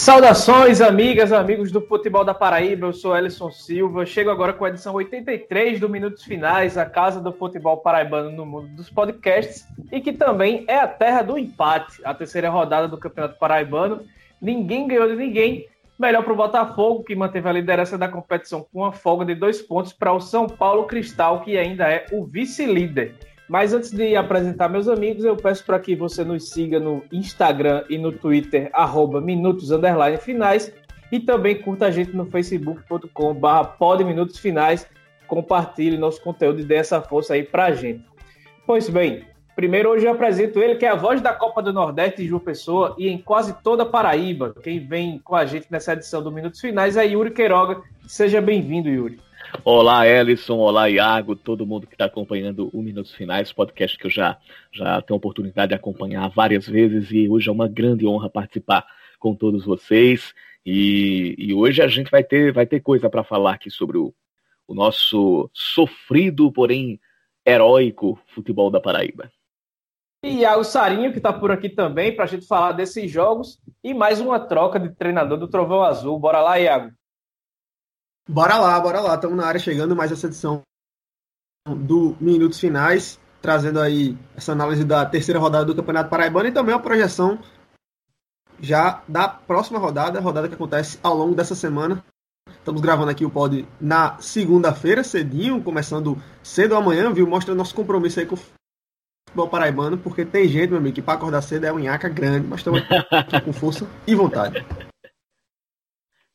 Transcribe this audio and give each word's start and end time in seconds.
Saudações, 0.00 0.80
amigas, 0.80 1.30
amigos 1.30 1.70
do 1.70 1.82
Futebol 1.82 2.24
da 2.24 2.32
Paraíba. 2.32 2.86
Eu 2.86 2.92
sou 2.92 3.14
Ellison 3.14 3.50
Silva. 3.50 4.06
Chego 4.06 4.30
agora 4.30 4.54
com 4.54 4.64
a 4.64 4.70
edição 4.70 4.94
83 4.94 5.78
do 5.78 5.90
Minutos 5.90 6.24
Finais, 6.24 6.78
a 6.78 6.86
casa 6.86 7.20
do 7.20 7.30
futebol 7.34 7.76
paraibano 7.76 8.30
no 8.30 8.46
mundo 8.46 8.68
dos 8.68 8.88
podcasts 8.88 9.68
e 9.92 10.00
que 10.00 10.14
também 10.14 10.64
é 10.66 10.78
a 10.78 10.88
terra 10.88 11.20
do 11.20 11.36
empate, 11.36 12.00
a 12.02 12.14
terceira 12.14 12.48
rodada 12.48 12.88
do 12.88 12.96
Campeonato 12.96 13.38
Paraibano. 13.38 14.02
Ninguém 14.40 14.88
ganhou 14.88 15.06
de 15.06 15.16
ninguém. 15.16 15.68
Melhor 15.98 16.24
para 16.24 16.32
o 16.32 16.36
Botafogo, 16.36 17.04
que 17.04 17.14
manteve 17.14 17.50
a 17.50 17.52
liderança 17.52 17.98
da 17.98 18.08
competição 18.08 18.66
com 18.72 18.80
uma 18.80 18.92
folga 18.92 19.26
de 19.26 19.34
dois 19.34 19.60
pontos 19.60 19.92
para 19.92 20.14
o 20.14 20.18
São 20.18 20.46
Paulo 20.46 20.84
Cristal, 20.86 21.42
que 21.42 21.58
ainda 21.58 21.86
é 21.86 22.06
o 22.10 22.24
vice-líder. 22.24 23.16
Mas 23.50 23.74
antes 23.74 23.90
de 23.90 24.14
apresentar 24.14 24.68
meus 24.68 24.86
amigos, 24.86 25.24
eu 25.24 25.34
peço 25.34 25.66
para 25.66 25.80
que 25.80 25.96
você 25.96 26.22
nos 26.22 26.50
siga 26.50 26.78
no 26.78 27.02
Instagram 27.10 27.82
e 27.90 27.98
no 27.98 28.12
Twitter, 28.12 28.70
arroba 28.72 29.20
minutos 29.20 29.68
finais, 30.22 30.72
e 31.10 31.18
também 31.18 31.60
curta 31.60 31.86
a 31.86 31.90
gente 31.90 32.14
no 32.14 32.24
facebook.com 32.26 33.34
barra 33.34 33.76
finais, 34.38 34.86
compartilhe 35.26 35.98
nosso 35.98 36.22
conteúdo 36.22 36.60
e 36.60 36.64
dê 36.64 36.76
essa 36.76 37.00
força 37.02 37.34
aí 37.34 37.42
para 37.42 37.64
a 37.64 37.72
gente. 37.72 38.04
Pois 38.64 38.88
bem, 38.88 39.24
primeiro 39.56 39.90
hoje 39.90 40.06
eu 40.06 40.12
apresento 40.12 40.60
ele, 40.60 40.76
que 40.76 40.86
é 40.86 40.90
a 40.90 40.94
voz 40.94 41.20
da 41.20 41.32
Copa 41.32 41.60
do 41.60 41.72
Nordeste 41.72 42.22
de 42.22 42.28
João 42.28 42.40
Pessoa 42.40 42.94
e 42.96 43.08
em 43.08 43.18
quase 43.18 43.52
toda 43.64 43.84
Paraíba. 43.84 44.54
Quem 44.62 44.78
vem 44.78 45.18
com 45.18 45.34
a 45.34 45.44
gente 45.44 45.66
nessa 45.68 45.94
edição 45.94 46.22
do 46.22 46.30
Minutos 46.30 46.60
Finais 46.60 46.96
é 46.96 47.04
Yuri 47.04 47.32
Queiroga. 47.32 47.82
Seja 48.06 48.40
bem-vindo, 48.40 48.88
Yuri. 48.88 49.18
Olá, 49.64 50.06
Ellison. 50.06 50.56
Olá, 50.58 50.88
Iago. 50.88 51.34
Todo 51.34 51.66
mundo 51.66 51.86
que 51.86 51.94
está 51.94 52.06
acompanhando 52.06 52.70
o 52.72 52.82
Minutos 52.82 53.14
Finais, 53.14 53.52
podcast 53.52 53.98
que 53.98 54.06
eu 54.06 54.10
já, 54.10 54.38
já 54.72 55.02
tenho 55.02 55.16
a 55.16 55.18
oportunidade 55.18 55.70
de 55.70 55.74
acompanhar 55.74 56.28
várias 56.28 56.66
vezes 56.66 57.10
e 57.10 57.28
hoje 57.28 57.48
é 57.48 57.52
uma 57.52 57.68
grande 57.68 58.06
honra 58.06 58.30
participar 58.30 58.86
com 59.18 59.34
todos 59.34 59.64
vocês. 59.64 60.32
E, 60.64 61.34
e 61.36 61.52
hoje 61.52 61.82
a 61.82 61.88
gente 61.88 62.10
vai 62.10 62.22
ter, 62.22 62.52
vai 62.52 62.66
ter 62.66 62.80
coisa 62.80 63.10
para 63.10 63.24
falar 63.24 63.54
aqui 63.54 63.70
sobre 63.70 63.98
o, 63.98 64.14
o 64.66 64.74
nosso 64.74 65.50
sofrido, 65.52 66.50
porém 66.52 67.00
heróico 67.44 68.18
futebol 68.28 68.70
da 68.70 68.80
Paraíba. 68.80 69.30
E 70.22 70.40
Iago 70.40 70.64
Sarinho, 70.64 71.12
que 71.12 71.18
está 71.18 71.32
por 71.32 71.50
aqui 71.50 71.68
também, 71.68 72.14
para 72.14 72.24
a 72.24 72.28
gente 72.28 72.46
falar 72.46 72.72
desses 72.72 73.10
jogos 73.10 73.58
e 73.82 73.94
mais 73.94 74.20
uma 74.20 74.38
troca 74.38 74.78
de 74.78 74.90
treinador 74.94 75.38
do 75.38 75.48
Trovão 75.48 75.82
Azul. 75.82 76.18
Bora 76.18 76.40
lá, 76.40 76.58
Iago. 76.58 76.92
Bora 78.30 78.56
lá, 78.58 78.78
bora 78.78 79.00
lá. 79.00 79.16
Estamos 79.16 79.36
na 79.36 79.44
área 79.44 79.58
chegando 79.58 79.96
mais 79.96 80.12
essa 80.12 80.28
edição 80.28 80.62
do 81.66 82.16
Minutos 82.20 82.60
Finais, 82.60 83.18
trazendo 83.42 83.80
aí 83.80 84.16
essa 84.36 84.52
análise 84.52 84.84
da 84.84 85.04
terceira 85.04 85.40
rodada 85.40 85.64
do 85.64 85.74
Campeonato 85.74 86.08
Paraibano 86.08 86.48
e 86.48 86.52
também 86.52 86.72
a 86.72 86.78
projeção 86.78 87.40
já 88.60 89.02
da 89.08 89.26
próxima 89.28 89.80
rodada, 89.80 90.20
rodada 90.20 90.48
que 90.48 90.54
acontece 90.54 90.96
ao 91.02 91.16
longo 91.16 91.34
dessa 91.34 91.56
semana. 91.56 92.04
Estamos 92.48 92.80
gravando 92.80 93.10
aqui 93.10 93.24
o 93.24 93.30
pod 93.30 93.66
na 93.80 94.16
segunda-feira, 94.20 95.02
cedinho, 95.02 95.60
começando 95.60 96.16
cedo 96.40 96.76
amanhã, 96.76 97.12
viu? 97.12 97.26
Mostra 97.26 97.52
nosso 97.52 97.74
compromisso 97.74 98.20
aí 98.20 98.26
com 98.26 98.36
o 98.36 98.38
futebol 99.26 99.48
paraibano, 99.48 99.98
porque 99.98 100.24
tem 100.24 100.46
gente, 100.46 100.68
meu 100.70 100.78
amigo, 100.78 100.94
que 100.94 101.02
para 101.02 101.14
acordar 101.14 101.42
cedo 101.42 101.64
é 101.64 101.72
um 101.72 101.80
nhaca 101.80 102.08
grande, 102.08 102.46
mas 102.46 102.60
estamos 102.60 102.80
com 103.44 103.52
força 103.52 103.88
e 104.06 104.14
vontade. 104.14 104.64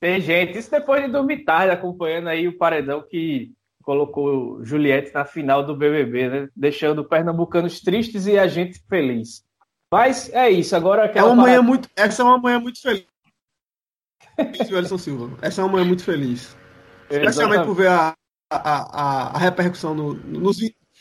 Tem 0.05 0.21
gente, 0.21 0.55
isso 0.55 0.69
depois 0.69 1.03
de 1.03 1.11
dormir 1.11 1.43
tarde, 1.45 1.71
acompanhando 1.71 2.27
aí 2.27 2.47
o 2.47 2.55
paredão 2.55 3.01
que 3.01 3.51
colocou 3.81 4.63
Juliette 4.63 5.11
na 5.11 5.25
final 5.25 5.65
do 5.65 5.75
BBB, 5.75 6.29
né? 6.29 6.49
Deixando 6.55 7.03
pernambucanos 7.03 7.81
tristes 7.81 8.27
e 8.27 8.37
a 8.37 8.45
gente 8.45 8.79
feliz. 8.87 9.43
Mas 9.91 10.31
é 10.31 10.47
isso, 10.47 10.75
agora 10.75 11.07
é 11.07 11.23
uma 11.23 11.35
manhã 11.35 11.59
muito, 11.59 11.89
essa 11.95 12.21
é 12.21 12.25
uma 12.25 12.37
manhã 12.37 12.59
muito 12.59 12.79
feliz. 12.79 13.07
Isso, 14.83 14.99
Silva. 14.99 15.35
Essa 15.41 15.61
é 15.61 15.63
uma 15.63 15.71
manhã 15.71 15.85
muito 15.85 16.03
feliz. 16.03 16.55
Especialmente 17.09 17.65
por 17.65 17.73
ver 17.73 17.87
a, 17.87 18.13
a, 18.51 18.57
a, 18.57 19.27
a 19.29 19.37
repercussão 19.39 19.95
no, 19.95 20.13
nos, 20.13 20.59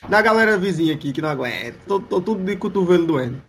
na 0.08 0.22
galera 0.22 0.56
vizinha 0.56 0.94
aqui 0.94 1.12
que 1.12 1.20
não 1.20 1.28
aguenta. 1.28 1.78
Tô, 1.86 2.00
tô 2.00 2.22
tudo 2.22 2.42
de 2.42 2.56
cotovelo 2.56 3.06
doendo. 3.06 3.42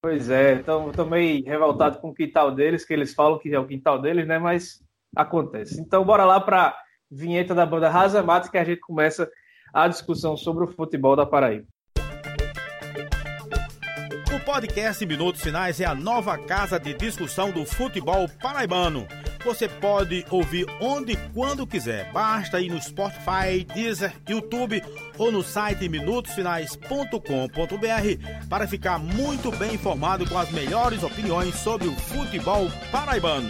Pois 0.00 0.30
é, 0.30 0.54
então 0.54 0.92
tô 0.92 1.04
meio 1.04 1.44
revoltado 1.44 1.98
com 1.98 2.10
o 2.10 2.14
quintal 2.14 2.54
deles, 2.54 2.84
que 2.84 2.92
eles 2.92 3.12
falam 3.12 3.38
que 3.38 3.52
é 3.52 3.58
o 3.58 3.66
quintal 3.66 4.00
deles, 4.00 4.26
né? 4.28 4.38
Mas 4.38 4.80
acontece. 5.14 5.80
Então 5.80 6.04
bora 6.04 6.24
lá 6.24 6.40
para 6.40 6.76
vinheta 7.10 7.54
da 7.54 7.66
banda 7.66 7.88
Rasa 7.88 8.22
Mata 8.22 8.48
que 8.48 8.58
a 8.58 8.64
gente 8.64 8.80
começa 8.80 9.28
a 9.74 9.88
discussão 9.88 10.36
sobre 10.36 10.64
o 10.64 10.68
futebol 10.68 11.16
da 11.16 11.26
Paraíba. 11.26 11.66
O 14.34 14.44
podcast 14.44 15.04
Minutos 15.04 15.42
Finais 15.42 15.80
é 15.80 15.84
a 15.84 15.94
nova 15.94 16.38
casa 16.38 16.78
de 16.78 16.94
discussão 16.94 17.50
do 17.50 17.66
futebol 17.66 18.28
paraibano 18.40 19.06
você 19.44 19.68
pode 19.68 20.24
ouvir 20.30 20.66
onde 20.80 21.12
e 21.12 21.16
quando 21.32 21.66
quiser. 21.66 22.12
Basta 22.12 22.60
ir 22.60 22.70
no 22.70 22.80
Spotify, 22.80 23.64
Deezer, 23.74 24.12
YouTube 24.28 24.82
ou 25.16 25.32
no 25.32 25.42
site 25.42 25.88
minutosfinais.com.br 25.88 28.48
para 28.48 28.68
ficar 28.68 28.98
muito 28.98 29.50
bem 29.52 29.74
informado 29.74 30.28
com 30.28 30.38
as 30.38 30.50
melhores 30.50 31.02
opiniões 31.02 31.54
sobre 31.54 31.88
o 31.88 31.92
futebol 31.92 32.68
paraibano. 32.90 33.48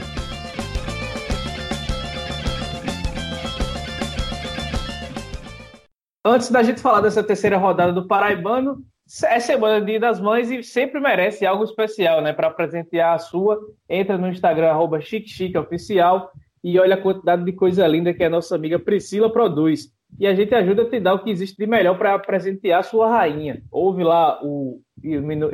Antes 6.25 6.51
da 6.51 6.63
gente 6.63 6.81
falar 6.81 7.01
dessa 7.01 7.23
terceira 7.23 7.57
rodada 7.57 7.91
do 7.91 8.07
Paraibano, 8.07 8.85
é 9.25 9.41
semana 9.41 9.85
Dia 9.85 9.99
das 9.99 10.21
Mães 10.21 10.51
e 10.51 10.63
sempre 10.63 11.01
merece 11.01 11.47
algo 11.47 11.65
especial, 11.65 12.21
né? 12.21 12.33
Para 12.33 12.51
presentear 12.51 13.15
a 13.15 13.19
sua, 13.19 13.59
entra 13.89 14.19
no 14.19 14.29
Instagram, 14.29 14.69
arroba 14.69 14.99
Oficial 14.99 16.31
e 16.63 16.79
olha 16.79 16.95
a 16.95 17.01
quantidade 17.01 17.43
de 17.45 17.53
coisa 17.53 17.87
linda 17.87 18.13
que 18.13 18.23
a 18.23 18.29
nossa 18.29 18.55
amiga 18.55 18.79
Priscila 18.79 19.33
produz. 19.33 19.91
E 20.19 20.27
a 20.27 20.35
gente 20.35 20.55
ajuda 20.55 20.83
a 20.83 20.91
te 20.91 21.01
dar 21.01 21.15
o 21.15 21.23
que 21.23 21.31
existe 21.31 21.57
de 21.57 21.67
melhor 21.67 21.97
para 21.97 22.19
presentear 22.19 22.81
a 22.81 22.83
sua 22.83 23.09
rainha. 23.09 23.63
Ouve 23.71 24.03
lá 24.03 24.41
o. 24.43 24.81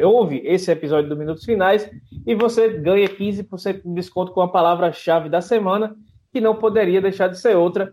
Ouve 0.03 0.41
esse 0.45 0.71
episódio 0.71 1.09
do 1.09 1.17
Minutos 1.17 1.45
Finais 1.45 1.89
e 2.27 2.35
você 2.35 2.69
ganha 2.69 3.09
15% 3.09 3.83
de 3.83 3.95
desconto 3.95 4.33
com 4.33 4.41
a 4.41 4.51
palavra-chave 4.51 5.29
da 5.29 5.41
semana, 5.41 5.95
que 6.33 6.41
não 6.41 6.57
poderia 6.57 7.01
deixar 7.01 7.29
de 7.29 7.39
ser 7.39 7.57
outra. 7.57 7.93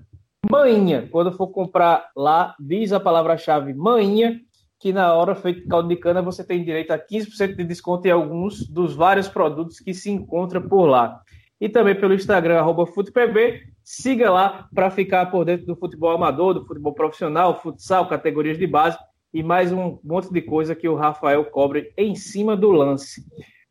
Maninha. 0.49 1.07
Quando 1.11 1.31
for 1.31 1.47
comprar 1.47 2.09
lá, 2.15 2.55
diz 2.59 2.93
a 2.93 2.99
palavra-chave 2.99 3.73
Maninha 3.73 4.39
que 4.81 4.91
na 4.91 5.13
hora 5.13 5.35
feito 5.35 5.67
caldo 5.67 5.87
de 5.87 5.95
cana 5.95 6.23
você 6.23 6.43
tem 6.43 6.63
direito 6.63 6.91
a 6.91 6.97
15% 6.97 7.55
de 7.55 7.63
desconto 7.63 8.07
em 8.07 8.11
alguns 8.11 8.67
dos 8.67 8.95
vários 8.95 9.27
produtos 9.27 9.79
que 9.79 9.93
se 9.93 10.09
encontram 10.09 10.67
por 10.67 10.87
lá. 10.87 11.21
E 11.59 11.69
também 11.69 11.93
pelo 11.93 12.15
Instagram, 12.15 12.57
arroba 12.57 12.87
FutePB. 12.87 13.61
Siga 13.83 14.31
lá 14.31 14.67
para 14.73 14.89
ficar 14.89 15.27
por 15.27 15.45
dentro 15.45 15.67
do 15.67 15.75
futebol 15.75 16.09
amador, 16.11 16.55
do 16.55 16.65
futebol 16.65 16.93
profissional, 16.93 17.61
futsal, 17.61 18.07
categorias 18.07 18.57
de 18.57 18.65
base 18.65 18.97
e 19.31 19.43
mais 19.43 19.71
um 19.71 19.99
monte 20.03 20.33
de 20.33 20.41
coisa 20.41 20.75
que 20.75 20.89
o 20.89 20.95
Rafael 20.95 21.45
cobre 21.45 21.93
em 21.95 22.15
cima 22.15 22.57
do 22.57 22.71
lance. 22.71 23.23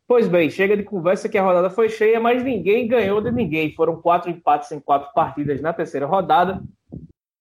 Pois 0.07 0.29
bem, 0.29 0.49
chega 0.49 0.77
de 0.77 0.83
conversa 0.83 1.27
que 1.27 1.37
a 1.37 1.43
rodada 1.43 1.69
foi 1.69 1.89
cheia, 1.89 2.21
mas 2.21 2.41
ninguém 2.41 2.87
ganhou 2.87 3.19
de 3.19 3.31
ninguém. 3.31 3.73
Foram 3.73 4.01
quatro 4.01 4.31
empates 4.31 4.71
em 4.71 4.79
quatro 4.79 5.11
partidas 5.13 5.61
na 5.61 5.73
terceira 5.73 6.05
rodada. 6.05 6.61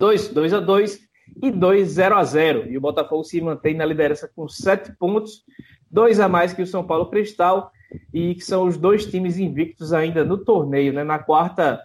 2 0.00 0.28
2 0.28 0.54
a 0.54 0.60
2 0.60 1.09
e 1.42 1.50
2 1.50 1.88
0 1.88 2.16
a 2.16 2.24
0 2.24 2.70
E 2.70 2.76
o 2.76 2.80
Botafogo 2.80 3.24
se 3.24 3.40
mantém 3.40 3.74
na 3.74 3.84
liderança 3.84 4.30
com 4.34 4.48
sete 4.48 4.92
pontos, 4.96 5.44
dois 5.90 6.20
a 6.20 6.28
mais 6.28 6.52
que 6.52 6.62
o 6.62 6.66
São 6.66 6.84
Paulo 6.84 7.06
Cristal, 7.06 7.70
e 8.12 8.34
que 8.34 8.44
são 8.44 8.66
os 8.66 8.76
dois 8.76 9.06
times 9.06 9.38
invictos 9.38 9.92
ainda 9.92 10.24
no 10.24 10.38
torneio. 10.38 10.92
Né? 10.92 11.04
Na 11.04 11.18
quarta 11.18 11.80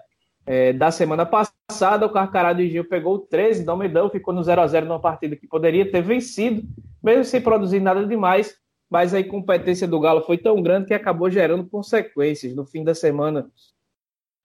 é, 0.45 0.73
da 0.73 0.91
semana 0.91 1.25
passada, 1.25 2.05
o 2.05 2.09
Carcará 2.09 2.53
do 2.53 2.65
Gil 2.65 2.85
pegou 2.85 3.19
13 3.19 3.63
do 3.63 3.71
Almedão, 3.71 4.09
ficou 4.09 4.33
no 4.33 4.43
0 4.43 4.61
a 4.61 4.67
0 4.67 4.85
numa 4.85 4.99
partida 4.99 5.35
que 5.35 5.47
poderia 5.47 5.89
ter 5.89 6.01
vencido, 6.01 6.63
mesmo 7.03 7.23
sem 7.23 7.41
produzir 7.41 7.79
nada 7.79 8.05
demais, 8.05 8.55
mas 8.89 9.13
a 9.13 9.19
incompetência 9.19 9.87
do 9.87 9.99
Galo 9.99 10.21
foi 10.21 10.37
tão 10.37 10.61
grande 10.61 10.87
que 10.87 10.93
acabou 10.93 11.29
gerando 11.29 11.65
consequências. 11.67 12.55
No 12.55 12.65
fim 12.65 12.83
da 12.83 12.93
semana, 12.93 13.49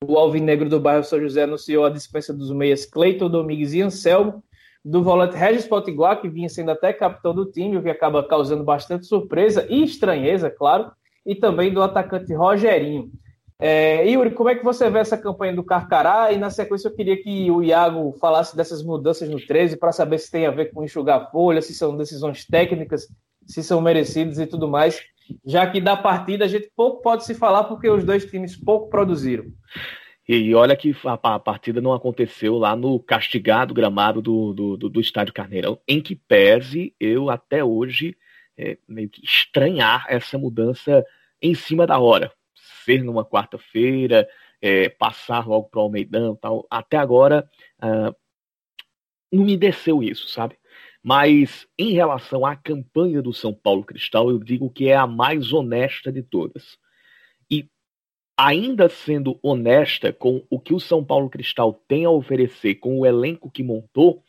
o 0.03 0.17
Alvinegro 0.17 0.69
do 0.69 0.81
bairro 0.81 1.05
São 1.05 1.21
José 1.21 1.43
anunciou 1.43 1.85
a 1.85 1.91
dispensa 1.91 2.33
dos 2.33 2.51
meias 2.51 2.87
Cleiton 2.87 3.29
Domingues 3.29 3.75
e 3.75 3.83
Anselmo, 3.83 4.43
do 4.85 5.03
volante 5.03 5.37
Regis 5.37 5.67
Potiguar, 5.67 6.21
que 6.21 6.29
vinha 6.29 6.49
sendo 6.49 6.71
até 6.71 6.93
capitão 6.93 7.35
do 7.35 7.50
time, 7.50 7.77
o 7.77 7.82
que 7.82 7.91
acaba 7.91 8.27
causando 8.27 8.65
bastante 8.65 9.06
surpresa 9.06 9.67
e 9.69 9.82
estranheza, 9.82 10.50
claro, 10.50 10.91
e 11.25 11.35
também 11.35 11.73
do 11.73 11.82
atacante 11.82 12.32
Rogerinho. 12.32 13.11
É, 13.62 14.09
Yuri, 14.09 14.31
como 14.31 14.49
é 14.49 14.55
que 14.55 14.65
você 14.65 14.88
vê 14.88 15.00
essa 15.00 15.19
campanha 15.19 15.55
do 15.55 15.62
Carcará? 15.62 16.32
E 16.32 16.38
na 16.38 16.49
sequência 16.49 16.88
eu 16.88 16.94
queria 16.94 17.23
que 17.23 17.50
o 17.50 17.62
Iago 17.62 18.17
falasse 18.19 18.56
dessas 18.56 18.82
mudanças 18.82 19.29
no 19.29 19.38
13 19.38 19.77
para 19.77 19.93
saber 19.93 20.19
se 20.19 20.31
tem 20.31 20.47
a 20.47 20.50
ver 20.50 20.73
com 20.73 20.83
enxugar 20.83 21.31
folha, 21.31 21.61
se 21.61 21.75
são 21.75 21.94
decisões 21.94 22.47
técnicas, 22.47 23.06
se 23.47 23.62
são 23.62 23.83
merecidas 23.83 24.38
e 24.38 24.47
tudo 24.47 24.67
mais, 24.67 25.03
já 25.44 25.67
que 25.67 25.79
da 25.79 25.94
partida 25.94 26.47
a 26.47 26.49
gente 26.49 26.73
pouco 26.75 27.03
pode 27.03 27.25
se 27.26 27.35
falar 27.35 27.65
porque 27.65 27.88
os 27.91 28.03
dois 28.03 28.25
times 28.25 28.56
pouco 28.56 28.88
produziram. 28.88 29.44
E 30.32 30.55
olha 30.55 30.77
que 30.77 30.94
a, 31.05 31.41
partida 31.41 31.81
não 31.81 31.93
aconteceu 31.93 32.56
lá 32.56 32.77
no 32.77 33.00
castigado 33.00 33.75
gramado 33.75 34.23
do, 34.23 34.53
do, 34.53 34.77
do, 34.77 34.88
do 34.88 35.00
Estádio 35.00 35.35
Carneirão, 35.35 35.81
em 35.88 36.00
que 36.00 36.15
pese 36.15 36.94
eu 37.00 37.29
até 37.29 37.65
hoje 37.65 38.17
é, 38.56 38.79
meio 38.87 39.11
que 39.11 39.25
estranhar 39.25 40.06
essa 40.09 40.38
mudança 40.38 41.05
em 41.43 41.53
cima 41.53 41.85
da 41.85 41.99
hora. 41.99 42.32
ser 42.85 43.03
numa 43.03 43.25
quarta-feira, 43.25 44.29
é, 44.62 44.88
passar 44.88 45.49
logo 45.49 45.69
para 45.69 45.81
o 45.81 45.82
Almeidão 45.82 46.37
tal. 46.37 46.65
Até 46.71 46.97
agora 46.97 47.50
uh, 47.83 48.15
não 49.33 49.44
me 49.44 49.56
desceu 49.56 50.00
isso, 50.00 50.29
sabe? 50.29 50.56
Mas 51.03 51.67
em 51.76 51.93
relação 51.93 52.47
à 52.47 52.55
campanha 52.55 53.21
do 53.21 53.33
São 53.33 53.53
Paulo 53.53 53.83
Cristal, 53.83 54.31
eu 54.31 54.38
digo 54.38 54.71
que 54.71 54.91
é 54.91 54.94
a 54.94 55.09
mais 55.09 55.53
honesta 55.53 56.12
de 56.12 56.23
todas. 56.23 56.79
Ainda 58.43 58.89
sendo 58.89 59.39
honesta 59.43 60.15
com 60.15 60.43
o 60.49 60.59
que 60.59 60.73
o 60.73 60.81
São 60.81 61.05
Paulo 61.05 61.29
Cristal 61.29 61.75
tem 61.87 62.07
a 62.07 62.11
oferecer, 62.11 62.77
com 62.77 62.99
o 62.99 63.05
elenco 63.05 63.51
que 63.51 63.63
montou, 63.63 64.25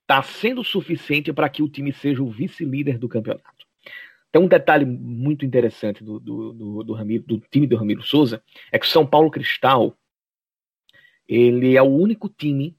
está 0.00 0.22
sendo 0.22 0.64
suficiente 0.64 1.30
para 1.30 1.46
que 1.50 1.62
o 1.62 1.68
time 1.68 1.92
seja 1.92 2.22
o 2.22 2.30
vice-líder 2.30 2.96
do 2.96 3.06
campeonato. 3.06 3.66
Tem 4.32 4.40
um 4.40 4.48
detalhe 4.48 4.86
muito 4.86 5.44
interessante 5.44 6.02
do, 6.02 6.18
do, 6.18 6.52
do, 6.54 6.84
do, 6.84 6.92
Ramiro, 6.94 7.22
do 7.24 7.38
time 7.50 7.66
do 7.66 7.76
Ramiro 7.76 8.02
Souza, 8.02 8.42
é 8.72 8.78
que 8.78 8.86
o 8.86 8.88
São 8.88 9.06
Paulo 9.06 9.30
Cristal 9.30 9.94
ele 11.28 11.76
é 11.76 11.82
o 11.82 11.84
único 11.84 12.30
time 12.30 12.74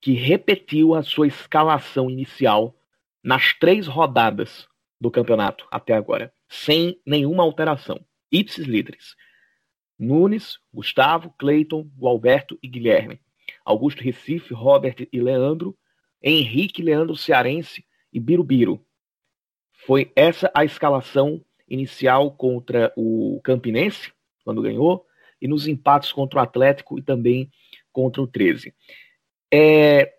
que 0.00 0.12
repetiu 0.12 0.94
a 0.94 1.02
sua 1.02 1.26
escalação 1.26 2.08
inicial 2.08 2.76
nas 3.24 3.54
três 3.54 3.88
rodadas 3.88 4.68
do 5.00 5.10
campeonato 5.10 5.66
até 5.68 5.94
agora, 5.94 6.32
sem 6.48 7.00
nenhuma 7.04 7.42
alteração. 7.42 8.00
Ipsis 8.30 8.66
líderes. 8.66 9.16
Nunes, 10.00 10.58
Gustavo, 10.72 11.34
Cleiton, 11.38 11.88
Alberto 12.02 12.58
e 12.62 12.66
Guilherme. 12.66 13.20
Augusto 13.64 14.02
Recife, 14.02 14.54
Robert 14.54 15.06
e 15.12 15.20
Leandro. 15.20 15.76
Henrique, 16.22 16.82
Leandro 16.82 17.16
Cearense 17.16 17.84
e 18.12 18.18
Birubiru. 18.18 18.84
Foi 19.86 20.10
essa 20.16 20.50
a 20.54 20.64
escalação 20.64 21.44
inicial 21.68 22.32
contra 22.32 22.92
o 22.96 23.40
Campinense, 23.44 24.12
quando 24.44 24.62
ganhou, 24.62 25.06
e 25.40 25.46
nos 25.46 25.66
empates 25.66 26.12
contra 26.12 26.40
o 26.40 26.42
Atlético 26.42 26.98
e 26.98 27.02
também 27.02 27.50
contra 27.92 28.20
o 28.20 28.26
13. 28.26 28.74
É, 29.52 30.12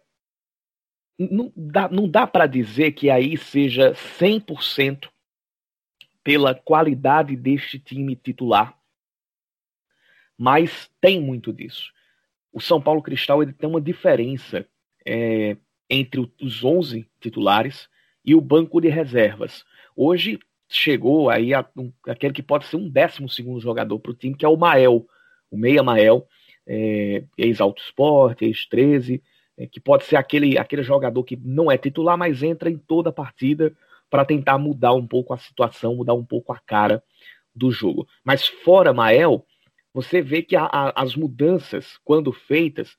não 1.18 1.52
dá, 1.56 1.90
não 1.90 2.10
dá 2.10 2.26
para 2.26 2.48
dizer 2.48 2.94
que 2.94 3.10
aí 3.10 3.38
seja 3.38 3.94
100% 3.94 5.10
pela 6.24 6.56
qualidade 6.56 7.36
deste 7.36 7.80
time 7.80 8.16
titular, 8.16 8.78
mas 10.42 10.90
tem 11.00 11.22
muito 11.22 11.54
disso. 11.54 11.94
O 12.52 12.60
São 12.60 12.82
Paulo 12.82 13.04
Cristal 13.04 13.44
ele 13.44 13.54
tem 13.54 13.70
uma 13.70 13.80
diferença 13.80 14.66
é, 15.06 15.56
entre 15.88 16.20
os 16.42 16.64
11 16.64 17.08
titulares 17.20 17.88
e 18.26 18.34
o 18.34 18.42
banco 18.42 18.82
de 18.82 18.90
reservas. 18.90 19.64
Hoje 19.96 20.40
chegou 20.68 21.30
aí 21.30 21.54
a, 21.54 21.64
um, 21.78 21.94
aquele 22.08 22.34
que 22.34 22.42
pode 22.42 22.66
ser 22.66 22.78
um 22.78 22.90
décimo 22.90 23.30
segundo 23.30 23.60
jogador 23.60 24.00
para 24.00 24.14
o 24.14 24.16
time, 24.16 24.36
que 24.36 24.44
é 24.44 24.50
o 24.50 24.58
Mael, 24.58 25.06
o 25.52 25.56
Meia 25.56 25.84
Mael, 25.84 26.28
é, 26.66 27.24
ex-Alto 27.38 27.80
Esporte, 27.84 28.44
ex-13, 28.44 29.22
é, 29.60 29.68
que 29.68 29.80
pode 29.80 30.06
ser 30.06 30.16
aquele, 30.16 30.58
aquele 30.58 30.82
jogador 30.82 31.24
que 31.24 31.36
não 31.36 31.72
é 31.72 31.78
titular, 31.78 32.18
mas 32.18 32.42
entra 32.42 32.68
em 32.68 32.80
toda 32.80 33.12
a 33.12 33.14
partida 33.14 33.72
para 34.10 34.26
tentar 34.26 34.58
mudar 34.58 34.94
um 34.94 35.06
pouco 35.06 35.36
a 35.36 35.38
situação, 35.38 35.98
mudar 35.98 36.16
um 36.16 36.26
pouco 36.26 36.52
a 36.52 36.58
cara 36.58 37.04
do 37.54 37.72
jogo. 37.72 38.08
Mas 38.24 38.48
fora 38.48 38.92
Mael, 38.92 39.46
você 39.94 40.22
vê 40.22 40.42
que 40.42 40.56
a, 40.56 40.66
a, 40.66 41.02
as 41.02 41.16
mudanças, 41.16 41.98
quando 42.04 42.32
feitas, 42.32 42.96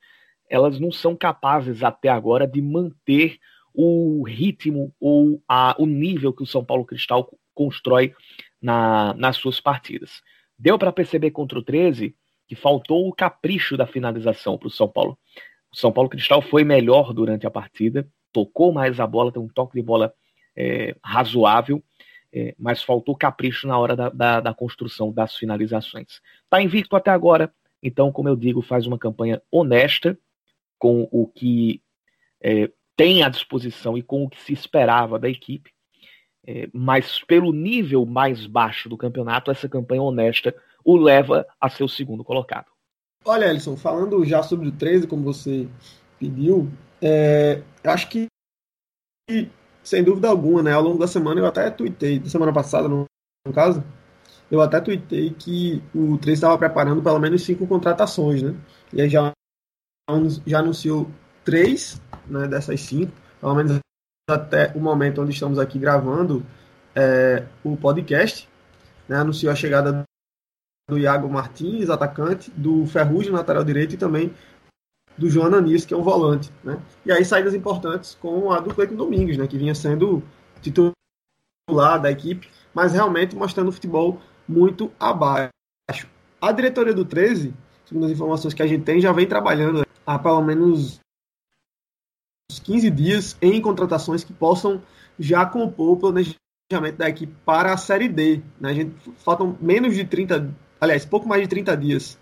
elas 0.48 0.78
não 0.78 0.92
são 0.92 1.16
capazes 1.16 1.82
até 1.82 2.08
agora 2.08 2.46
de 2.46 2.60
manter 2.60 3.38
o 3.74 4.22
ritmo 4.22 4.94
ou 5.00 5.42
a, 5.48 5.74
o 5.78 5.86
nível 5.86 6.32
que 6.32 6.42
o 6.42 6.46
São 6.46 6.64
Paulo 6.64 6.84
Cristal 6.84 7.30
constrói 7.54 8.14
na, 8.60 9.14
nas 9.14 9.36
suas 9.36 9.60
partidas. 9.60 10.22
Deu 10.58 10.78
para 10.78 10.92
perceber 10.92 11.30
contra 11.30 11.58
o 11.58 11.62
13 11.62 12.14
que 12.46 12.54
faltou 12.54 13.08
o 13.08 13.14
capricho 13.14 13.76
da 13.76 13.86
finalização 13.86 14.58
para 14.58 14.68
o 14.68 14.70
São 14.70 14.88
Paulo. 14.88 15.18
O 15.72 15.76
São 15.76 15.90
Paulo 15.90 16.10
Cristal 16.10 16.42
foi 16.42 16.64
melhor 16.64 17.14
durante 17.14 17.46
a 17.46 17.50
partida, 17.50 18.06
tocou 18.30 18.72
mais 18.72 19.00
a 19.00 19.06
bola, 19.06 19.32
tem 19.32 19.42
um 19.42 19.48
toque 19.48 19.74
de 19.74 19.82
bola 19.82 20.12
é, 20.54 20.94
razoável, 21.02 21.82
é, 22.32 22.54
mas 22.58 22.82
faltou 22.82 23.16
capricho 23.16 23.66
na 23.66 23.78
hora 23.78 23.94
da, 23.94 24.08
da, 24.08 24.40
da 24.40 24.54
construção 24.54 25.12
das 25.12 25.36
finalizações. 25.36 26.20
Está 26.44 26.62
invicto 26.62 26.96
até 26.96 27.10
agora, 27.10 27.52
então, 27.82 28.10
como 28.10 28.28
eu 28.28 28.36
digo, 28.36 28.62
faz 28.62 28.86
uma 28.86 28.98
campanha 28.98 29.42
honesta 29.50 30.18
com 30.78 31.08
o 31.12 31.26
que 31.26 31.82
é, 32.40 32.70
tem 32.96 33.22
à 33.22 33.28
disposição 33.28 33.96
e 33.96 34.02
com 34.02 34.24
o 34.24 34.28
que 34.28 34.40
se 34.40 34.52
esperava 34.52 35.18
da 35.18 35.28
equipe. 35.28 35.70
É, 36.44 36.68
mas 36.72 37.20
pelo 37.22 37.52
nível 37.52 38.04
mais 38.04 38.46
baixo 38.46 38.88
do 38.88 38.96
campeonato, 38.96 39.50
essa 39.50 39.68
campanha 39.68 40.02
honesta 40.02 40.54
o 40.84 40.96
leva 40.96 41.46
a 41.60 41.68
ser 41.68 41.84
o 41.84 41.88
segundo 41.88 42.24
colocado. 42.24 42.66
Olha, 43.24 43.46
Ellison, 43.46 43.76
falando 43.76 44.24
já 44.24 44.42
sobre 44.42 44.68
o 44.68 44.72
13, 44.72 45.06
como 45.06 45.22
você 45.22 45.68
pediu, 46.18 46.68
é, 47.00 47.62
acho 47.84 48.08
que, 48.08 48.26
sem 49.82 50.02
dúvida 50.02 50.28
alguma, 50.28 50.62
né, 50.62 50.72
ao 50.72 50.82
longo 50.82 50.98
da 50.98 51.06
semana 51.06 51.40
eu 51.40 51.46
até 51.46 51.70
tuitei, 51.70 52.18
da 52.18 52.28
semana 52.28 52.52
passada, 52.52 52.88
no, 52.88 53.04
no 53.46 53.52
caso, 53.52 53.82
eu 54.50 54.60
até 54.60 54.80
tuitei 54.80 55.30
que 55.30 55.82
o 55.94 56.18
13 56.18 56.34
estava 56.34 56.58
preparando 56.58 57.02
pelo 57.02 57.18
menos 57.18 57.42
cinco 57.42 57.66
contratações, 57.66 58.42
né? 58.42 58.54
E 58.92 59.00
aí 59.00 59.08
já, 59.08 59.32
já 60.46 60.58
anunciou 60.58 61.10
três 61.42 62.00
né, 62.26 62.46
dessas 62.46 62.80
cinco, 62.82 63.12
pelo 63.40 63.54
menos 63.54 63.78
até 64.28 64.70
o 64.74 64.80
momento 64.80 65.22
onde 65.22 65.32
estamos 65.32 65.58
aqui 65.58 65.78
gravando 65.78 66.44
é, 66.94 67.46
o 67.64 67.76
podcast. 67.76 68.46
Né, 69.08 69.16
anunciou 69.16 69.50
a 69.50 69.56
chegada 69.56 70.04
do 70.88 70.98
Iago 70.98 71.28
Martins, 71.30 71.88
atacante, 71.88 72.50
do 72.50 72.86
Ferrugem, 72.86 73.32
lateral 73.32 73.64
direito, 73.64 73.94
e 73.94 73.98
também 73.98 74.34
do 75.16 75.28
João 75.28 75.46
Ananis, 75.46 75.84
que 75.84 75.94
é 75.94 75.96
um 75.96 76.02
volante. 76.02 76.50
Né? 76.62 76.80
E 77.04 77.12
aí 77.12 77.24
saídas 77.24 77.54
importantes 77.54 78.16
com 78.20 78.52
a 78.52 78.60
do 78.60 78.74
Cleiton 78.74 78.96
Domingues, 78.96 79.36
né, 79.36 79.46
que 79.46 79.58
vinha 79.58 79.74
sendo 79.74 80.22
titular 80.60 82.00
da 82.00 82.10
equipe, 82.10 82.48
mas 82.74 82.92
realmente 82.92 83.36
mostrando 83.36 83.68
o 83.68 83.72
futebol 83.72 84.20
muito 84.48 84.90
abaixo. 84.98 85.50
A 86.40 86.52
diretoria 86.52 86.94
do 86.94 87.04
13, 87.04 87.54
segundo 87.84 88.06
as 88.06 88.12
informações 88.12 88.54
que 88.54 88.62
a 88.62 88.66
gente 88.66 88.84
tem, 88.84 89.00
já 89.00 89.12
vem 89.12 89.26
trabalhando 89.26 89.86
há 90.06 90.18
pelo 90.18 90.42
menos 90.42 91.00
15 92.64 92.90
dias 92.90 93.36
em 93.40 93.60
contratações 93.60 94.24
que 94.24 94.32
possam 94.32 94.82
já 95.18 95.46
compor 95.46 95.92
o 95.92 95.96
planejamento 95.96 96.96
da 96.96 97.08
equipe 97.08 97.34
para 97.44 97.72
a 97.72 97.76
Série 97.76 98.08
D. 98.08 98.42
Né? 98.60 98.70
A 98.70 98.74
gente, 98.74 98.94
faltam 99.18 99.56
menos 99.60 99.94
de 99.94 100.04
30 100.04 100.52
aliás, 100.82 101.04
pouco 101.04 101.28
mais 101.28 101.40
de 101.40 101.46
30 101.46 101.76
dias, 101.76 102.18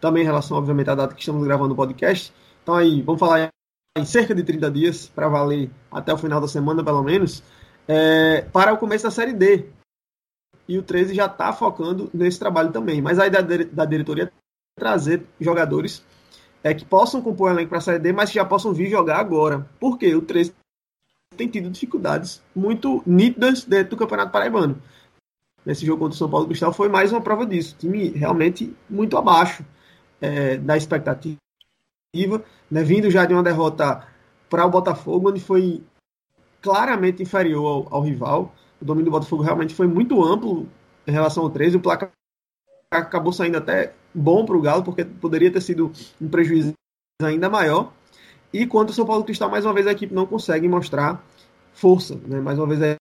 também 0.00 0.22
em 0.22 0.26
relação, 0.26 0.56
obviamente, 0.56 0.90
à 0.90 0.94
data 0.94 1.14
que 1.14 1.20
estamos 1.20 1.44
gravando 1.44 1.72
o 1.72 1.76
podcast. 1.76 2.32
Então, 2.62 2.74
aí, 2.74 3.02
vamos 3.02 3.20
falar 3.20 3.48
em 3.96 4.04
cerca 4.04 4.34
de 4.34 4.42
30 4.42 4.70
dias, 4.70 5.08
para 5.08 5.28
valer 5.28 5.70
até 5.90 6.12
o 6.12 6.18
final 6.18 6.40
da 6.40 6.48
semana, 6.48 6.84
pelo 6.84 7.02
menos, 7.02 7.42
é, 7.86 8.42
para 8.52 8.72
o 8.72 8.78
começo 8.78 9.04
da 9.04 9.10
Série 9.10 9.32
D. 9.32 9.66
E 10.68 10.78
o 10.78 10.82
13 10.82 11.14
já 11.14 11.26
está 11.26 11.52
focando 11.52 12.10
nesse 12.12 12.38
trabalho 12.38 12.70
também. 12.70 13.00
Mas 13.00 13.18
a 13.18 13.26
ideia 13.26 13.42
da 13.66 13.84
diretoria 13.84 14.24
é 14.24 14.30
trazer 14.78 15.26
jogadores 15.40 16.04
é, 16.62 16.74
que 16.74 16.84
possam 16.84 17.22
compor 17.22 17.50
o 17.50 17.54
elenco 17.54 17.70
para 17.70 17.78
a 17.78 17.80
Série 17.80 17.98
D, 17.98 18.12
mas 18.12 18.30
que 18.30 18.36
já 18.36 18.44
possam 18.44 18.72
vir 18.72 18.90
jogar 18.90 19.18
agora. 19.18 19.66
Porque 19.80 20.14
o 20.14 20.22
13 20.22 20.54
tem 21.36 21.48
tido 21.48 21.70
dificuldades 21.70 22.42
muito 22.54 23.02
nítidas 23.06 23.64
dentro 23.64 23.90
do 23.90 23.96
Campeonato 23.96 24.32
Paraibano 24.32 24.80
nesse 25.68 25.84
jogo 25.84 26.00
contra 26.00 26.14
o 26.14 26.18
São 26.18 26.30
Paulo 26.30 26.46
Cristal 26.46 26.72
foi 26.72 26.88
mais 26.88 27.12
uma 27.12 27.20
prova 27.20 27.44
disso. 27.44 27.76
Time 27.78 28.08
realmente 28.08 28.74
muito 28.88 29.18
abaixo 29.18 29.62
é, 30.20 30.56
da 30.56 30.76
expectativa, 30.76 31.38
né, 32.70 32.82
vindo 32.82 33.10
já 33.10 33.24
de 33.24 33.34
uma 33.34 33.42
derrota 33.42 34.06
para 34.48 34.66
o 34.66 34.70
Botafogo, 34.70 35.30
onde 35.30 35.40
foi 35.40 35.82
claramente 36.60 37.22
inferior 37.22 37.66
ao, 37.66 37.94
ao, 37.96 38.02
rival. 38.02 38.54
O 38.80 38.84
domínio 38.84 39.10
do 39.10 39.14
Botafogo 39.14 39.42
realmente 39.42 39.74
foi 39.74 39.86
muito 39.86 40.22
amplo 40.24 40.68
em 41.06 41.12
relação 41.12 41.42
ao 41.42 41.50
13. 41.50 41.76
O 41.76 41.80
placar 41.80 42.10
acabou 42.90 43.32
saindo 43.32 43.58
até 43.58 43.94
bom 44.14 44.44
para 44.44 44.56
o 44.56 44.60
Galo, 44.60 44.82
porque 44.82 45.04
poderia 45.04 45.52
ter 45.52 45.60
sido 45.60 45.92
um 46.20 46.28
prejuízo 46.28 46.72
ainda 47.22 47.48
maior. 47.48 47.92
E 48.52 48.66
quanto 48.66 48.90
o 48.90 48.92
São 48.92 49.06
Paulo 49.06 49.24
Cristal, 49.24 49.50
mais 49.50 49.64
uma 49.64 49.74
vez 49.74 49.86
a 49.86 49.92
equipe 49.92 50.14
não 50.14 50.26
consegue 50.26 50.68
mostrar 50.68 51.22
força. 51.72 52.14
Né? 52.14 52.40
Mais 52.40 52.58
uma 52.58 52.66
vez 52.66 52.82
a 52.82 52.96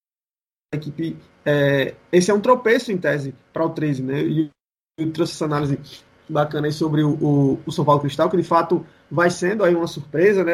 equipe. 0.76 1.18
É, 1.46 1.96
esse 2.12 2.30
é 2.30 2.34
um 2.34 2.42
tropeço 2.42 2.92
em 2.92 2.98
tese 2.98 3.34
para 3.54 3.66
o 3.66 3.70
13, 3.70 4.04
né? 4.04 4.22
E 4.22 4.50
eu 4.98 5.12
trouxe 5.14 5.34
essa 5.34 5.46
análise 5.46 5.80
bacana 6.30 6.68
aí 6.68 6.74
sobre 6.74 7.04
o, 7.04 7.14
o, 7.16 7.60
o, 7.66 7.72
São 7.72 7.86
Paulo 7.86 8.02
Cristal, 8.02 8.30
que 8.30 8.38
de 8.38 8.44
fato 8.44 8.86
vai 9.10 9.30
sendo 9.30 9.64
aí 9.64 9.76
uma 9.76 9.88
surpresa, 9.88 10.44
né? 10.44 10.54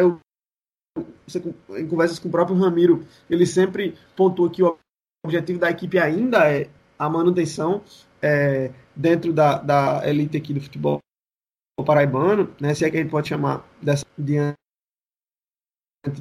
Você, 1.27 1.42
em 1.72 1.88
conversas 1.88 2.20
com 2.20 2.27
o 2.27 2.32
próprio 2.32 2.58
Ramiro, 2.58 3.06
ele 3.30 3.46
sempre 3.46 3.98
pontuou 4.15 4.50
que 4.50 4.62
o 4.62 4.77
objetivo 5.25 5.60
da 5.60 5.72
equipe 5.72 5.98
ainda 5.98 6.51
é 6.51 6.70
a 6.98 7.10
manutenção 7.10 7.82
é, 8.22 8.72
dentro 8.96 9.34
da, 9.34 9.58
da 9.58 10.08
elite 10.08 10.38
aqui 10.38 10.53
do 10.53 10.62
futebol 10.62 11.00
paraibano, 11.86 12.53
né? 12.60 12.74
Se 12.74 12.86
é 12.86 12.92
que 12.92 12.98
a 12.98 13.01
gente 13.01 13.12
pode 13.12 13.27
chamar 13.27 13.68
dessa 13.82 14.06
diante 14.18 14.58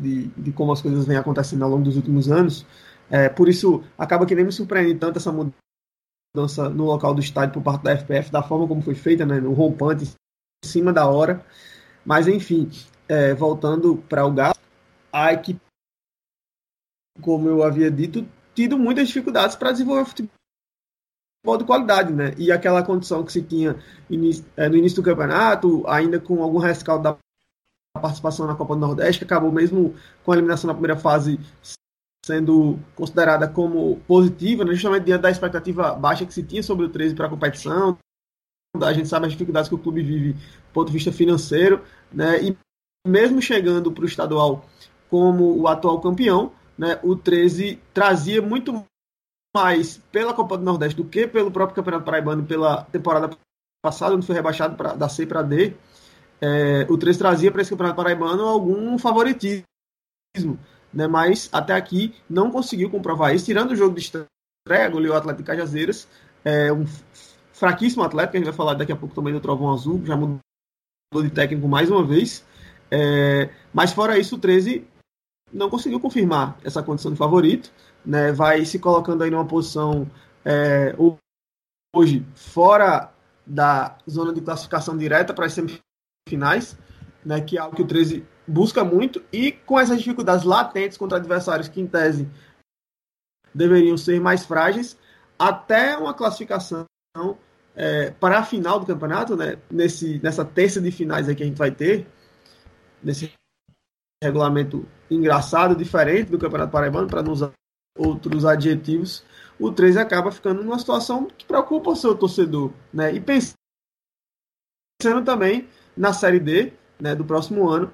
de, 0.01 0.29
de 0.29 0.53
como 0.53 0.73
as 0.73 0.81
coisas 0.81 1.07
vêm 1.07 1.17
acontecendo 1.17 1.65
ao 1.65 1.71
longo 1.71 1.85
dos 1.85 1.97
últimos 1.97 2.31
anos. 2.31 2.67
É, 3.11 3.29
por 3.29 3.49
isso, 3.49 3.85
acaba 3.99 4.25
que 4.25 4.35
nem 4.35 4.45
me 4.45 4.53
surpreende 4.53 4.99
tanto 4.99 5.19
essa 5.19 5.31
mudança 5.31 5.63
mudança 6.35 6.69
no 6.71 6.85
local 6.85 7.15
do 7.15 7.21
estádio 7.21 7.55
por 7.55 7.63
parte 7.63 7.83
da 7.83 7.93
FPF, 7.93 8.31
da 8.31 8.43
forma 8.43 8.67
como 8.67 8.83
foi 8.83 8.95
feita, 8.95 9.27
né, 9.27 9.39
no 9.39 9.53
rompante, 9.53 10.05
em 10.65 10.69
cima 10.69 10.93
da 10.93 11.07
hora. 11.07 11.45
Mas, 12.05 12.27
enfim, 12.27 12.71
é, 13.07 13.35
voltando 13.35 13.97
para 14.09 14.25
o 14.25 14.33
Galo, 14.33 14.57
a 15.13 15.33
equipe, 15.33 15.61
como 17.21 17.49
eu 17.49 17.63
havia 17.63 17.91
dito, 17.91 18.27
tido 18.55 18.79
muitas 18.79 19.09
dificuldades 19.09 19.55
para 19.57 19.73
desenvolver 19.73 20.07
futebol 20.07 21.59
de 21.59 21.65
qualidade, 21.65 22.13
né? 22.13 22.35
E 22.39 22.51
aquela 22.51 22.83
condição 22.83 23.25
que 23.25 23.33
se 23.33 23.43
tinha 23.43 23.77
é, 24.57 24.69
no 24.69 24.77
início 24.77 25.03
do 25.03 25.05
campeonato, 25.05 25.87
ainda 25.87 26.19
com 26.19 26.43
algum 26.43 26.59
rescaldo 26.59 27.03
da 27.03 27.19
participação 28.01 28.47
na 28.47 28.57
Copa 28.57 28.75
do 28.75 28.81
Nordeste, 28.81 29.19
que 29.19 29.25
acabou 29.25 29.53
mesmo 29.53 29.95
com 30.25 30.33
a 30.33 30.35
eliminação 30.35 30.69
na 30.69 30.75
primeira 30.75 30.97
fase 30.97 31.39
sendo 32.25 32.79
considerada 32.95 33.49
como 33.49 33.97
positiva, 34.07 34.65
né? 34.65 34.73
justamente 34.73 35.05
diante 35.05 35.23
da 35.23 35.31
expectativa 35.31 35.93
baixa 35.95 36.25
que 36.25 36.33
se 36.33 36.43
tinha 36.43 36.63
sobre 36.63 36.87
o 36.87 36.89
13 36.89 37.15
para 37.15 37.27
a 37.27 37.31
competição. 37.31 37.99
A 38.81 38.93
gente 38.93 39.09
sabe 39.09 39.27
as 39.27 39.33
dificuldades 39.33 39.69
que 39.69 39.75
o 39.75 39.79
clube 39.79 40.03
vive 40.03 40.33
do 40.33 40.73
ponto 40.73 40.87
de 40.87 40.95
vista 40.95 41.13
financeiro, 41.13 41.83
né? 42.11 42.43
E 42.43 42.57
mesmo 43.07 43.43
chegando 43.43 43.93
para 43.93 44.05
o 44.05 44.07
estadual 44.07 44.65
como 45.11 45.61
o 45.61 45.69
atual 45.69 46.01
campeão, 46.01 46.53
né? 46.79 46.99
O 47.03 47.15
13 47.15 47.79
trazia 47.93 48.41
muito 48.41 48.83
mais 49.55 49.99
pela 50.11 50.33
Copa 50.33 50.57
do 50.57 50.65
Nordeste 50.65 50.97
do 50.97 51.05
que 51.05 51.27
pelo 51.27 51.51
próprio 51.51 51.77
Campeonato 51.77 52.07
Paraibano 52.07 52.47
pela 52.47 52.85
temporada 52.85 53.37
passada, 53.85 54.15
onde 54.15 54.25
foi 54.25 54.35
rebaixado 54.35 54.75
pra, 54.77 54.95
da 54.95 55.09
C 55.09 55.27
para 55.27 55.43
D. 55.43 55.75
É, 56.41 56.87
o 56.89 56.97
13 56.97 57.19
trazia 57.19 57.53
para 57.53 57.61
esse 57.61 57.71
Campeonato 57.71 57.97
Paraibano 57.97 58.45
algum 58.45 58.97
favoritismo 58.97 59.65
né? 60.93 61.07
Mas 61.07 61.49
até 61.53 61.75
aqui 61.75 62.15
não 62.29 62.51
conseguiu 62.51 62.91
comprovar 62.91 63.35
isso, 63.35 63.45
tirando 63.45 63.73
o 63.73 63.77
jogo 63.77 63.95
de 63.95 64.03
estreia, 64.03 64.89
goleou 64.91 65.15
o 65.15 65.19
Atlético 65.19 65.47
Cajazeiras, 65.47 66.09
é 66.45 66.73
um 66.73 66.85
fraquíssimo 67.53 68.03
atleta, 68.03 68.33
que 68.33 68.37
a 68.37 68.41
gente 68.41 68.49
vai 68.49 68.57
falar 68.57 68.75
daqui 68.75 68.93
a 68.93 68.97
pouco 68.97 69.15
também 69.15 69.33
do 69.33 69.41
Trovão 69.41 69.73
Azul, 69.73 70.05
já 70.05 70.17
mudou 70.17 70.41
de 71.23 71.31
técnico 71.31 71.69
mais 71.69 71.91
uma 71.91 72.05
vez. 72.05 72.45
É, 72.91 73.49
mas 73.73 73.93
fora 73.93 74.19
isso, 74.19 74.37
o 74.37 74.39
13 74.39 74.87
não 75.53 75.71
conseguiu 75.71 76.01
confirmar 76.01 76.59
essa 76.65 76.83
condição 76.83 77.13
de 77.13 77.17
favorito, 77.17 77.71
né? 78.05 78.33
Vai 78.33 78.65
se 78.65 78.79
colocando 78.79 79.23
aí 79.23 79.31
numa 79.31 79.47
posição 79.47 80.11
é, 80.45 80.95
hoje 81.95 82.27
fora 82.35 83.13
da 83.47 83.97
zona 84.09 84.33
de 84.33 84.41
classificação 84.41 84.97
direta 84.97 85.33
para 85.33 85.47
as 85.47 85.53
semifinais, 85.53 86.77
né? 87.25 87.41
Que 87.41 87.57
é 87.57 87.61
algo 87.61 87.77
que 87.77 87.83
o 87.83 87.87
13 87.87 88.27
busca 88.53 88.85
muito 88.85 89.25
e 89.33 89.51
com 89.51 89.81
essas 89.81 89.99
dificuldades 89.99 90.45
latentes 90.45 90.99
contra 90.99 91.17
adversários 91.17 91.69
que, 91.69 91.81
em 91.81 91.87
tese, 91.87 92.29
deveriam 93.55 93.97
ser 93.97 94.21
mais 94.21 94.45
frágeis, 94.45 94.99
até 95.39 95.97
uma 95.97 96.13
classificação 96.13 96.87
é, 97.75 98.11
para 98.11 98.39
a 98.39 98.45
final 98.45 98.79
do 98.79 98.85
campeonato, 98.85 99.35
né, 99.37 99.59
nesse, 99.71 100.21
nessa 100.23 100.45
terça 100.45 100.81
de 100.81 100.91
finais 100.91 101.29
aí 101.29 101.35
que 101.35 101.43
a 101.43 101.47
gente 101.47 101.57
vai 101.57 101.71
ter, 101.71 102.07
nesse 103.03 103.33
regulamento 104.23 104.87
engraçado, 105.11 105.75
diferente 105.75 106.31
do 106.31 106.39
Campeonato 106.39 106.71
Paraibano, 106.71 107.09
para 107.09 107.23
não 107.23 107.33
usar 107.33 107.53
outros 107.99 108.45
adjetivos, 108.45 109.25
o 109.59 109.73
13 109.73 109.99
acaba 109.99 110.31
ficando 110.31 110.63
numa 110.63 110.79
situação 110.79 111.27
que 111.27 111.45
preocupa 111.45 111.91
o 111.91 111.97
seu 111.97 112.15
torcedor. 112.15 112.71
Né? 112.93 113.15
E 113.15 113.21
pensando 113.21 113.55
também 115.25 115.69
na 115.97 116.13
Série 116.13 116.39
D 116.39 116.73
né, 117.01 117.15
do 117.15 117.25
próximo 117.25 117.69
ano, 117.69 117.93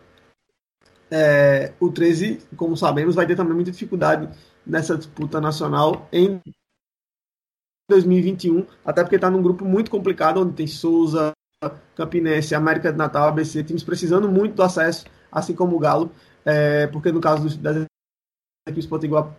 é, 1.11 1.73
o 1.81 1.91
13, 1.91 2.41
como 2.57 2.77
sabemos, 2.77 3.15
vai 3.15 3.27
ter 3.27 3.37
também 3.37 3.55
muita 3.55 3.71
dificuldade 3.71 4.29
nessa 4.67 4.97
disputa 4.97 5.41
nacional 5.41 6.09
em 6.13 6.41
2021, 7.89 8.67
até 8.85 9.03
porque 9.03 9.17
está 9.17 9.31
num 9.31 9.43
grupo 9.43 9.65
muito 9.65 9.91
complicado, 9.91 10.41
onde 10.41 10.53
tem 10.53 10.67
Souza, 10.67 11.33
Campinense, 11.97 12.55
América 12.55 12.93
de 12.93 12.99
Natal, 12.99 13.29
ABC, 13.29 13.65
times 13.65 13.83
precisando 13.83 14.29
muito 14.29 14.55
do 14.55 14.63
acesso, 14.63 15.07
assim 15.33 15.55
como 15.55 15.77
o 15.77 15.79
Galo, 15.79 16.13
é, 16.45 16.87
porque 16.89 17.11
no 17.11 17.21
caso 17.21 17.59
das 17.59 17.87
equipes 18.69 18.87
potiguar, 18.87 19.35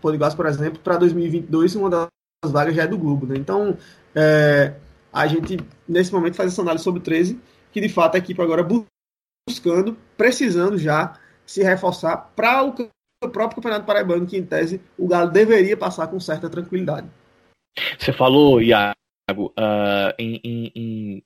potiguares, 0.00 0.34
por 0.34 0.46
exemplo, 0.46 0.80
para 0.80 0.96
2022, 0.96 1.76
uma 1.76 1.88
das 1.90 2.08
vagas 2.52 2.74
já 2.74 2.82
é 2.82 2.86
do 2.86 2.98
Globo. 2.98 3.26
Né? 3.26 3.36
Então, 3.36 3.76
é, 4.14 4.74
a 5.12 5.26
gente, 5.26 5.58
nesse 5.88 6.12
momento, 6.12 6.36
faz 6.36 6.52
essa 6.52 6.62
análise 6.62 6.84
sobre 6.84 7.00
o 7.00 7.02
13, 7.02 7.40
que 7.72 7.80
de 7.80 7.88
fato 7.88 8.16
a 8.16 8.18
equipe 8.18 8.40
agora 8.42 8.62
buscando, 9.48 9.96
precisando 10.16 10.76
já 10.76 11.18
se 11.46 11.62
reforçar 11.62 12.16
para 12.34 12.64
o 12.64 12.72
próprio 13.28 13.56
Campeonato 13.56 13.86
Paraibano, 13.86 14.26
que 14.26 14.36
em 14.36 14.44
tese 14.44 14.80
o 14.98 15.06
Galo 15.06 15.30
deveria 15.30 15.76
passar 15.76 16.08
com 16.08 16.18
certa 16.18 16.50
tranquilidade. 16.50 17.08
Você 17.96 18.12
falou, 18.12 18.60
Iago, 18.60 18.94
uh, 19.30 20.12
em, 20.18 20.40
em, 20.42 20.72
em, 20.74 21.24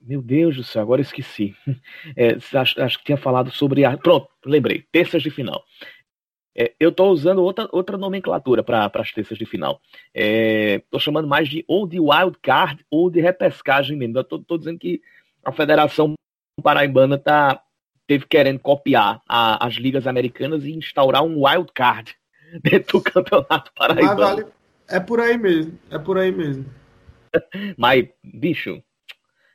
Meu 0.00 0.22
Deus 0.22 0.56
do 0.56 0.62
céu, 0.62 0.82
agora 0.82 1.00
esqueci. 1.00 1.54
É, 2.16 2.36
acho, 2.58 2.80
acho, 2.80 2.98
que 2.98 3.04
tinha 3.04 3.16
falado 3.16 3.50
sobre. 3.50 3.84
A... 3.84 3.96
Pronto, 3.96 4.28
lembrei. 4.44 4.84
Terças 4.92 5.22
de 5.22 5.30
final. 5.30 5.64
É, 6.54 6.74
eu 6.78 6.90
estou 6.90 7.10
usando 7.10 7.42
outra, 7.42 7.66
outra 7.72 7.96
nomenclatura 7.96 8.62
para 8.62 8.90
as 8.94 9.12
terças 9.12 9.38
de 9.38 9.46
final. 9.46 9.80
Estou 10.14 10.98
é, 10.98 11.02
chamando 11.02 11.26
mais 11.26 11.48
de 11.48 11.64
ou 11.66 11.86
de 11.86 11.98
wild 11.98 12.36
card 12.42 12.84
ou 12.90 13.10
de 13.10 13.20
repescagem 13.20 13.96
mesmo. 13.96 14.20
Estou 14.20 14.58
dizendo 14.58 14.78
que 14.78 15.00
a 15.42 15.50
federação 15.50 16.14
paraibana 16.60 17.18
tá, 17.18 17.62
teve 18.06 18.26
querendo 18.26 18.58
copiar 18.58 19.22
a, 19.28 19.64
as 19.66 19.74
ligas 19.74 20.06
americanas 20.06 20.64
e 20.64 20.72
instaurar 20.72 21.22
um 21.22 21.46
wild 21.46 21.70
card 21.72 22.14
dentro 22.62 22.98
do 22.98 23.04
campeonato 23.04 23.72
paraibano. 23.74 24.16
Vale, 24.16 24.46
é 24.88 25.00
por 25.00 25.20
aí 25.20 25.38
mesmo, 25.38 25.78
é 25.90 25.98
por 25.98 26.18
aí 26.18 26.32
mesmo. 26.32 26.66
Mas, 27.78 28.08
bicho, 28.22 28.82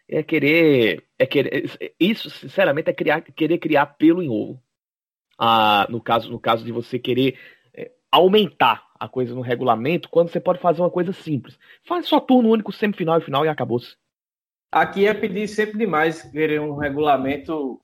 é 0.10 0.24
querer, 0.24 1.04
é 1.20 1.26
querer, 1.26 1.96
isso 2.00 2.30
sinceramente 2.30 2.90
é 2.90 2.94
criar, 2.94 3.22
querer 3.22 3.58
criar 3.58 3.86
pelo 3.86 4.24
em 4.24 4.30
ovo. 4.30 4.62
Ah, 5.38 5.86
no 5.90 6.02
caso, 6.02 6.32
no 6.32 6.40
caso 6.40 6.66
de 6.66 6.72
você 6.72 6.98
querer 6.98 7.38
é, 7.74 7.92
aumentar 8.12 8.88
a 9.00 9.08
coisa 9.08 9.36
no 9.36 9.42
regulamento, 9.42 10.10
quando 10.10 10.30
você 10.30 10.40
pode 10.40 10.60
fazer 10.60 10.82
uma 10.82 10.90
coisa 10.90 11.14
simples. 11.14 11.60
Faz 11.84 12.08
só 12.08 12.20
turno 12.20 12.50
único, 12.50 12.72
semifinal 12.72 13.20
e 13.20 13.24
final 13.24 13.46
e 13.46 13.50
acabou-se. 13.50 13.96
Aqui 14.72 15.08
é 15.08 15.14
pedir 15.14 15.48
sempre 15.48 15.78
demais 15.78 16.22
querer 16.24 16.60
um 16.60 16.76
regulamento 16.76 17.82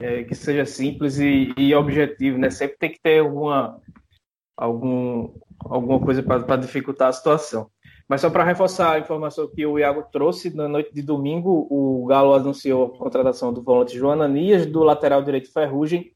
é, 0.00 0.24
que 0.24 0.34
seja 0.34 0.64
simples 0.66 1.18
e, 1.18 1.52
e, 1.56 1.74
objetivo, 1.74 2.38
né? 2.38 2.50
Sempre 2.50 2.76
tem 2.78 2.90
que 2.90 3.00
ter 3.00 3.20
alguma, 3.20 3.80
algum, 4.56 5.32
alguma 5.60 6.00
coisa 6.00 6.22
para 6.22 6.56
dificultar 6.56 7.08
a 7.08 7.12
situação. 7.12 7.70
Mas 8.08 8.22
só 8.22 8.28
para 8.28 8.44
reforçar 8.44 8.94
a 8.94 8.98
informação 8.98 9.48
que 9.48 9.64
o 9.64 9.78
Iago 9.78 10.02
trouxe, 10.10 10.54
na 10.54 10.68
noite 10.68 10.92
de 10.92 11.00
domingo, 11.00 11.68
o 11.70 12.04
Galo 12.06 12.34
anunciou 12.34 12.86
a 12.86 12.98
contratação 12.98 13.52
do 13.52 13.62
volante 13.62 13.96
João 13.96 14.20
Anias, 14.20 14.66
do 14.66 14.82
lateral 14.82 15.22
direito 15.22 15.52
Ferrugem 15.52 16.12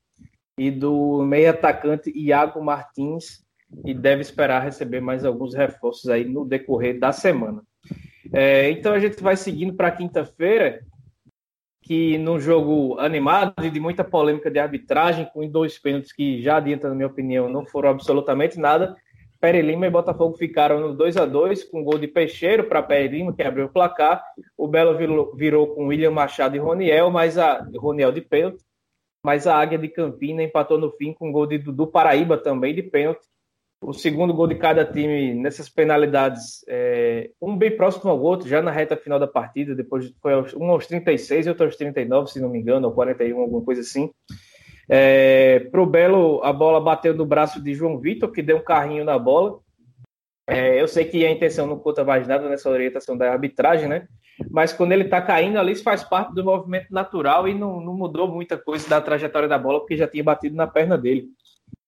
e 0.58 0.70
do 0.70 1.23
meio 1.23 1.50
atacante 1.50 2.11
Iago 2.11 2.62
Martins, 2.62 3.44
e 3.84 3.94
deve 3.94 4.23
esperar 4.23 4.64
receber 4.64 5.00
mais 5.00 5.25
alguns 5.25 5.54
reforços 5.54 6.08
aí 6.11 6.25
no 6.25 6.44
decorrer 6.44 6.99
da 6.99 7.12
semana. 7.12 7.62
É, 8.33 8.71
então 8.71 8.93
a 8.93 8.99
gente 8.99 9.23
vai 9.23 9.37
seguindo 9.37 9.75
para 9.75 9.90
quinta-feira, 9.90 10.81
que 11.83 12.16
num 12.19 12.40
jogo 12.40 12.99
animado 12.99 13.64
e 13.64 13.71
de 13.71 13.78
muita 13.78 14.02
polêmica 14.02 14.50
de 14.50 14.59
arbitragem, 14.59 15.28
com 15.33 15.47
dois 15.49 15.78
pênaltis 15.78 16.12
que 16.12 16.43
já 16.43 16.57
adianta, 16.57 16.88
na 16.88 16.95
minha 16.95 17.07
opinião, 17.07 17.49
não 17.49 17.66
foram 17.66 17.90
absolutamente 17.90 18.59
nada. 18.59 18.97
Pere 19.38 19.61
Lima 19.61 19.87
e 19.87 19.90
Botafogo 19.90 20.38
ficaram 20.38 20.81
no 20.81 20.95
2 20.95 21.19
a 21.19 21.26
2 21.26 21.64
com 21.64 21.85
gol 21.85 21.99
de 21.99 22.09
Peixeiro 22.09 22.64
para 22.64 22.83
Pere 22.83 23.09
Lima, 23.09 23.35
que 23.35 23.43
abriu 23.43 23.66
o 23.66 23.69
placar. 23.69 24.25
O 24.57 24.66
Belo 24.66 24.97
virou, 24.97 25.37
virou 25.37 25.75
com 25.75 25.88
William 25.88 26.11
Machado 26.11 26.57
e 26.57 26.59
Roniel, 26.59 27.11
mas 27.11 27.37
a 27.37 27.66
Roniel 27.76 28.11
de 28.11 28.23
pênalti. 28.23 28.64
Mas 29.23 29.47
a 29.47 29.57
Águia 29.57 29.78
de 29.78 29.88
Campina 29.88 30.43
empatou 30.43 30.78
no 30.78 30.90
fim 30.93 31.12
com 31.12 31.31
gol 31.31 31.47
de 31.47 31.59
Dudu 31.59 31.87
Paraíba 31.87 32.38
também 32.38 32.75
de 32.75 32.83
pênalti 32.83 33.26
o 33.87 33.93
segundo 33.93 34.33
gol 34.33 34.47
de 34.47 34.55
cada 34.55 34.85
time 34.85 35.35
nessas 35.35 35.69
penalidades, 35.69 36.64
é, 36.67 37.31
um 37.41 37.57
bem 37.57 37.76
próximo 37.76 38.11
ao 38.11 38.21
outro, 38.21 38.49
já 38.49 38.62
na 38.62 38.71
reta 38.71 38.97
final 38.97 39.19
da 39.19 39.26
partida, 39.26 39.75
depois 39.75 40.11
foi 40.23 40.33
aos, 40.33 40.55
um 40.55 40.71
aos 40.71 40.87
36 40.87 41.45
e 41.45 41.49
outro 41.50 41.67
aos 41.67 41.76
39, 41.76 42.31
se 42.31 42.41
não 42.41 42.49
me 42.49 42.59
engano, 42.59 42.88
ou 42.88 42.95
41, 42.95 43.38
alguma 43.38 43.62
coisa 43.62 43.83
assim. 43.83 44.11
É, 44.88 45.61
pro 45.71 45.85
Belo, 45.85 46.43
a 46.43 46.53
bola 46.53 46.81
bateu 46.81 47.14
no 47.14 47.26
braço 47.26 47.62
de 47.62 47.75
João 47.75 47.99
Vitor, 47.99 48.33
que 48.33 48.43
deu 48.43 48.57
um 48.57 48.64
carrinho 48.64 49.05
na 49.05 49.19
bola. 49.19 49.59
É, 50.47 50.81
eu 50.81 50.88
sei 50.88 51.05
que 51.05 51.25
a 51.25 51.31
intenção 51.31 51.67
não 51.67 51.79
conta 51.79 52.05
mais 52.05 52.26
nada 52.26 52.49
nessa 52.49 52.71
orientação 52.71 53.17
da 53.17 53.31
arbitragem, 53.31 53.88
né? 53.88 54.07
Mas 54.50 54.73
quando 54.73 54.93
ele 54.93 55.05
tá 55.05 55.21
caindo 55.21 55.59
ali, 55.59 55.73
isso 55.73 55.83
faz 55.83 56.03
parte 56.03 56.35
do 56.35 56.45
movimento 56.45 56.93
natural 56.93 57.47
e 57.47 57.55
não, 57.55 57.81
não 57.81 57.95
mudou 57.95 58.29
muita 58.29 58.57
coisa 58.57 58.88
da 58.88 59.00
trajetória 59.00 59.49
da 59.49 59.59
bola, 59.59 59.81
porque 59.81 59.97
já 59.97 60.09
tinha 60.09 60.25
batido 60.25 60.57
na 60.57 60.67
perna 60.67 60.97
dele. 60.99 61.29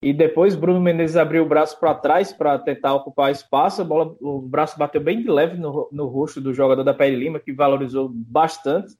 E 0.06 0.12
depois 0.12 0.54
Bruno 0.54 0.80
Menezes 0.80 1.16
abriu 1.16 1.42
o 1.42 1.48
braço 1.48 1.80
para 1.80 1.92
trás 1.92 2.32
para 2.32 2.56
tentar 2.60 2.94
ocupar 2.94 3.32
espaço. 3.32 3.82
A 3.82 3.84
bola, 3.84 4.14
o 4.20 4.40
braço 4.40 4.78
bateu 4.78 5.00
bem 5.00 5.20
de 5.20 5.28
leve 5.28 5.58
no, 5.58 5.88
no 5.90 6.06
rosto 6.06 6.40
do 6.40 6.54
jogador 6.54 6.84
da 6.84 6.94
Pele 6.94 7.16
Lima, 7.16 7.40
que 7.40 7.52
valorizou 7.52 8.08
bastante. 8.08 8.94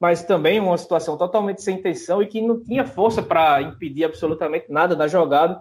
Mas 0.00 0.22
também 0.22 0.60
uma 0.60 0.78
situação 0.78 1.18
totalmente 1.18 1.60
sem 1.60 1.76
intenção 1.76 2.22
e 2.22 2.28
que 2.28 2.40
não 2.40 2.62
tinha 2.62 2.84
força 2.86 3.20
para 3.20 3.62
impedir 3.62 4.04
absolutamente 4.04 4.66
nada 4.70 4.94
da 4.94 5.08
jogada. 5.08 5.60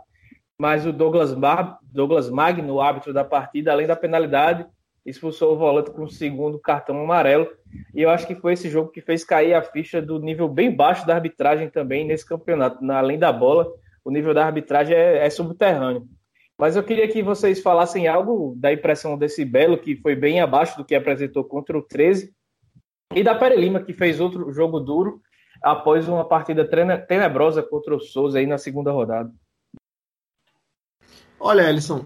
mas 0.60 0.86
o 0.86 0.94
Douglas, 0.94 1.34
Mar, 1.34 1.80
Douglas 1.82 2.30
Magno, 2.30 2.76
o 2.76 2.82
árbitro 2.82 3.12
da 3.12 3.24
partida, 3.26 3.72
além 3.72 3.88
da 3.88 3.96
penalidade, 3.96 4.64
expulsou 5.04 5.56
o 5.56 5.58
volante 5.58 5.90
com 5.90 6.04
o 6.04 6.08
segundo 6.08 6.60
cartão 6.60 7.02
amarelo. 7.02 7.48
E 7.96 8.04
eu 8.04 8.12
acho 8.12 8.28
que 8.28 8.36
foi 8.36 8.54
esse 8.54 8.70
jogo 8.70 8.92
que 8.92 9.02
fez 9.02 9.24
cair 9.24 9.56
a 9.56 9.64
ficha 9.64 10.00
do 10.00 10.20
nível 10.20 10.48
bem 10.48 10.72
baixo 10.72 11.08
da 11.08 11.16
arbitragem 11.16 11.68
também 11.68 12.06
nesse 12.06 12.28
campeonato. 12.28 12.78
Além 12.92 13.18
da 13.18 13.34
bola, 13.34 13.68
o 14.04 14.12
nível 14.12 14.34
da 14.34 14.46
arbitragem 14.46 14.96
é, 14.96 15.26
é 15.26 15.30
subterrâneo. 15.30 16.08
Mas 16.58 16.76
eu 16.76 16.84
queria 16.84 17.08
que 17.08 17.24
vocês 17.24 17.62
falassem 17.62 18.08
algo 18.08 18.54
da 18.58 18.72
impressão 18.72 19.18
desse 19.18 19.44
Belo, 19.44 19.78
que 19.78 19.96
foi 19.96 20.16
bem 20.16 20.40
abaixo 20.40 20.78
do 20.78 20.86
que 20.86 20.94
apresentou 20.94 21.44
contra 21.44 21.78
o 21.78 21.82
13, 21.82 22.34
e 23.16 23.24
da 23.24 23.36
Pere 23.36 23.56
Lima, 23.56 23.82
que 23.82 23.94
fez 23.94 24.20
outro 24.20 24.52
jogo 24.54 24.80
duro 24.80 25.22
após 25.62 26.08
uma 26.08 26.28
partida 26.28 26.64
tenebrosa 27.08 27.62
contra 27.62 27.96
o 27.96 28.00
Souza 28.00 28.40
aí 28.40 28.46
na 28.46 28.58
segunda 28.58 28.92
rodada. 28.92 29.32
Olha, 31.40 31.68
Ellison, 31.68 32.06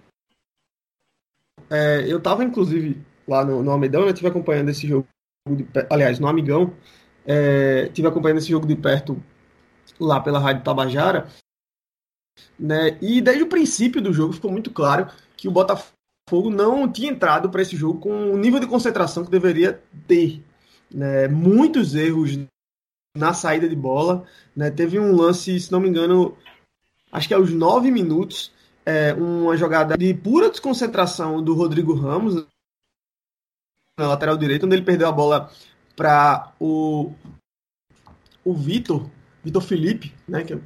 é, 1.69 2.05
eu 2.07 2.17
estava 2.17 2.43
inclusive 2.43 3.01
lá 3.27 3.43
no, 3.43 3.61
no 3.61 3.71
Almedão, 3.71 4.03
eu 4.03 4.09
estive 4.09 4.29
acompanhando 4.29 4.69
esse 4.69 4.87
jogo, 4.87 5.07
de, 5.49 5.67
aliás, 5.89 6.19
no 6.19 6.27
Amigão, 6.27 6.73
estive 7.87 8.07
é, 8.07 8.11
acompanhando 8.11 8.37
esse 8.37 8.49
jogo 8.49 8.65
de 8.67 8.75
perto 8.75 9.21
lá 9.99 10.19
pela 10.19 10.39
Rádio 10.39 10.63
Tabajara, 10.63 11.27
né? 12.59 12.97
E 13.01 13.21
desde 13.21 13.43
o 13.43 13.47
princípio 13.47 14.01
do 14.01 14.13
jogo 14.13 14.33
ficou 14.33 14.51
muito 14.51 14.71
claro 14.71 15.07
que 15.37 15.47
o 15.47 15.51
Botafogo 15.51 16.49
não 16.49 16.91
tinha 16.91 17.11
entrado 17.11 17.49
para 17.49 17.61
esse 17.61 17.75
jogo 17.75 17.99
com 17.99 18.31
o 18.31 18.37
nível 18.37 18.59
de 18.59 18.67
concentração 18.67 19.23
que 19.23 19.31
deveria 19.31 19.81
ter. 20.07 20.43
Né? 20.91 21.27
Muitos 21.27 21.95
erros 21.95 22.39
na 23.15 23.33
saída 23.33 23.67
de 23.67 23.75
bola. 23.75 24.25
Né? 24.55 24.71
Teve 24.71 24.99
um 24.99 25.15
lance, 25.15 25.59
se 25.59 25.71
não 25.71 25.79
me 25.79 25.89
engano, 25.89 26.37
acho 27.11 27.27
que 27.27 27.33
aos 27.33 27.51
nove 27.51 27.91
minutos, 27.91 28.51
é, 28.85 29.13
uma 29.13 29.57
jogada 29.57 29.97
de 29.97 30.13
pura 30.13 30.49
desconcentração 30.49 31.43
do 31.43 31.53
Rodrigo 31.53 31.93
Ramos 31.93 32.45
na 33.97 34.07
lateral 34.07 34.37
direita, 34.37 34.65
onde 34.65 34.75
ele 34.75 34.85
perdeu 34.85 35.07
a 35.07 35.11
bola 35.11 35.49
para 35.95 36.53
o, 36.59 37.13
o 38.43 38.53
Vitor, 38.53 39.09
Vitor 39.41 39.61
Felipe, 39.61 40.13
né? 40.27 40.43
Que 40.43 40.53
é 40.53 40.59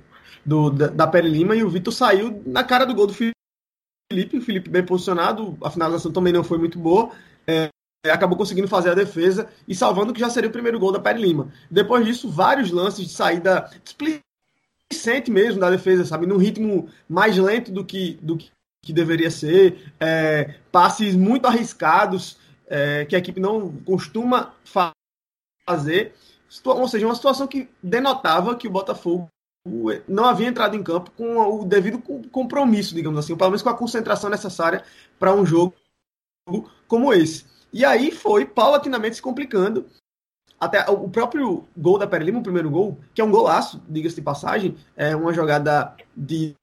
do, 0.50 0.72
da, 0.72 1.06
Pere 1.06 1.29
Lima 1.29 1.56
e 1.56 1.63
o 1.63 1.70
Vitor 1.70 1.94
saiu 1.94 2.41
na 2.44 2.63
cara 2.63 2.84
do 2.84 2.96
gol 2.96 3.06
do 3.06 3.13
Felipe. 3.13 4.38
O 4.38 4.41
Felipe 4.41 4.68
bem 4.68 4.84
posicionado, 4.84 5.56
a 5.63 5.70
finalização 5.70 6.12
também 6.12 6.34
não 6.34 6.44
foi 6.44 6.58
muito 6.58 6.79
boa. 6.79 7.12
É, 7.46 7.70
acabou 8.12 8.36
conseguindo 8.36 8.68
fazer 8.68 8.89
a 8.89 8.96
defesa 8.96 9.48
e 9.68 9.75
salvando 9.75 10.12
que 10.12 10.20
já 10.20 10.29
seria 10.29 10.50
o 10.50 10.53
primeiro 10.53 10.79
gol 10.79 10.91
da 10.91 11.00
Pere 11.00 11.22
Lima. 11.22 11.53
Depois 11.70 12.03
disso, 12.03 12.32
vários 12.32 12.72
lances 12.72 13.06
de 13.06 13.13
saída 13.13 13.70
displicente 13.84 15.29
mesmo 15.29 15.60
da 15.60 15.70
defesa, 15.70 16.03
sabe? 16.03 16.25
Num 16.25 16.38
ritmo 16.38 16.89
mais 17.08 17.38
lento 17.38 17.72
do 17.72 17.86
que, 17.86 18.18
do 18.20 18.36
que, 18.36 18.50
que 18.84 18.91
deveria 18.91 19.29
ser. 19.29 19.94
É, 20.00 20.56
passes 20.72 21.15
muito 21.15 21.46
arriscados 21.46 22.39
é, 22.65 23.06
que 23.06 23.15
a 23.15 23.20
equipe 23.20 23.39
não 23.39 23.72
costuma 23.86 24.53
fazer. 24.63 26.15
Ou 26.65 26.88
seja, 26.88 27.06
uma 27.06 27.13
situação 27.13 27.46
que 27.46 27.70
denotava 27.84 28.56
que 28.56 28.68
o 28.68 28.72
Botafogo 28.72 29.29
não 30.08 30.25
havia 30.25 30.48
entrado 30.48 30.75
em 30.75 30.84
campo 30.84 31.12
com 31.12 31.38
o 31.38 31.66
devido 31.66 32.00
compromisso, 32.32 32.96
digamos 32.96 33.20
assim, 33.20 33.36
pelo 33.36 33.50
menos 33.50 33.62
com 33.62 33.70
a 33.70 33.78
concentração 33.78 34.30
necessária 34.30 34.84
para 35.18 35.34
um 35.34 35.46
jogo 35.46 35.74
como 36.88 37.13
esse. 37.13 37.46
E 37.72 37.86
aí 37.86 38.12
foi 38.12 38.46
paulatinamente 38.46 39.18
se 39.18 39.22
complicando. 39.22 39.86
Até 40.60 40.89
o 40.89 41.08
próprio 41.10 41.66
gol 41.78 41.98
da 41.98 42.08
Pere 42.08 42.25
Lima, 42.25 42.39
o 42.39 42.44
primeiro 42.44 42.70
gol, 42.70 42.98
que 43.13 43.22
é 43.22 43.24
um 43.24 43.32
golaço, 43.32 43.82
diga-se 43.88 44.16
de 44.16 44.22
passagem, 44.22 44.75
é 44.96 45.16
uma 45.16 45.34
jogada 45.34 45.96
de, 46.16 46.54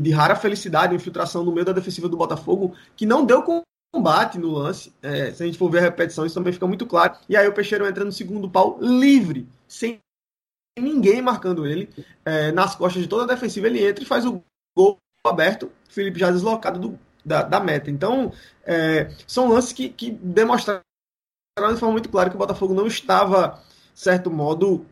de 0.00 0.10
rara 0.10 0.34
felicidade, 0.34 0.94
infiltração 0.94 1.44
no 1.44 1.52
meio 1.52 1.66
da 1.66 1.72
defensiva 1.72 2.08
do 2.08 2.16
Botafogo, 2.16 2.74
que 2.96 3.04
não 3.04 3.26
deu 3.26 3.44
combate 3.92 4.38
no 4.38 4.52
lance. 4.52 4.94
É, 5.02 5.30
se 5.32 5.42
a 5.42 5.46
gente 5.46 5.58
for 5.58 5.70
ver 5.70 5.78
a 5.78 5.82
repetição, 5.82 6.24
isso 6.24 6.34
também 6.34 6.54
fica 6.54 6.66
muito 6.66 6.86
claro. 6.86 7.18
E 7.28 7.36
aí 7.36 7.46
o 7.46 7.52
Peixeiro 7.52 7.86
entra 7.86 8.04
no 8.04 8.12
segundo 8.12 8.48
pau 8.48 8.78
livre, 8.80 9.46
sem 9.66 10.00
ninguém 10.78 11.20
marcando 11.22 11.66
ele. 11.66 11.90
É, 12.24 12.52
nas 12.52 12.74
costas 12.74 13.02
de 13.02 13.08
toda 13.08 13.24
a 13.24 13.34
defensiva, 13.34 13.66
ele 13.66 13.86
entra 13.86 14.02
e 14.02 14.06
faz 14.06 14.24
o 14.24 14.42
gol 14.76 14.98
aberto. 15.24 15.70
Felipe 15.88 16.18
já 16.18 16.30
deslocado 16.30 16.78
do, 16.78 16.98
da, 17.24 17.42
da, 17.42 17.60
meta. 17.60 17.90
Então, 17.90 18.32
é, 18.64 19.10
são 19.26 19.48
lances 19.48 19.72
que, 19.72 19.88
que 19.88 20.10
demonstraram 20.10 20.82
de 21.58 21.80
forma 21.80 21.92
muito 21.92 22.08
clara 22.08 22.30
que 22.30 22.36
o 22.36 22.38
Botafogo 22.38 22.74
não 22.74 22.86
estava, 22.86 23.62
certo 23.94 24.30
modo, 24.30 24.86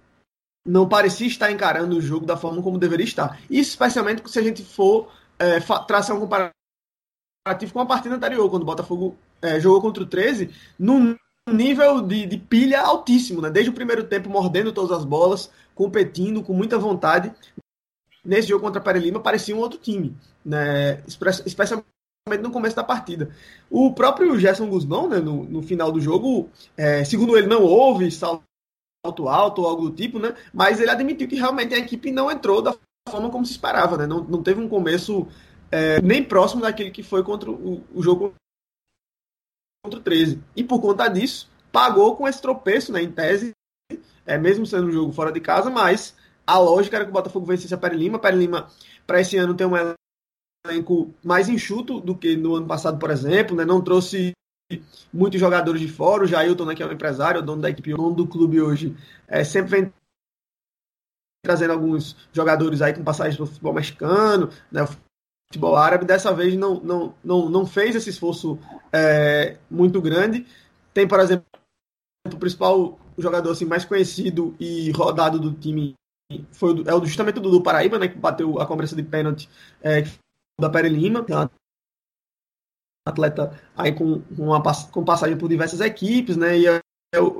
não 0.64 0.88
parecia 0.88 1.26
estar 1.26 1.50
encarando 1.50 1.96
o 1.96 2.00
jogo 2.00 2.26
da 2.26 2.36
forma 2.36 2.62
como 2.62 2.78
deveria 2.78 3.04
estar. 3.04 3.40
Isso, 3.48 3.70
especialmente 3.70 4.28
se 4.28 4.38
a 4.38 4.42
gente 4.42 4.64
for 4.64 5.12
é, 5.38 5.60
traçar 5.86 6.16
um 6.16 6.20
comparativo 6.20 7.72
com 7.72 7.80
a 7.80 7.86
partida 7.86 8.16
anterior, 8.16 8.50
quando 8.50 8.62
o 8.62 8.66
Botafogo 8.66 9.16
é, 9.40 9.60
jogou 9.60 9.80
contra 9.80 10.02
o 10.02 10.06
13, 10.06 10.50
num 10.78 11.16
nível 11.48 12.02
de, 12.02 12.26
de 12.26 12.36
pilha 12.36 12.80
altíssimo, 12.80 13.40
né? 13.40 13.48
Desde 13.48 13.70
o 13.70 13.74
primeiro 13.74 14.04
tempo, 14.04 14.28
mordendo 14.28 14.72
todas 14.72 14.90
as 14.90 15.04
bolas, 15.04 15.50
competindo 15.76 16.42
com 16.42 16.52
muita 16.52 16.76
vontade. 16.76 17.32
Nesse 18.24 18.48
jogo 18.48 18.64
contra 18.64 18.80
a 18.80 18.84
Pere 18.84 18.98
Lima, 18.98 19.20
parecia 19.20 19.54
um 19.54 19.60
outro 19.60 19.78
time, 19.78 20.16
né? 20.44 21.04
especialmente 21.06 21.86
no 22.42 22.50
começo 22.50 22.74
da 22.74 22.82
partida. 22.82 23.30
O 23.70 23.92
próprio 23.92 24.36
Gerson 24.40 24.68
Guzmão, 24.68 25.08
né, 25.08 25.20
no, 25.20 25.44
no 25.44 25.62
final 25.62 25.92
do 25.92 26.00
jogo, 26.00 26.50
é, 26.76 27.04
segundo 27.04 27.36
ele, 27.38 27.46
não 27.46 27.62
houve 27.62 28.10
salto 28.10 28.42
alto 29.28 29.62
ou 29.62 29.68
algo 29.68 29.82
do 29.88 29.94
tipo, 29.94 30.18
né? 30.18 30.34
Mas 30.52 30.80
ele 30.80 30.90
admitiu 30.90 31.28
que 31.28 31.36
realmente 31.36 31.72
a 31.72 31.78
equipe 31.78 32.10
não 32.10 32.28
entrou 32.28 32.60
da 32.60 32.74
forma 33.08 33.30
como 33.30 33.46
se 33.46 33.52
esperava, 33.52 33.96
né? 33.96 34.04
Não, 34.04 34.24
não 34.24 34.42
teve 34.42 34.60
um 34.60 34.68
começo 34.68 35.28
é, 35.70 36.00
nem 36.00 36.24
próximo 36.24 36.62
daquele 36.62 36.90
que 36.90 37.04
foi 37.04 37.22
contra 37.22 37.48
o, 37.48 37.84
o 37.94 38.02
jogo 38.02 38.34
contra 39.84 40.00
o 40.00 40.02
13. 40.02 40.42
E 40.56 40.64
por 40.64 40.80
conta 40.80 41.06
disso, 41.06 41.48
pagou 41.70 42.16
com 42.16 42.26
esse 42.26 42.42
tropeço, 42.42 42.92
né, 42.92 43.00
em 43.00 43.12
tese, 43.12 43.52
é, 44.26 44.36
mesmo 44.36 44.66
sendo 44.66 44.88
um 44.88 44.92
jogo 44.92 45.12
fora 45.12 45.30
de 45.30 45.40
casa, 45.40 45.70
mas 45.70 46.14
a 46.46 46.58
lógica 46.58 46.96
era 46.96 47.04
que 47.04 47.10
o 47.10 47.14
Botafogo 47.14 47.46
vencesse 47.46 47.72
a 47.72 47.78
Pere 47.78 47.96
Lima. 47.96 48.16
A 48.16 48.20
Pere 48.20 48.36
Lima, 48.36 48.68
para 49.06 49.20
esse 49.20 49.36
ano, 49.36 49.54
tem 49.54 49.66
um 49.66 49.74
elenco 50.66 51.14
mais 51.24 51.48
enxuto 51.48 52.00
do 52.00 52.14
que 52.14 52.36
no 52.36 52.56
ano 52.56 52.66
passado, 52.66 52.98
por 52.98 53.10
exemplo, 53.10 53.56
né? 53.56 53.64
não 53.64 53.80
trouxe 53.80 54.32
muitos 55.12 55.40
jogadores 55.40 55.80
de 55.80 55.88
fora. 55.88 56.24
O 56.24 56.26
Jailton, 56.26 56.64
né, 56.64 56.74
que 56.74 56.82
é 56.82 56.86
um 56.86 56.92
empresário, 56.92 57.40
o 57.40 57.44
dono 57.44 57.62
da 57.62 57.70
equipe, 57.70 57.94
o 57.94 57.96
dono 57.96 58.14
do 58.14 58.26
clube 58.26 58.60
hoje, 58.60 58.96
é, 59.28 59.44
sempre 59.44 59.70
vem 59.70 59.92
trazendo 61.44 61.72
alguns 61.72 62.16
jogadores 62.32 62.82
aí 62.82 62.92
com 62.92 63.04
passagens 63.04 63.36
do 63.36 63.46
futebol 63.46 63.72
mexicano, 63.72 64.50
né, 64.70 64.82
o 64.82 64.88
futebol 65.48 65.76
árabe. 65.76 66.04
Dessa 66.04 66.34
vez 66.34 66.56
não, 66.56 66.80
não, 66.80 67.14
não, 67.22 67.48
não 67.48 67.66
fez 67.66 67.94
esse 67.94 68.10
esforço 68.10 68.58
é, 68.92 69.58
muito 69.70 70.00
grande. 70.00 70.46
Tem, 70.92 71.06
por 71.06 71.20
exemplo, 71.20 71.46
o 72.32 72.36
principal 72.36 72.98
jogador 73.18 73.50
assim, 73.50 73.64
mais 73.64 73.84
conhecido 73.84 74.54
e 74.58 74.90
rodado 74.90 75.38
do 75.38 75.52
time 75.52 75.94
foi 76.52 76.74
o, 76.74 76.88
é 76.88 77.06
justamente 77.06 77.38
o 77.38 77.42
Dudu 77.42 77.62
Paraíba, 77.62 77.98
né, 77.98 78.08
que 78.08 78.18
bateu 78.18 78.60
a 78.60 78.66
cobrança 78.66 78.96
de 78.96 79.02
pênalti 79.02 79.48
é, 79.80 80.02
da 80.60 80.68
Pere 80.68 80.88
Lima, 80.88 81.24
que 81.24 81.32
é 81.32 81.48
atleta 83.06 83.60
aí 83.76 83.92
com, 83.92 84.22
uma, 84.36 84.60
com 84.90 85.04
passagem 85.04 85.36
por 85.36 85.48
diversas 85.48 85.80
equipes, 85.80 86.36
né, 86.36 86.58
e 86.58 86.66
é, 86.66 86.80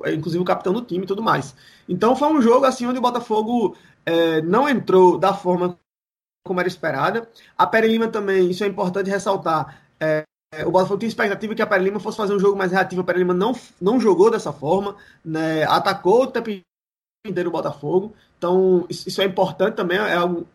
é, 0.04 0.14
inclusive 0.14 0.42
o 0.42 0.46
capitão 0.46 0.72
do 0.72 0.82
time 0.82 1.04
e 1.04 1.06
tudo 1.06 1.22
mais. 1.22 1.54
Então 1.88 2.14
foi 2.14 2.28
um 2.28 2.40
jogo 2.40 2.64
assim 2.64 2.86
onde 2.86 2.98
o 2.98 3.02
Botafogo 3.02 3.76
é, 4.04 4.40
não 4.42 4.68
entrou 4.68 5.18
da 5.18 5.34
forma 5.34 5.78
como 6.46 6.60
era 6.60 6.68
esperada. 6.68 7.28
A 7.58 7.66
Pere 7.66 7.88
Lima 7.88 8.08
também, 8.08 8.48
isso 8.50 8.62
é 8.62 8.68
importante 8.68 9.10
ressaltar, 9.10 9.82
é, 9.98 10.18
é, 10.18 10.24
o 10.64 10.70
Botafogo 10.70 10.98
tinha 10.98 11.08
expectativa 11.08 11.54
que 11.54 11.62
a 11.62 11.66
Pere 11.66 11.84
Lima 11.84 12.00
fosse 12.00 12.16
fazer 12.16 12.34
um 12.34 12.38
jogo 12.38 12.56
mais 12.56 12.72
reativo. 12.72 13.02
A 13.02 13.04
Pere 13.04 13.18
Lima 13.18 13.34
não, 13.34 13.52
não 13.80 14.00
jogou 14.00 14.30
dessa 14.30 14.52
forma, 14.52 14.96
né? 15.24 15.64
atacou 15.64 16.22
o 16.22 16.26
tempo 16.26 16.50
inteiro 17.26 17.48
o 17.48 17.52
Botafogo. 17.52 18.14
Então, 18.38 18.86
isso 18.88 19.20
é 19.20 19.24
importante 19.24 19.74
também, 19.74 19.98
é 19.98 20.14
algo 20.14 20.46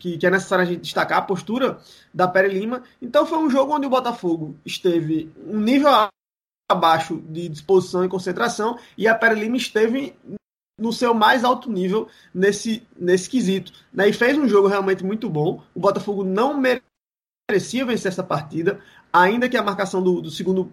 que, 0.00 0.16
que 0.18 0.26
é 0.26 0.30
necessário 0.30 0.64
a 0.64 0.66
gente 0.66 0.82
destacar, 0.82 1.18
a 1.18 1.22
postura 1.22 1.78
da 2.12 2.28
Pere 2.28 2.48
Lima. 2.48 2.82
Então, 3.00 3.26
foi 3.26 3.38
um 3.38 3.50
jogo 3.50 3.74
onde 3.74 3.86
o 3.86 3.90
Botafogo 3.90 4.56
esteve 4.64 5.32
um 5.46 5.58
nível 5.58 5.90
abaixo 6.70 7.20
de 7.28 7.48
disposição 7.48 8.04
e 8.04 8.08
concentração, 8.08 8.78
e 8.96 9.08
a 9.08 9.14
Pere 9.14 9.38
Lima 9.38 9.56
esteve 9.56 10.14
no 10.78 10.92
seu 10.92 11.12
mais 11.12 11.44
alto 11.44 11.70
nível 11.70 12.08
nesse, 12.32 12.86
nesse 12.98 13.28
quesito. 13.28 13.72
Né? 13.92 14.08
E 14.08 14.12
fez 14.12 14.38
um 14.38 14.48
jogo 14.48 14.66
realmente 14.66 15.04
muito 15.04 15.28
bom. 15.28 15.62
O 15.74 15.80
Botafogo 15.80 16.24
não 16.24 16.58
merecia 16.58 17.84
vencer 17.84 18.10
essa 18.10 18.24
partida 18.24 18.80
ainda 19.12 19.48
que 19.48 19.56
a 19.56 19.62
marcação 19.62 20.02
do, 20.02 20.20
do 20.20 20.30
segundo 20.30 20.72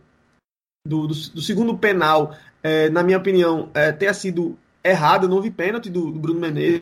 do, 0.86 1.08
do, 1.08 1.14
do, 1.14 1.42
segundo 1.42 1.78
penal, 1.78 2.34
é, 2.64 2.90
na 2.90 3.04
minha 3.04 3.18
opinião, 3.18 3.70
é, 3.74 3.92
tenha 3.92 4.14
sido 4.14 4.58
errada, 4.82 5.28
não 5.28 5.36
houve 5.36 5.52
pênalti 5.52 5.90
do, 5.90 6.12
do, 6.12 6.20
Bruno 6.20 6.40
Menezes, 6.40 6.82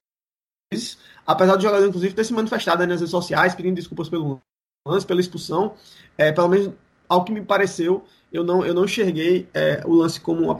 apesar 1.26 1.56
do 1.56 1.64
jogador, 1.64 1.88
inclusive, 1.88 2.14
ter 2.14 2.24
se 2.24 2.34
manifestado 2.34 2.86
nas 2.86 3.00
redes 3.00 3.10
sociais, 3.10 3.56
pedindo 3.56 3.76
desculpas 3.76 4.08
pelo 4.08 4.40
lance, 4.88 5.08
pela 5.08 5.20
expulsão, 5.20 5.76
é, 6.18 6.32
pelo 6.32 6.50
menos 6.50 6.74
ao 7.10 7.24
que 7.24 7.32
me 7.32 7.42
pareceu, 7.42 8.06
eu 8.32 8.44
não, 8.44 8.64
eu 8.64 8.76
não 8.76 8.86
enxerguei 8.86 9.50
é, 9.54 9.82
o 9.86 9.94
lance 9.96 10.22
como 10.22 10.44
uma 10.44 10.58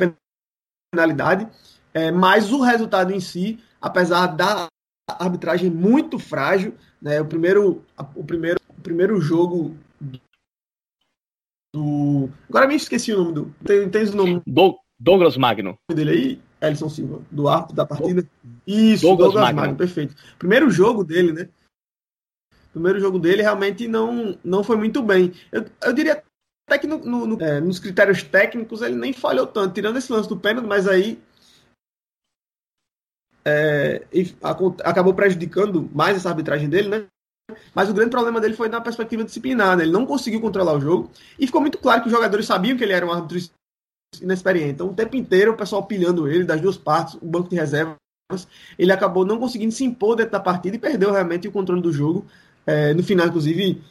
penalidade, 0.92 1.48
é, 1.94 2.12
mas 2.12 2.52
o 2.52 2.62
resultado 2.62 3.14
em 3.14 3.20
si, 3.20 3.60
apesar 3.80 4.28
da 4.28 4.68
arbitragem 5.08 5.70
muito 5.70 6.18
frágil, 6.18 6.74
né, 7.00 7.22
o 7.22 7.26
primeiro, 7.26 7.86
o 8.16 8.24
primeiro 8.24 8.60
primeiro 8.86 9.20
jogo 9.20 9.76
do. 11.76 12.30
Agora 12.50 12.68
me 12.68 12.76
esqueci 12.76 13.12
o 13.14 13.18
nome 13.18 13.34
do. 13.34 13.56
Tem, 13.66 13.90
tem 13.90 14.04
o 14.06 14.16
nome 14.16 14.42
do, 14.48 14.78
Douglas 15.00 15.36
Magno. 15.36 15.78
dele 15.94 16.10
aí, 16.12 16.42
Elson 16.70 16.90
Silva, 16.90 17.22
do 17.30 17.50
árbitro 17.50 17.76
da 17.76 17.86
partida. 17.86 18.26
Isso, 18.66 19.02
Douglas, 19.04 19.28
Douglas 19.34 19.44
Magno. 19.44 19.62
Magno, 19.62 19.78
perfeito. 19.78 20.16
Primeiro 20.40 20.70
jogo 20.70 21.04
dele, 21.04 21.34
né? 21.34 21.50
Primeiro 22.72 23.00
jogo 23.00 23.20
dele 23.20 23.42
realmente 23.42 23.88
não, 23.88 24.38
não 24.44 24.64
foi 24.64 24.78
muito 24.78 25.02
bem. 25.04 25.34
Eu, 25.52 25.66
eu 25.84 25.94
diria 25.94 26.24
até 26.68 26.80
que 26.80 26.88
no, 26.88 26.98
no- 27.00 27.28
no- 27.28 27.42
é, 27.42 27.60
nos 27.60 27.80
critérios 27.80 28.24
técnicos 28.24 28.82
ele 28.82 28.96
nem 28.96 29.14
falhou 29.14 29.46
tanto, 29.48 29.74
tirando 29.74 29.98
esse 29.98 30.12
lance 30.12 30.28
do 30.30 30.38
pênalti, 30.38 30.66
mas 30.68 30.88
aí 30.88 31.22
é, 33.46 34.06
e 34.12 34.36
acon- 34.42 34.76
acabou 34.84 35.14
prejudicando 35.14 35.90
mais 35.94 36.18
essa 36.18 36.30
arbitragem 36.30 36.68
dele, 36.70 36.90
né? 36.90 37.08
Mas 37.74 37.90
o 37.90 37.94
grande 37.94 38.10
problema 38.10 38.42
dele 38.42 38.56
foi 38.56 38.70
na 38.70 38.82
perspectiva 38.82 39.24
disciplinar, 39.24 39.78
né? 39.78 39.84
Ele 39.84 39.92
não 39.92 40.06
conseguiu 40.06 40.42
controlar 40.42 40.74
o 40.74 40.82
jogo 40.82 41.12
e 41.40 41.46
ficou 41.46 41.62
muito 41.62 41.78
claro 41.78 42.02
que 42.02 42.08
os 42.08 42.14
jogadores 42.14 42.46
sabiam 42.46 42.78
que 42.78 42.84
ele 42.84 42.94
era 42.94 43.06
um 43.06 43.12
árbitro 43.12 43.38
inexperiente. 44.22 44.74
Então, 44.74 44.88
o 44.88 44.94
tempo 44.94 45.16
inteiro 45.16 45.52
o 45.52 45.58
pessoal 45.58 45.86
pilhando 45.86 46.28
ele 46.28 46.44
das 46.44 46.62
duas 46.62 46.78
partes, 46.78 47.16
o 47.16 47.26
banco 47.26 47.50
de 47.50 47.56
reservas, 47.56 47.98
ele 48.80 48.92
acabou 48.92 49.26
não 49.26 49.40
conseguindo 49.40 49.72
se 49.72 49.84
impor 49.84 50.16
dentro 50.16 50.32
da 50.32 50.40
partida 50.40 50.76
e 50.76 50.80
perdeu 50.80 51.12
realmente 51.12 51.48
o 51.48 51.52
controle 51.52 51.82
do 51.82 51.94
jogo. 51.94 52.26
É, 52.66 52.94
no 52.94 53.04
final, 53.04 53.28
inclusive, 53.28 53.82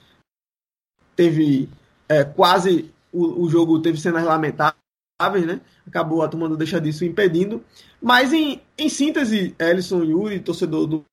teve 1.15 1.69
é, 2.09 2.25
quase 2.25 2.93
o, 3.13 3.45
o 3.45 3.49
jogo 3.49 3.81
teve 3.81 4.01
cenas 4.01 4.25
lamentáveis, 4.25 5.47
né? 5.47 5.61
Acabou 5.87 6.23
a 6.23 6.29
turma 6.29 6.49
do 6.49 6.57
disso 6.57 7.05
impedindo. 7.05 7.63
Mas 8.03 8.33
em, 8.33 8.61
em 8.77 8.89
síntese, 8.89 9.55
Ellison 9.59 10.03
Yuri, 10.03 10.41
torcedor 10.41 10.87
do 10.87 11.05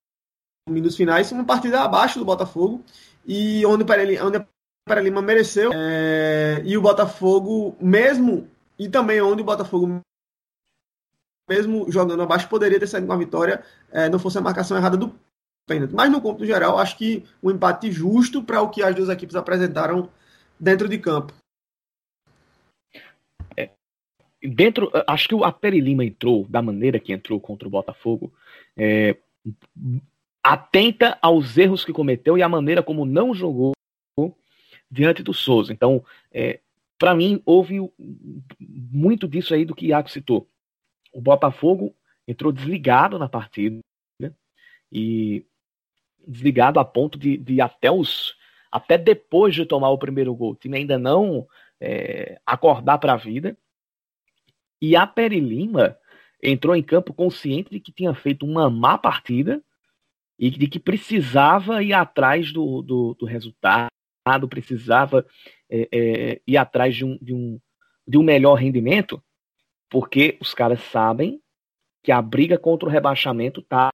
minutos 0.69 0.95
finais, 0.95 1.31
uma 1.31 1.45
partida 1.45 1.81
abaixo 1.81 2.19
do 2.19 2.25
Botafogo 2.25 2.83
e 3.25 3.65
onde 3.65 3.83
o 3.83 3.85
Pereira 3.85 5.01
Lima, 5.01 5.21
mereceu 5.21 5.71
é, 5.73 6.61
e 6.65 6.77
o 6.77 6.81
Botafogo 6.81 7.75
mesmo 7.79 8.47
e 8.77 8.89
também 8.89 9.21
onde 9.21 9.41
o 9.41 9.45
Botafogo 9.45 10.01
mesmo 11.49 11.91
jogando 11.91 12.23
abaixo 12.23 12.47
poderia 12.47 12.79
ter 12.79 12.87
saído 12.87 13.07
com 13.07 13.13
a 13.13 13.17
vitória 13.17 13.63
é, 13.91 14.09
não 14.09 14.19
fosse 14.19 14.37
a 14.37 14.41
marcação 14.41 14.77
errada 14.77 14.97
do 14.97 15.13
pênalti. 15.67 15.93
Mas 15.93 16.11
no 16.11 16.21
cômputo 16.21 16.45
geral, 16.45 16.77
acho 16.77 16.97
que 16.97 17.25
um 17.41 17.51
empate 17.51 17.91
justo 17.91 18.43
para 18.43 18.61
o 18.61 18.69
que 18.69 18.83
as 18.83 18.95
duas 18.95 19.09
equipes 19.09 19.35
apresentaram 19.35 20.09
dentro 20.59 20.87
de 20.87 20.97
campo. 20.97 21.33
Dentro, 24.43 24.91
acho 25.05 25.27
que 25.27 25.35
o 25.35 25.43
Aperi 25.43 25.79
Lima 25.79 26.03
entrou 26.03 26.47
da 26.49 26.63
maneira 26.63 26.99
que 26.99 27.13
entrou 27.13 27.39
contra 27.39 27.67
o 27.67 27.71
Botafogo, 27.71 28.33
é, 28.75 29.15
atenta 30.43 31.17
aos 31.21 31.57
erros 31.57 31.85
que 31.85 31.93
cometeu 31.93 32.37
e 32.37 32.43
a 32.43 32.49
maneira 32.49 32.81
como 32.81 33.05
não 33.05 33.33
jogou 33.33 33.73
diante 34.89 35.23
do 35.23 35.33
Souza. 35.33 35.71
Então, 35.71 36.03
é, 36.31 36.59
para 36.97 37.15
mim, 37.15 37.41
houve 37.45 37.79
muito 38.59 39.27
disso 39.27 39.53
aí 39.53 39.63
do 39.63 39.73
que 39.73 39.87
Iago 39.87 40.09
citou. 40.09 40.49
O 41.13 41.21
Botafogo 41.21 41.95
entrou 42.27 42.51
desligado 42.51 43.17
na 43.17 43.29
partida 43.29 43.79
né? 44.19 44.33
e 44.91 45.45
desligado 46.27 46.79
a 46.79 46.85
ponto 46.85 47.17
de, 47.17 47.37
de 47.37 47.61
até 47.61 47.89
os 47.89 48.35
até 48.71 48.97
depois 48.97 49.53
de 49.53 49.65
tomar 49.65 49.89
o 49.89 49.97
primeiro 49.97 50.33
gol, 50.33 50.51
o 50.51 50.55
time 50.55 50.77
ainda 50.77 50.97
não 50.97 51.45
é, 51.77 52.39
acordar 52.45 52.99
para 52.99 53.13
a 53.13 53.17
vida. 53.17 53.57
E 54.81 54.95
a 54.95 55.05
Peri 55.05 55.41
Lima 55.41 55.97
entrou 56.41 56.73
em 56.73 56.81
campo 56.81 57.13
consciente 57.13 57.69
de 57.69 57.81
que 57.81 57.91
tinha 57.91 58.13
feito 58.13 58.45
uma 58.45 58.69
má 58.69 58.97
partida 58.97 59.61
e 60.41 60.49
de 60.49 60.67
que 60.67 60.79
precisava 60.79 61.83
ir 61.83 61.93
atrás 61.93 62.51
do, 62.51 62.81
do, 62.81 63.13
do 63.13 63.25
resultado, 63.27 63.91
precisava 64.49 65.23
é, 65.69 65.87
é, 65.91 66.41
ir 66.47 66.57
atrás 66.57 66.95
de 66.95 67.05
um, 67.05 67.15
de, 67.21 67.31
um, 67.31 67.59
de 68.07 68.17
um 68.17 68.23
melhor 68.23 68.55
rendimento, 68.55 69.23
porque 69.87 70.39
os 70.41 70.55
caras 70.55 70.81
sabem 70.85 71.39
que 72.03 72.11
a 72.11 72.19
briga 72.19 72.57
contra 72.57 72.89
o 72.89 72.91
rebaixamento 72.91 73.59
está 73.59 73.91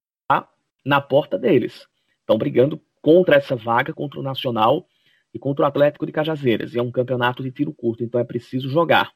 na 0.85 1.01
porta 1.01 1.37
deles. 1.37 1.85
Estão 2.21 2.37
brigando 2.37 2.81
contra 3.01 3.35
essa 3.35 3.57
vaga, 3.57 3.93
contra 3.93 4.21
o 4.21 4.23
Nacional 4.23 4.87
e 5.33 5.39
contra 5.39 5.65
o 5.65 5.67
Atlético 5.67 6.05
de 6.05 6.13
Cajazeiras. 6.13 6.73
E 6.73 6.79
é 6.79 6.81
um 6.81 6.91
campeonato 6.91 7.43
de 7.43 7.51
tiro 7.51 7.73
curto, 7.73 8.05
então 8.05 8.21
é 8.21 8.23
preciso 8.23 8.69
jogar. 8.69 9.11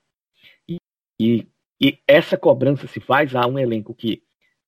E, 0.68 0.76
e, 1.18 1.48
e 1.80 1.98
essa 2.06 2.38
cobrança 2.38 2.88
se 2.88 3.00
faz 3.00 3.34
a 3.34 3.48
um 3.48 3.58
elenco 3.58 3.96
que 3.96 4.22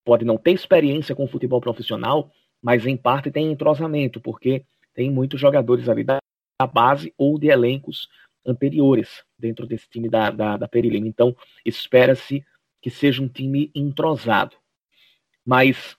pode 0.06 0.24
não 0.24 0.38
ter 0.38 0.52
experiência 0.52 1.14
com 1.14 1.28
futebol 1.28 1.60
profissional, 1.60 2.32
mas 2.64 2.86
em 2.86 2.96
parte 2.96 3.30
tem 3.30 3.52
entrosamento, 3.52 4.22
porque 4.22 4.64
tem 4.94 5.12
muitos 5.12 5.40
jogadores 5.40 5.90
ali 5.90 6.04
da, 6.04 6.20
da 6.60 6.66
base 6.66 7.14
ou 7.18 7.38
de 7.38 7.48
elencos 7.48 8.08
anteriores 8.46 9.24
dentro 9.38 9.68
desse 9.68 9.90
time 9.90 10.08
da, 10.08 10.32
da, 10.32 10.56
da. 10.56 10.70
Então, 11.06 11.36
espera-se 11.66 12.46
que 12.82 12.90
seja 12.90 13.22
um 13.22 13.28
time 13.28 13.70
entrosado. 13.76 14.56
Mas 15.46 15.98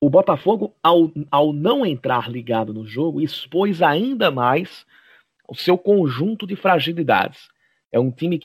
o 0.00 0.10
Botafogo, 0.10 0.74
ao, 0.82 1.12
ao 1.30 1.52
não 1.52 1.86
entrar 1.86 2.28
ligado 2.28 2.74
no 2.74 2.86
jogo, 2.86 3.20
expôs 3.20 3.82
ainda 3.82 4.30
mais 4.30 4.84
o 5.48 5.54
seu 5.54 5.76
conjunto 5.76 6.46
de 6.46 6.56
fragilidades. 6.56 7.48
É 7.92 8.00
um 8.00 8.10
time 8.10 8.40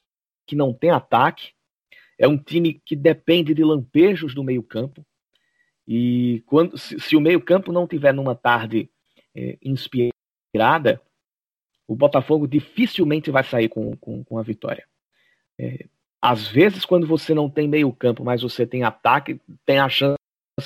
que 0.45 0.55
não 0.55 0.73
tem 0.73 0.91
ataque, 0.91 1.53
é 2.19 2.27
um 2.27 2.37
time 2.37 2.81
que 2.85 2.95
depende 2.95 3.53
de 3.53 3.63
lampejos 3.63 4.35
do 4.35 4.43
meio-campo. 4.43 5.05
E 5.87 6.43
quando, 6.45 6.77
se, 6.77 6.99
se 6.99 7.15
o 7.15 7.21
meio-campo 7.21 7.71
não 7.71 7.87
tiver 7.87 8.13
numa 8.13 8.35
tarde 8.35 8.89
é, 9.35 9.57
inspirada, 9.63 11.01
o 11.87 11.95
Botafogo 11.95 12.47
dificilmente 12.47 13.29
vai 13.29 13.43
sair 13.43 13.69
com, 13.69 13.95
com, 13.97 14.23
com 14.23 14.37
a 14.39 14.43
vitória. 14.43 14.85
É, 15.57 15.85
às 16.21 16.47
vezes, 16.47 16.85
quando 16.85 17.05
você 17.05 17.33
não 17.33 17.49
tem 17.49 17.67
meio-campo, 17.67 18.23
mas 18.23 18.41
você 18.41 18.65
tem 18.65 18.83
ataque, 18.83 19.39
tem 19.65 19.77
a 19.77 19.87
chance 19.87 20.17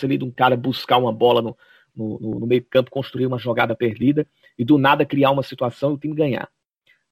ali 0.02 0.18
de 0.18 0.24
um 0.24 0.32
cara 0.32 0.56
buscar 0.56 0.98
uma 0.98 1.12
bola 1.12 1.42
no, 1.42 1.58
no, 1.96 2.40
no 2.40 2.48
meio-campo, 2.48 2.90
construir 2.90 3.26
uma 3.26 3.38
jogada 3.38 3.76
perdida 3.76 4.26
e 4.58 4.64
do 4.64 4.78
nada 4.78 5.06
criar 5.06 5.32
uma 5.32 5.44
situação 5.44 5.92
e 5.92 5.94
o 5.96 5.98
time 5.98 6.16
ganhar. 6.16 6.50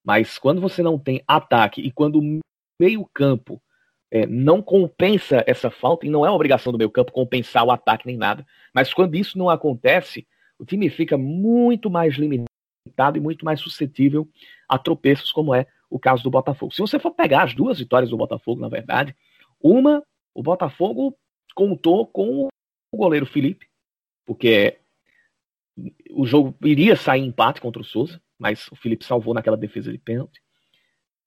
Mas 0.03 0.37
quando 0.37 0.61
você 0.61 0.81
não 0.81 0.97
tem 0.97 1.21
ataque 1.27 1.81
e 1.81 1.91
quando 1.91 2.19
o 2.19 2.39
meio-campo 2.79 3.61
é, 4.09 4.25
não 4.25 4.61
compensa 4.61 5.43
essa 5.45 5.69
falta, 5.69 6.05
e 6.05 6.09
não 6.09 6.25
é 6.25 6.29
uma 6.29 6.35
obrigação 6.35 6.71
do 6.71 6.77
meio-campo 6.77 7.11
compensar 7.11 7.63
o 7.65 7.71
ataque 7.71 8.07
nem 8.07 8.17
nada, 8.17 8.45
mas 8.73 8.93
quando 8.93 9.15
isso 9.15 9.37
não 9.37 9.49
acontece, 9.49 10.27
o 10.57 10.65
time 10.65 10.89
fica 10.89 11.17
muito 11.17 11.89
mais 11.89 12.15
limitado 12.15 13.17
e 13.17 13.21
muito 13.21 13.43
mais 13.45 13.59
suscetível 13.59 14.27
a 14.67 14.77
tropeços, 14.77 15.31
como 15.31 15.53
é 15.53 15.67
o 15.89 15.99
caso 15.99 16.23
do 16.23 16.31
Botafogo. 16.31 16.73
Se 16.73 16.81
você 16.81 16.99
for 16.99 17.11
pegar 17.11 17.43
as 17.43 17.53
duas 17.53 17.79
vitórias 17.79 18.09
do 18.09 18.17
Botafogo, 18.17 18.61
na 18.61 18.69
verdade, 18.69 19.15
uma, 19.61 20.03
o 20.33 20.41
Botafogo 20.41 21.17
contou 21.55 22.07
com 22.07 22.47
o 22.91 22.97
goleiro 22.97 23.25
Felipe, 23.25 23.67
porque 24.25 24.77
o 26.11 26.25
jogo 26.25 26.55
iria 26.63 26.95
sair 26.95 27.21
empate 27.21 27.61
contra 27.61 27.81
o 27.81 27.85
Souza, 27.85 28.21
mas 28.37 28.67
o 28.71 28.75
Felipe 28.75 29.05
salvou 29.05 29.33
naquela 29.33 29.57
defesa 29.57 29.91
de 29.91 29.97
pênalti. 29.97 30.41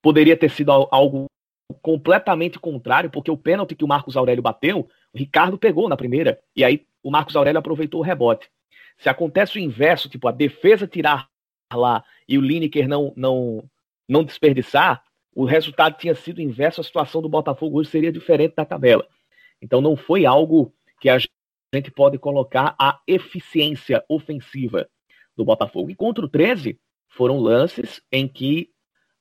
Poderia 0.03 0.37
ter 0.37 0.51
sido 0.51 0.71
algo 0.71 1.27
completamente 1.75 2.59
contrário, 2.59 3.11
porque 3.11 3.31
o 3.31 3.37
pênalti 3.37 3.75
que 3.75 3.85
o 3.85 3.89
Marcos 3.89 4.17
Aurélio 4.17 4.43
bateu, 4.43 4.89
o 5.13 5.19
Ricardo 5.19 5.59
pegou 5.59 5.89
na 5.89 5.97
primeira, 5.97 6.41
e 6.55 6.65
aí 6.65 6.87
o 7.03 7.11
Marcos 7.11 7.37
Aurélio 7.37 7.59
aproveitou 7.59 8.01
o 8.01 8.05
rebote. 8.05 8.49
Se 8.99 9.09
acontece 9.09 9.59
o 9.59 9.61
inverso, 9.61 10.09
tipo 10.09 10.29
a 10.29 10.33
defesa 10.33 10.87
tirar 10.87 11.29
lá 11.73 12.05
e 12.29 12.37
o 12.37 12.41
Lineker 12.41 12.89
não, 12.89 13.13
não, 13.17 13.65
não 14.09 14.25
desperdiçar, 14.25 15.03
o 15.35 15.45
resultado 15.45 15.97
tinha 15.97 16.15
sido 16.15 16.41
inverso, 16.41 16.81
a 16.81 16.85
situação 16.85 17.23
do 17.23 17.29
Botafogo 17.29 17.79
hoje 17.79 17.91
seria 17.91 18.13
diferente 18.13 18.55
da 18.57 18.65
tabela. 18.65 19.07
Então 19.63 19.81
não 19.81 19.97
foi 19.97 20.27
algo 20.27 20.75
que 21.01 21.09
a 21.09 21.19
gente 21.75 21.91
pode 21.91 22.19
colocar 22.19 22.75
a 22.79 23.01
eficiência 23.07 24.05
ofensiva 24.09 24.89
do 25.37 25.45
Botafogo. 25.45 25.91
E 25.91 25.95
contra 25.95 26.25
o 26.25 26.29
13, 26.29 26.79
foram 27.09 27.39
lances 27.39 28.03
em 28.11 28.27
que 28.27 28.71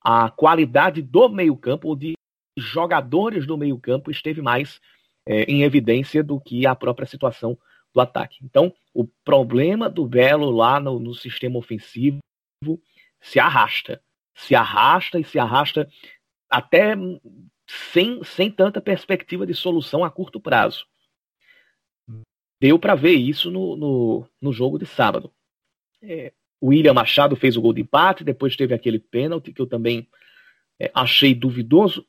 a 0.02 0.30
qualidade 0.30 1.02
do 1.02 1.30
meio-campo, 1.30 1.90
ou 1.90 1.96
de 1.96 2.14
jogadores 2.62 3.46
do 3.46 3.58
meio-campo, 3.58 4.12
esteve 4.12 4.42
mais 4.42 4.80
é, 5.26 5.44
em 5.44 5.64
evidência 5.64 6.24
do 6.24 6.40
que 6.40 6.66
a 6.66 6.76
própria 6.76 7.08
situação 7.08 7.58
do 7.94 8.02
ataque. 8.02 8.40
Então, 8.44 8.74
o 8.94 9.08
problema 9.24 9.90
do 9.90 10.08
Belo 10.08 10.50
lá 10.52 10.80
no, 10.80 11.00
no 11.00 11.14
sistema 11.14 11.58
ofensivo 11.58 12.20
se 13.20 13.40
arrasta. 13.40 14.02
Se 14.36 14.56
arrasta 14.56 15.20
e 15.20 15.24
se 15.24 15.38
arrasta 15.38 15.90
até 16.50 16.96
sem, 17.68 18.24
sem 18.24 18.52
tanta 18.52 18.82
perspectiva 18.82 19.46
de 19.46 19.54
solução 19.54 20.04
a 20.04 20.10
curto 20.10 20.40
prazo. 20.40 20.86
Deu 22.62 22.78
para 22.80 22.96
ver 22.96 23.14
isso 23.14 23.52
no, 23.52 23.76
no, 23.76 24.28
no, 24.42 24.52
jogo 24.52 24.78
de 24.78 24.86
sábado. 24.86 25.32
É, 26.02 26.34
o 26.60 26.68
William 26.68 26.94
Machado 26.94 27.36
fez 27.36 27.56
o 27.56 27.62
gol 27.62 27.72
de 27.72 27.82
empate, 27.82 28.24
depois 28.24 28.56
teve 28.56 28.74
aquele 28.74 29.00
pênalti 29.00 29.54
que 29.54 29.62
eu 29.62 29.68
também 29.68 30.10
é, 30.80 30.92
achei 30.94 31.34
duvidoso, 31.34 32.06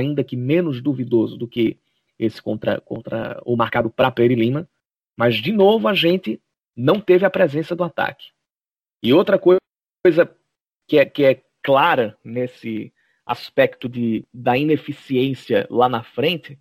ainda 0.00 0.24
que 0.24 0.36
menos 0.36 0.82
duvidoso 0.82 1.36
do 1.36 1.46
que 1.46 1.78
esse 2.18 2.40
contra, 2.42 2.80
contra 2.80 3.40
o 3.44 3.56
marcado 3.56 3.90
para 3.90 4.10
Peri 4.10 4.34
Lima. 4.34 4.68
Mas, 5.16 5.36
de 5.36 5.52
novo, 5.52 5.88
a 5.88 5.94
gente 5.94 6.40
não 6.76 7.00
teve 7.00 7.24
a 7.24 7.30
presença 7.30 7.74
do 7.74 7.84
ataque. 7.84 8.28
E 9.02 9.12
outra 9.12 9.38
coisa 9.38 9.60
que 10.86 10.98
é, 10.98 11.04
que 11.04 11.24
é 11.24 11.42
clara 11.62 12.16
nesse 12.24 12.92
aspecto 13.24 13.88
de, 13.88 14.26
da 14.32 14.56
ineficiência 14.56 15.66
lá 15.70 15.88
na 15.88 16.02
frente 16.02 16.58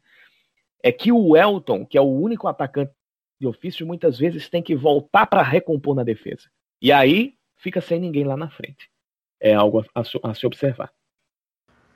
é 0.83 0.91
que 0.91 1.11
o 1.11 1.35
Elton, 1.35 1.85
que 1.85 1.97
é 1.97 2.01
o 2.01 2.05
único 2.05 2.47
atacante 2.47 2.93
de 3.39 3.47
ofício, 3.47 3.85
muitas 3.85 4.17
vezes 4.17 4.49
tem 4.49 4.61
que 4.61 4.75
voltar 4.75 5.25
para 5.25 5.41
recompor 5.41 5.95
na 5.95 6.03
defesa. 6.03 6.49
E 6.81 6.91
aí 6.91 7.35
fica 7.57 7.81
sem 7.81 7.99
ninguém 7.99 8.23
lá 8.23 8.37
na 8.37 8.49
frente. 8.49 8.89
É 9.39 9.53
algo 9.53 9.81
a, 9.93 10.01
a, 10.01 10.31
a 10.31 10.33
se 10.33 10.45
observar. 10.45 10.91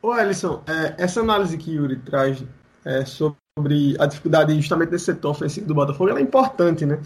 Ô, 0.04 0.14
Ellison, 0.18 0.62
é, 0.68 1.02
essa 1.02 1.22
análise 1.22 1.58
que 1.58 1.72
Yuri 1.72 1.96
traz 1.96 2.44
é, 2.84 3.06
sobre 3.06 3.96
a 3.98 4.06
dificuldade 4.06 4.54
justamente 4.54 4.90
desse 4.90 5.06
setor 5.06 5.32
ofensivo 5.32 5.66
do 5.66 5.74
Botafogo 5.74 6.18
é 6.18 6.22
importante, 6.22 6.86
né? 6.86 7.02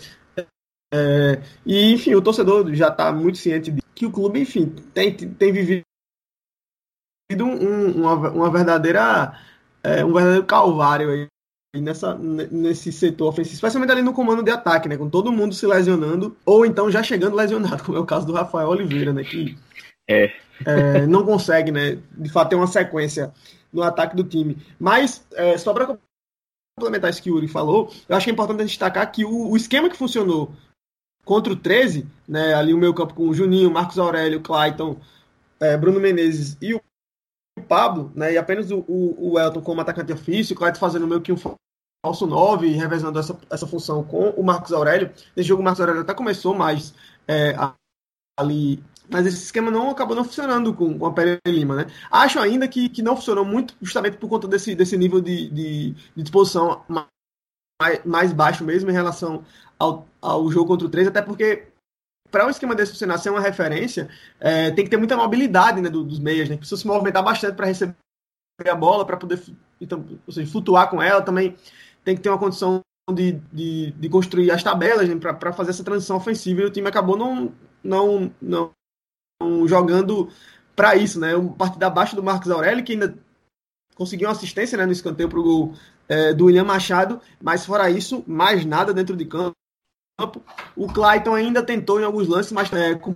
É, 0.92 1.40
e, 1.64 1.94
enfim, 1.94 2.16
o 2.16 2.22
torcedor 2.24 2.74
já 2.74 2.88
está 2.88 3.12
muito 3.12 3.38
ciente 3.38 3.70
de 3.70 3.84
que 3.94 4.08
o 4.08 4.12
clube, 4.12 4.40
enfim, 4.40 4.74
tem, 4.96 5.16
tem 5.16 5.54
vivido 5.54 5.84
um, 7.40 7.92
uma, 7.92 8.14
uma 8.32 8.50
verdadeira, 8.50 9.40
é, 9.84 10.04
um 10.04 10.12
verdadeiro 10.12 10.46
calvário 10.48 11.12
aí 11.12 11.28
nessa, 11.80 12.16
nesse 12.16 12.92
setor 12.92 13.28
ofensivo, 13.28 13.54
especialmente 13.54 13.92
ali 13.92 14.02
no 14.02 14.14
comando 14.14 14.42
de 14.42 14.50
ataque, 14.50 14.90
né? 14.90 14.98
Com 14.98 15.08
todo 15.08 15.32
mundo 15.32 15.54
se 15.54 15.68
lesionando, 15.68 16.36
ou 16.44 16.66
então 16.66 16.90
já 16.90 17.04
chegando 17.04 17.36
lesionado, 17.36 17.84
como 17.86 17.96
é 17.96 18.02
o 18.02 18.06
caso 18.08 18.26
do 18.26 18.34
Rafael 18.34 18.70
Oliveira, 18.70 19.14
né? 19.14 19.24
Que 19.24 19.56
é. 20.10 20.34
É, 20.66 21.06
não 21.06 21.26
consegue, 21.26 21.72
né? 21.72 22.00
De 22.12 22.30
fato, 22.30 22.50
ter 22.50 22.56
uma 22.56 22.68
sequência 22.68 23.34
no 23.72 23.84
ataque 23.84 24.16
do 24.16 24.24
time. 24.24 24.58
Mas, 24.80 25.26
é, 25.34 25.58
só 25.58 25.74
para 25.74 25.98
complementar 26.78 27.10
isso 27.10 27.22
que 27.22 27.32
o 27.32 27.36
Yuri 27.36 27.48
falou, 27.48 27.92
eu 28.08 28.16
acho 28.16 28.26
que 28.26 28.30
é 28.30 28.34
importante 28.34 28.64
destacar 28.66 29.12
que 29.12 29.26
o, 29.26 29.50
o, 29.50 29.58
esquema 29.58 29.90
que 29.90 29.98
funcionou 29.98 30.54
contra 31.26 31.52
o 31.52 31.56
13, 31.56 32.08
né? 32.28 32.54
Ali 32.54 32.74
o 32.74 32.78
meu 32.78 32.94
campo 32.94 33.14
com 33.14 33.28
o 33.28 33.34
Juninho, 33.34 33.72
Marcos 33.72 34.00
Aurélio, 34.00 34.42
Clayton, 34.42 34.98
é, 35.60 35.76
Bruno 35.76 36.00
Menezes 36.00 36.58
e 36.62 36.74
o 36.74 36.82
Pablo, 37.68 38.12
né? 38.16 38.34
E 38.34 38.38
apenas 38.38 38.72
o, 38.72 38.86
o, 38.88 39.40
Elton 39.40 39.62
como 39.62 39.82
atacante 39.82 40.14
ofício, 40.14 40.56
o 40.56 40.58
Clayton 40.58 40.80
fazendo 40.80 41.08
meio 41.08 41.22
que 41.22 41.32
um 41.32 41.38
falso 41.38 42.28
9, 42.28 42.68
revezando 42.70 43.20
essa, 43.20 43.38
essa 43.50 43.68
função 43.68 44.04
com 44.04 44.30
o 44.30 44.44
Marcos 44.44 44.72
Aurélio. 44.72 45.12
Nesse 45.36 45.50
jogo 45.50 45.62
o 45.62 45.66
Marcos 45.66 45.82
Aurélio 45.82 46.02
até 46.02 46.14
começou 46.14 46.54
mais 46.54 46.94
é, 47.28 47.56
ali 48.40 48.84
mas 49.10 49.26
esse 49.26 49.44
esquema 49.44 49.72
não 49.72 49.90
acabou 49.90 50.16
não 50.16 50.24
funcionando 50.24 50.74
com, 50.74 50.98
com 50.98 51.06
a 51.06 51.14
Pele 51.14 51.40
Lima, 51.48 51.76
né? 51.76 51.88
Acho 52.12 52.40
ainda 52.40 52.68
que, 52.68 52.90
que 52.90 53.02
não 53.02 53.16
funcionou 53.16 53.46
muito 53.46 53.76
justamente 53.82 54.18
por 54.18 54.30
conta 54.30 54.48
desse, 54.48 54.76
desse 54.76 54.98
nível 54.98 55.22
de, 55.22 55.50
de, 55.50 55.92
de 55.92 56.24
disposição 56.24 56.84
mais, 56.88 58.06
mais 58.06 58.34
baixo 58.34 58.64
mesmo 58.64 58.90
em 58.90 58.94
relação 58.94 59.44
ao, 59.80 60.08
ao 60.22 60.50
jogo 60.52 60.68
contra 60.68 60.88
o 60.88 60.90
3, 60.90 61.08
até 61.08 61.22
porque 61.22 61.68
para 62.30 62.46
um 62.46 62.50
esquema 62.50 62.76
desse 62.76 62.92
funcionar 62.92 63.18
ser 63.18 63.30
uma 63.30 63.40
referência, 63.40 64.10
é, 64.40 64.72
tem 64.72 64.84
que 64.84 64.92
ter 64.92 64.98
muita 64.98 65.16
mobilidade 65.16 65.82
né, 65.82 65.90
do, 65.90 66.04
dos 66.04 66.20
meias, 66.20 66.50
né? 66.50 66.58
Precisa 66.58 66.82
se 66.82 66.88
movimentar 66.88 67.24
bastante 67.24 67.56
para 67.56 67.68
receber 67.68 67.96
a 68.68 68.76
bola, 68.76 69.06
para 69.06 69.18
poder 69.18 69.42
então, 69.80 70.06
ou 70.26 70.34
seja, 70.34 70.52
flutuar 70.52 70.90
com 70.90 71.02
ela 71.02 71.22
também. 71.22 71.56
Tem 72.04 72.16
que 72.16 72.22
ter 72.22 72.30
uma 72.30 72.38
condição 72.38 72.82
de, 73.14 73.34
de, 73.54 73.92
de 73.92 74.10
construir 74.10 74.52
as 74.52 74.64
tabelas 74.64 75.08
né, 75.08 75.16
para 75.16 75.54
fazer 75.54 75.72
essa 75.72 75.84
transição 75.84 76.18
ofensiva 76.18 76.62
e 76.62 76.66
o 76.66 76.72
time 76.72 76.88
acabou 76.88 77.18
não, 77.18 77.54
não, 77.84 78.32
não 78.42 78.72
jogando 79.68 80.30
para 80.76 80.96
isso, 80.96 81.20
né? 81.20 81.36
Um 81.36 81.50
partido 81.50 81.84
abaixo 81.84 82.16
do 82.16 82.24
Marcos 82.24 82.50
Aurélio, 82.50 82.84
que 82.84 82.94
ainda 82.94 83.18
conseguiu 83.96 84.28
uma 84.28 84.34
assistência 84.34 84.78
né, 84.78 84.86
no 84.86 84.92
escanteio 84.92 85.28
para 85.28 85.40
o 85.40 85.44
gol 85.44 85.74
é, 86.08 86.34
do 86.34 86.46
William 86.46 86.64
Machado, 86.64 87.20
mas 87.42 87.66
fora 87.66 87.90
isso, 87.90 88.24
mais 88.28 88.64
nada 88.64 88.94
dentro 88.94 89.16
de 89.16 89.26
campo. 89.26 89.54
O 90.76 90.88
Clayton 90.88 91.34
ainda 91.34 91.64
tentou 91.64 92.00
em 92.00 92.04
alguns 92.04 92.28
lances, 92.28 92.52
mas 92.52 92.72
é, 92.74 92.96
com 92.96 93.16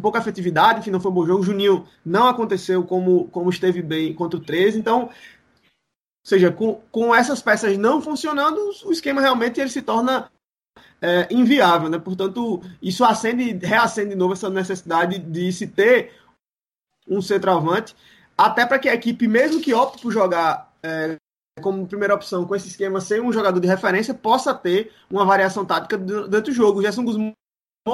pouca 0.00 0.18
efetividade, 0.18 0.82
que 0.82 0.90
não 0.90 1.00
foi 1.00 1.10
um 1.10 1.14
bom 1.14 1.26
jogo. 1.26 1.40
O 1.40 1.44
Juninho 1.44 1.86
não 2.04 2.28
aconteceu 2.28 2.84
como, 2.84 3.28
como 3.28 3.50
esteve 3.50 3.82
bem 3.82 4.14
contra 4.14 4.38
o 4.38 4.42
13, 4.42 4.78
então, 4.78 5.04
ou 5.04 5.10
seja, 6.24 6.50
com, 6.52 6.80
com 6.90 7.14
essas 7.14 7.42
peças 7.42 7.76
não 7.78 8.00
funcionando, 8.00 8.58
o 8.84 8.92
esquema 8.92 9.20
realmente 9.20 9.60
ele 9.60 9.70
se 9.70 9.82
torna 9.82 10.30
é, 11.00 11.28
inviável, 11.30 11.88
né? 11.88 11.98
Portanto, 11.98 12.62
isso 12.80 13.04
acende, 13.04 13.52
reacende 13.64 14.10
de 14.10 14.16
novo 14.16 14.32
essa 14.32 14.48
necessidade 14.48 15.18
de 15.18 15.52
se 15.52 15.66
ter 15.66 16.12
um 17.08 17.20
centroavante, 17.20 17.94
até 18.36 18.64
para 18.64 18.78
que 18.78 18.88
a 18.88 18.94
equipe, 18.94 19.28
mesmo 19.28 19.60
que 19.60 19.74
opte 19.74 20.02
por 20.02 20.12
jogar 20.12 20.72
é, 20.82 21.16
como 21.60 21.86
primeira 21.86 22.14
opção 22.14 22.46
com 22.46 22.56
esse 22.56 22.68
esquema 22.68 23.00
sem 23.00 23.20
um 23.20 23.32
jogador 23.32 23.60
de 23.60 23.68
referência, 23.68 24.14
possa 24.14 24.54
ter 24.54 24.92
uma 25.10 25.24
variação 25.24 25.64
tática 25.64 25.96
dentro 25.96 26.42
do 26.42 26.52
jogo. 26.52 26.78
O 26.78 26.82
Gerson 26.82 27.04
Guzmão 27.04 27.34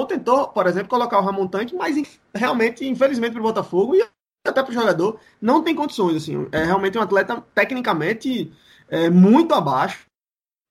tentou, 0.07 0.47
por 0.47 0.65
exemplo, 0.67 0.89
colocar 0.89 1.19
o 1.19 1.23
Ramon 1.23 1.47
Tanque, 1.47 1.75
mas 1.75 2.19
realmente, 2.33 2.87
infelizmente, 2.87 3.33
para 3.33 3.41
o 3.41 3.43
Botafogo 3.43 3.95
e 3.95 4.07
até 4.47 4.63
para 4.63 4.71
o 4.71 4.73
jogador, 4.73 5.19
não 5.39 5.61
tem 5.63 5.75
condições. 5.75 6.15
Assim, 6.15 6.47
é 6.51 6.63
realmente 6.63 6.97
um 6.97 7.01
atleta 7.01 7.43
tecnicamente 7.53 8.51
é, 8.89 9.09
muito 9.09 9.53
abaixo 9.53 10.05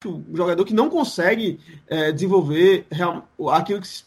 um 0.08 0.34
jogador 0.34 0.64
que 0.64 0.74
não 0.74 0.88
consegue 0.88 1.60
é, 1.86 2.10
desenvolver 2.12 2.86
real, 2.90 3.28
aquilo 3.52 3.80
que 3.80 3.88
se 3.88 4.04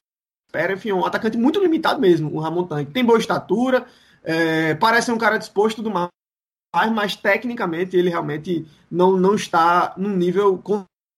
espera. 0.48 0.74
Enfim, 0.74 0.92
um 0.92 1.06
atacante 1.06 1.38
muito 1.38 1.60
limitado 1.60 2.00
mesmo, 2.00 2.34
o 2.34 2.40
Ramon 2.40 2.66
Tanque. 2.66 2.92
Tem 2.92 3.06
boa 3.06 3.20
estatura, 3.20 3.86
é, 4.24 4.74
parece 4.76 5.12
um 5.12 5.18
cara 5.18 5.38
disposto 5.38 5.82
do 5.84 5.92
mais, 5.92 6.10
mas 6.92 7.16
tecnicamente 7.16 7.96
ele 7.96 8.10
realmente 8.10 8.66
não, 8.90 9.18
não 9.18 9.36
está 9.36 9.94
num 9.98 10.16
nível 10.16 10.62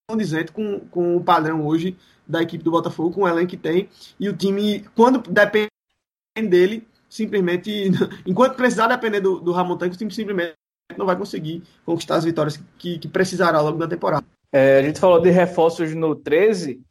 condizente 0.10 0.52
com, 0.52 0.80
com 0.92 1.16
o 1.16 1.24
padrão 1.24 1.66
hoje 1.66 1.98
da 2.28 2.42
equipe 2.42 2.64
do 2.64 2.72
Botafogo, 2.72 3.14
com 3.14 3.22
o 3.22 3.28
elenco 3.28 3.52
que 3.52 3.58
tem. 3.58 3.90
E 4.20 4.28
o 4.28 4.36
time, 4.36 4.86
quando 4.96 5.20
depende 5.32 5.70
dele, 6.50 6.86
simplesmente, 7.10 7.92
enquanto 8.26 8.56
precisar 8.56 8.88
depender 8.88 9.22
do, 9.22 9.40
do 9.40 9.54
Ramon 9.54 9.78
Tanque, 9.78 9.96
o 9.96 9.98
time 9.98 10.12
simplesmente 10.12 10.54
não 10.98 11.06
vai 11.06 11.16
conseguir 11.16 11.64
conquistar 11.86 12.18
as 12.18 12.26
vitórias 12.26 12.62
que, 12.78 13.00
que 13.00 13.08
precisará 13.08 13.58
ao 13.58 13.66
longo 13.66 13.78
da 13.78 13.88
temporada. 13.88 14.26
É, 14.58 14.78
a 14.78 14.82
gente 14.82 15.02
falou 15.02 15.20
de 15.20 15.30
reforços 15.30 15.94
no 15.94 16.16
13. 16.16 16.82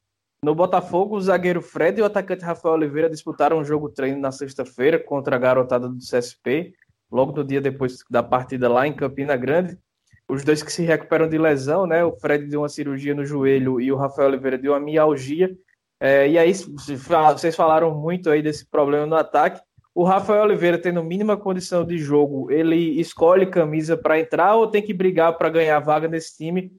No 0.44 0.55
Botafogo, 0.55 1.16
o 1.16 1.20
zagueiro 1.22 1.62
Fred 1.62 1.98
e 1.98 2.03
o 2.03 2.05
atacante 2.05 2.44
Rafael 2.44 2.74
Oliveira 2.74 3.09
disputaram 3.09 3.59
um 3.59 3.64
jogo 3.64 3.88
treino 3.88 4.20
na 4.20 4.31
sexta-feira 4.31 4.98
contra 4.98 5.37
a 5.37 5.38
garotada 5.38 5.88
do 5.88 5.96
CSP, 5.96 6.74
logo 7.11 7.33
no 7.33 7.42
dia 7.42 7.62
depois 7.62 8.05
da 8.11 8.22
partida 8.22 8.68
lá 8.68 8.87
em 8.87 8.92
Campina 8.92 9.35
Grande. 9.35 9.79
Os 10.29 10.44
dois 10.44 10.62
que 10.62 10.70
se 10.70 10.83
recuperam 10.83 11.27
de 11.27 11.38
lesão, 11.38 11.87
né? 11.87 12.05
O 12.05 12.12
Fred 12.12 12.44
deu 12.44 12.61
uma 12.61 12.68
cirurgia 12.68 13.14
no 13.14 13.24
joelho 13.24 13.81
e 13.81 13.90
o 13.90 13.96
Rafael 13.96 14.29
Oliveira 14.29 14.59
deu 14.59 14.72
uma 14.72 14.81
mialgia. 14.81 15.50
É, 15.98 16.29
e 16.29 16.37
aí, 16.37 16.53
vocês 16.53 17.57
falaram 17.57 17.94
muito 17.94 18.29
aí 18.29 18.42
desse 18.42 18.68
problema 18.68 19.07
no 19.07 19.16
ataque. 19.16 19.59
O 19.94 20.05
Rafael 20.05 20.42
Oliveira, 20.42 20.77
tendo 20.77 21.03
mínima 21.03 21.35
condição 21.35 21.83
de 21.83 21.96
jogo, 21.96 22.50
ele 22.50 23.00
escolhe 23.00 23.46
camisa 23.46 23.96
para 23.96 24.20
entrar 24.20 24.55
ou 24.55 24.66
tem 24.66 24.83
que 24.83 24.92
brigar 24.92 25.38
para 25.38 25.48
ganhar 25.48 25.81
vaga 25.81 26.07
nesse 26.07 26.37
time? 26.37 26.70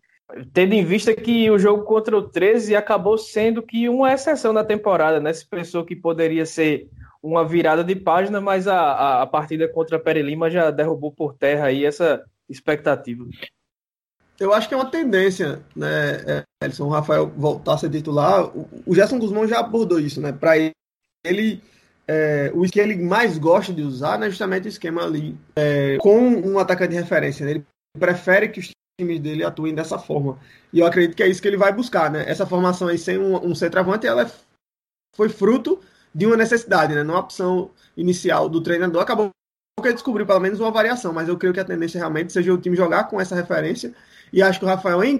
Tendo 0.54 0.74
em 0.74 0.84
vista 0.84 1.14
que 1.14 1.50
o 1.52 1.60
jogo 1.60 1.84
contra 1.84 2.18
o 2.18 2.28
13 2.28 2.76
acabou 2.76 3.18
sendo 3.18 3.62
que 3.62 3.88
uma 3.88 4.12
exceção 4.12 4.54
da 4.54 4.64
temporada, 4.64 5.20
né? 5.20 5.32
Se 5.32 5.48
pensou 5.48 5.86
que 5.86 5.96
poderia 5.96 6.46
ser 6.46 6.90
uma 7.22 7.48
virada 7.48 7.84
de 7.84 7.96
página, 7.96 8.42
mas 8.42 8.68
a, 8.68 8.80
a, 8.80 9.22
a 9.24 9.28
partida 9.28 9.68
contra 9.68 9.98
a 9.98 10.00
Pere 10.00 10.22
Lima 10.22 10.50
já 10.50 10.72
derrubou 10.72 11.12
por 11.12 11.34
terra 11.34 11.68
aí 11.68 11.86
essa 11.86 12.24
expectativa. 12.50 13.26
Eu 14.40 14.54
acho 14.54 14.68
que 14.68 14.74
é 14.74 14.78
uma 14.78 14.92
tendência, 14.92 15.62
né, 15.76 16.44
Elson, 16.62 16.90
Rafael 16.90 17.28
voltar 17.28 17.76
a 17.76 17.78
ser 17.78 17.90
titular. 17.90 18.52
O 18.86 18.94
Gerson 18.94 19.18
Guzmão 19.18 19.48
já 19.48 19.60
abordou 19.60 20.00
isso, 20.00 20.20
né? 20.20 20.32
Para 20.34 20.58
ele, 21.24 21.62
é, 22.08 22.52
o 22.54 22.64
que 22.64 22.80
ele 22.80 22.96
mais 22.98 23.38
gosta 23.38 23.74
de 23.74 23.82
usar 23.82 24.22
é 24.22 24.30
justamente 24.30 24.68
o 24.68 24.70
esquema 24.70 25.04
ali, 25.04 25.38
é, 25.56 25.98
com 26.00 26.20
um 26.20 26.60
atacante 26.60 26.92
de 26.92 26.98
referência. 26.98 27.46
Né? 27.46 27.52
Ele 27.52 27.66
prefere 27.98 28.50
que 28.50 28.60
os 28.60 28.72
times 29.00 29.20
dele 29.20 29.44
atuem 29.44 29.74
dessa 29.74 30.00
forma. 30.00 30.40
E 30.72 30.80
eu 30.80 30.86
acredito 30.86 31.16
que 31.16 31.24
é 31.24 31.28
isso 31.28 31.42
que 31.42 31.48
ele 31.48 31.58
vai 31.58 31.74
buscar, 31.74 32.10
né? 32.10 32.24
Essa 32.28 32.46
formação 32.46 32.88
aí 32.88 32.98
sem 32.98 33.18
um, 33.18 33.36
um 33.46 33.56
centroavante, 33.56 34.08
ela 34.08 34.30
foi 35.16 35.30
fruto 35.30 35.82
de 36.14 36.26
uma 36.26 36.38
necessidade, 36.38 36.96
né? 36.96 37.04
Não 37.04 37.16
a 37.16 37.20
opção 37.20 37.72
inicial 37.96 38.48
do 38.48 38.62
treinador. 38.62 39.02
Acabou 39.02 39.30
que 39.82 39.94
descobriu 39.94 40.26
pelo 40.26 40.40
menos 40.40 40.60
uma 40.60 40.72
variação, 40.72 41.14
mas 41.14 41.28
eu 41.28 41.38
creio 41.38 41.54
que 41.54 41.60
a 41.60 41.66
tendência 41.66 42.00
realmente 42.00 42.32
seja 42.32 42.54
o 42.54 42.58
time 42.58 42.76
jogar 42.76 43.06
com 43.06 43.20
essa 43.20 43.36
referência. 43.36 43.94
E 44.32 44.42
acho 44.42 44.60
que 44.60 44.66
o 44.66 44.68
Rafael, 44.68 45.04
em 45.04 45.20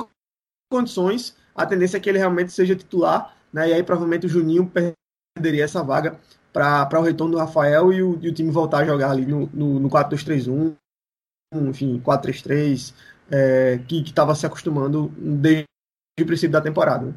condições, 0.72 1.36
a 1.54 1.66
tendência 1.66 1.98
é 1.98 2.00
que 2.00 2.10
ele 2.10 2.18
realmente 2.18 2.52
seja 2.52 2.76
titular, 2.76 3.36
né? 3.52 3.70
E 3.70 3.74
aí 3.74 3.84
provavelmente 3.84 4.26
o 4.26 4.30
Juninho 4.30 4.72
perderia 5.36 5.66
essa 5.66 5.84
vaga 5.84 6.20
para 6.54 7.00
o 7.00 7.04
retorno 7.04 7.34
do 7.34 7.40
Rafael 7.40 7.92
e 7.92 8.02
o, 8.02 8.18
e 8.22 8.30
o, 8.30 8.34
time 8.34 8.50
voltar 8.50 8.80
a 8.80 8.86
jogar 8.86 9.12
ali 9.12 9.26
no, 9.26 9.50
no, 9.54 9.78
no 9.78 9.90
4-2-3-1, 9.90 10.74
enfim, 11.54 12.02
4-3-3, 12.04 12.94
é, 13.32 13.80
que 13.88 14.02
estava 14.02 14.36
se 14.36 14.46
acostumando 14.46 15.10
desde 15.18 15.66
o 16.20 16.26
princípio 16.26 16.52
da 16.52 16.62
temporada. 16.62 17.16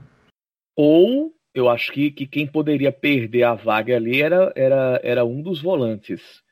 Ou 0.76 1.32
eu 1.54 1.68
acho 1.68 1.92
que, 1.92 2.10
que 2.10 2.26
quem 2.26 2.46
poderia 2.46 2.92
perder 2.92 3.42
a 3.44 3.54
vaga 3.54 3.96
ali 3.96 4.22
era, 4.22 4.52
era, 4.54 5.00
era 5.02 5.24
um 5.24 5.42
dos 5.42 5.60
volantes, 5.60 6.42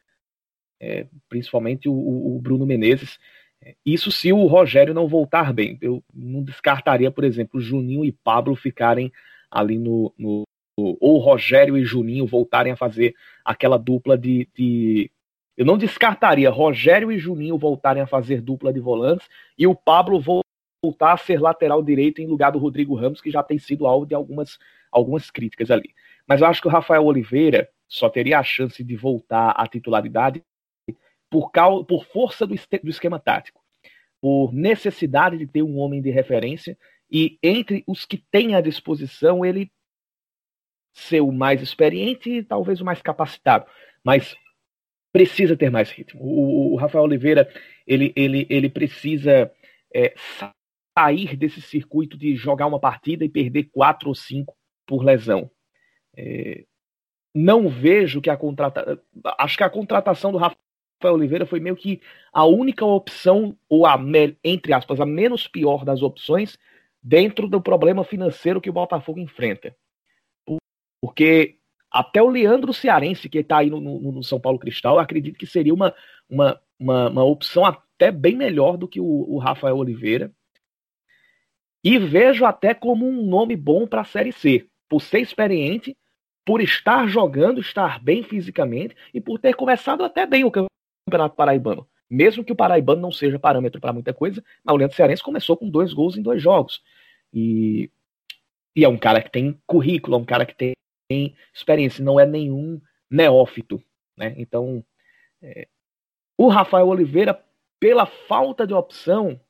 é, 0.81 1.07
principalmente 1.29 1.89
o, 1.89 1.95
o, 1.95 2.41
Bruno 2.41 2.67
Menezes. 2.67 3.19
Isso 3.85 4.11
se 4.11 4.33
o 4.33 4.47
Rogério 4.47 4.95
não 4.95 5.09
voltar 5.09 5.53
bem. 5.53 5.79
Eu 5.81 6.03
não 6.13 6.43
descartaria, 6.43 7.11
por 7.11 7.25
exemplo, 7.25 7.61
Juninho 7.61 8.05
e 8.05 8.13
Pablo 8.13 8.55
ficarem 8.55 9.13
ali 9.51 9.79
no, 9.79 10.13
no, 10.19 10.43
ou 10.77 11.19
Rogério 11.19 11.77
e 11.77 11.85
Juninho 11.85 12.27
voltarem 12.27 12.73
a 12.73 12.77
fazer 12.77 13.15
aquela 13.45 13.79
dupla 13.79 14.19
de, 14.19 14.49
de, 14.55 15.11
Eu 15.57 15.65
não 15.65 15.79
descartaria 15.79 16.51
Rogério 16.51 17.11
e 17.11 17.19
Juninho 17.19 17.57
voltarem 17.57 18.03
a 18.03 18.07
fazer 18.07 18.43
dupla 18.43 18.73
de 18.73 18.81
volantes 18.81 19.27
e 19.57 19.67
o 19.67 19.75
Pablo 19.75 20.21
voltar 20.21 21.13
a 21.13 21.17
ser 21.17 21.41
lateral 21.41 21.83
direito 21.83 22.21
em 22.21 22.27
lugar 22.27 22.53
do 22.53 22.59
Rodrigo 22.59 22.95
Ramos, 22.95 23.21
que 23.21 23.31
já 23.31 23.43
tem 23.43 23.59
sido 23.59 23.87
alvo 23.87 24.05
de 24.05 24.15
algumas, 24.15 24.59
algumas 24.93 25.31
críticas 25.31 25.71
ali. 25.71 25.95
Mas 26.27 26.41
eu 26.41 26.47
acho 26.47 26.61
que 26.61 26.69
o 26.69 26.71
Rafael 26.71 27.05
Oliveira 27.05 27.69
só 27.89 28.11
teria 28.11 28.39
a 28.39 28.43
chance 28.43 28.85
de 28.85 28.97
voltar 28.97 29.51
à 29.51 29.67
titularidade 29.67 30.43
por, 31.31 31.51
causa, 31.51 31.85
por 31.85 32.05
força 32.05 32.47
do, 32.47 32.55
do 32.55 32.91
esquema 32.91 33.19
tático, 33.19 33.63
por 34.21 34.53
necessidade 34.53 35.39
de 35.39 35.47
ter 35.47 35.63
um 35.63 35.79
homem 35.79 36.03
de 36.03 36.11
referência 36.11 36.77
e 37.11 37.39
entre 37.43 37.83
os 37.87 38.05
que 38.05 38.19
tem 38.31 38.55
à 38.55 38.61
disposição 38.61 39.45
ele 39.45 39.71
ser 40.93 41.21
o 41.21 41.33
mais 41.33 41.63
experiente 41.63 42.31
e 42.31 42.43
talvez 42.43 42.81
o 42.81 42.85
mais 42.85 43.01
capacitado, 43.03 43.67
mas 44.03 44.35
precisa 45.17 45.57
ter 45.57 45.71
mais 45.71 45.91
ritmo. 45.91 46.21
O, 46.23 46.75
o 46.75 46.77
Rafael 46.77 47.05
Oliveira 47.05 47.49
ele, 47.87 48.13
ele, 48.15 48.47
ele 48.51 48.69
precisa 48.69 49.51
é, 49.95 50.15
sair 50.97 51.37
desse 51.37 51.63
circuito 51.63 52.19
de 52.19 52.37
jogar 52.37 52.67
uma 52.67 52.79
partida 52.79 53.25
e 53.25 53.29
perder 53.29 53.65
quatro 53.73 54.11
ou 54.11 54.15
cinco 54.15 54.55
por 54.87 55.03
lesão. 55.03 55.51
É, 56.15 56.65
não 57.35 57.69
vejo 57.69 58.21
que 58.21 58.29
a 58.29 58.37
contratação. 58.37 58.99
Acho 59.39 59.57
que 59.57 59.65
a 59.65 59.71
contratação 59.71 60.33
do 60.33 60.39
Rafael 60.39 60.57
Oliveira 61.05 61.47
foi 61.47 61.61
meio 61.61 61.77
que 61.77 62.01
a 62.33 62.45
única 62.45 62.85
opção, 62.85 63.57
ou 63.69 63.87
a, 63.87 63.99
entre 64.45 64.73
aspas, 64.73 65.01
a 65.01 65.07
menos 65.07 65.49
pior 65.49 65.85
das 65.85 66.03
opções, 66.03 66.59
dentro 67.03 67.49
do 67.49 67.61
problema 67.61 68.05
financeiro 68.05 68.61
que 68.61 68.71
o 68.71 68.73
Botafogo 68.73 69.19
enfrenta. 69.19 69.75
Porque 71.03 71.59
até 71.99 72.23
o 72.23 72.29
Leandro 72.29 72.73
Cearense, 72.73 73.29
que 73.29 73.39
está 73.39 73.59
aí 73.59 73.71
no, 73.71 73.81
no, 73.81 74.13
no, 74.13 74.23
São 74.23 74.41
Paulo 74.41 74.59
Cristal, 74.59 74.99
acredito 74.99 75.39
que 75.39 75.47
seria 75.47 75.73
uma, 75.73 75.95
uma, 76.29 76.61
uma, 76.79 77.09
uma 77.09 77.25
opção 77.25 77.65
até 77.65 78.11
bem 78.11 78.37
melhor 78.37 78.77
do 78.77 78.89
que 78.89 79.01
o, 79.01 79.05
o 79.05 79.39
Rafael 79.39 79.77
Oliveira. 79.77 80.31
E 81.83 81.99
vejo 81.99 82.45
até 82.45 82.75
como 82.75 83.09
um 83.09 83.27
nome 83.27 83.57
bom 83.57 83.87
para 83.87 84.01
a 84.01 84.05
Série 84.05 84.33
C, 84.33 84.67
por 84.89 85.01
ser 85.01 85.21
experiente 85.21 85.97
por 86.47 86.61
estar 86.61 87.09
jogando, 87.09 87.61
estar 87.61 88.01
bem 88.01 88.23
fisicamente 88.23 88.95
e 89.13 89.21
por 89.21 89.37
ter 89.37 89.57
começado 89.57 90.05
até 90.05 90.25
bem 90.25 90.45
o 90.45 90.51
Campeonato 90.51 91.35
Paraibano. 91.35 91.89
Mesmo 92.09 92.45
que 92.45 92.53
o 92.53 92.57
Paraibano 92.57 93.03
não 93.03 93.11
seja 93.11 93.37
parâmetro 93.37 93.81
para 93.81 93.93
muita 93.93 94.15
coisa, 94.15 94.43
mas 94.63 94.73
o 94.73 94.79
Leandro 94.79 94.97
Cearense 94.97 95.25
começou 95.25 95.57
com 95.57 95.69
dois 95.69 95.93
gols 95.93 96.17
em 96.17 96.23
dois 96.23 96.41
jogos. 96.41 96.81
E, 97.35 97.91
e 98.77 98.85
é 98.85 98.89
um 98.89 98.97
cara 98.97 99.21
que 99.21 99.29
tem 99.29 99.61
currículo, 99.67 100.15
é 100.15 100.21
um 100.21 100.25
cara 100.25 100.47
que 100.47 100.55
tem, 100.55 100.76
experiência, 101.55 102.05
não 102.05 102.19
é 102.19 102.27
nenhum 102.27 102.81
neófito. 103.11 103.83
Né? 104.17 104.35
Então, 104.37 104.85
é, 105.43 105.69
o 106.37 106.49
Rafael 106.49 106.87
Oliveira, 106.87 107.43
pela 107.79 108.07
falta 108.07 108.67
de 108.67 108.75
opção, 108.75 109.41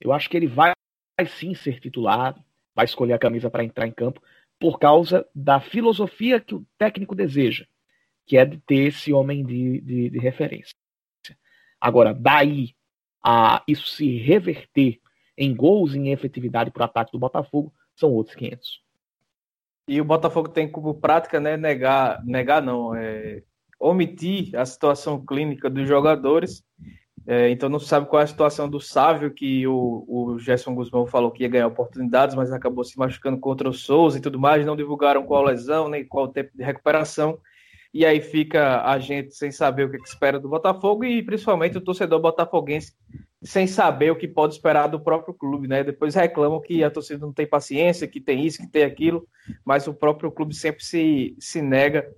eu 0.00 0.12
acho 0.12 0.28
que 0.28 0.36
ele 0.36 0.46
vai, 0.46 0.72
vai 1.18 1.26
sim 1.26 1.54
ser 1.54 1.80
titular, 1.80 2.38
vai 2.74 2.84
escolher 2.84 3.14
a 3.14 3.18
camisa 3.18 3.50
para 3.50 3.64
entrar 3.64 3.86
em 3.86 3.92
campo, 3.92 4.22
por 4.58 4.78
causa 4.78 5.26
da 5.34 5.60
filosofia 5.60 6.40
que 6.40 6.54
o 6.54 6.66
técnico 6.78 7.14
deseja, 7.14 7.66
que 8.26 8.36
é 8.36 8.44
de 8.44 8.58
ter 8.58 8.88
esse 8.88 9.12
homem 9.12 9.44
de, 9.44 9.80
de, 9.80 10.10
de 10.10 10.18
referência. 10.18 10.74
Agora, 11.80 12.14
daí 12.14 12.74
a 13.22 13.62
isso 13.66 13.88
se 13.88 14.18
reverter 14.18 15.00
em 15.36 15.54
gols 15.54 15.94
em 15.94 16.10
efetividade 16.10 16.70
para 16.70 16.82
o 16.82 16.84
ataque 16.84 17.12
do 17.12 17.18
Botafogo, 17.18 17.72
são 17.94 18.12
outros 18.12 18.34
500. 18.36 18.82
E 19.88 20.00
o 20.00 20.04
Botafogo 20.04 20.48
tem 20.48 20.70
como 20.70 20.94
prática 20.94 21.38
né, 21.38 21.56
negar, 21.56 22.24
negar 22.24 22.60
não, 22.62 22.94
é, 22.94 23.42
omitir 23.78 24.54
a 24.56 24.64
situação 24.64 25.24
clínica 25.24 25.70
dos 25.70 25.86
jogadores 25.86 26.64
é, 27.26 27.50
então 27.50 27.68
não 27.68 27.80
sabe 27.80 28.06
qual 28.06 28.20
é 28.20 28.24
a 28.24 28.28
situação 28.28 28.68
do 28.68 28.80
Sávio, 28.80 29.32
que 29.32 29.66
o, 29.66 30.04
o 30.06 30.38
Gerson 30.38 30.74
Guzmão 30.76 31.06
falou 31.06 31.32
que 31.32 31.42
ia 31.42 31.48
ganhar 31.48 31.66
oportunidades, 31.66 32.36
mas 32.36 32.52
acabou 32.52 32.84
se 32.84 32.96
machucando 32.96 33.38
contra 33.38 33.68
o 33.68 33.72
Souza 33.72 34.18
e 34.18 34.20
tudo 34.20 34.38
mais. 34.38 34.64
Não 34.64 34.76
divulgaram 34.76 35.24
qual 35.24 35.42
lesão, 35.42 35.88
nem 35.88 36.06
qual 36.06 36.28
tempo 36.28 36.52
de 36.54 36.62
recuperação. 36.62 37.36
E 37.92 38.06
aí 38.06 38.20
fica 38.20 38.82
a 38.84 38.98
gente 39.00 39.34
sem 39.34 39.50
saber 39.50 39.84
o 39.84 39.90
que, 39.90 39.98
que 39.98 40.08
espera 40.08 40.38
do 40.38 40.48
Botafogo 40.48 41.04
e 41.04 41.20
principalmente 41.20 41.76
o 41.76 41.80
torcedor 41.80 42.20
botafoguense 42.20 42.92
sem 43.46 43.66
saber 43.66 44.10
o 44.10 44.16
que 44.16 44.26
pode 44.26 44.54
esperar 44.54 44.88
do 44.88 44.98
próprio 44.98 45.32
clube, 45.32 45.68
né? 45.68 45.84
Depois 45.84 46.16
reclamam 46.16 46.60
que 46.60 46.82
a 46.82 46.90
torcida 46.90 47.24
não 47.24 47.32
tem 47.32 47.46
paciência, 47.46 48.08
que 48.08 48.20
tem 48.20 48.44
isso, 48.44 48.58
que 48.58 48.66
tem 48.66 48.82
aquilo, 48.82 49.26
mas 49.64 49.86
o 49.86 49.94
próprio 49.94 50.32
clube 50.32 50.52
sempre 50.52 50.84
se, 50.84 51.36
se 51.38 51.62
nega 51.62 52.08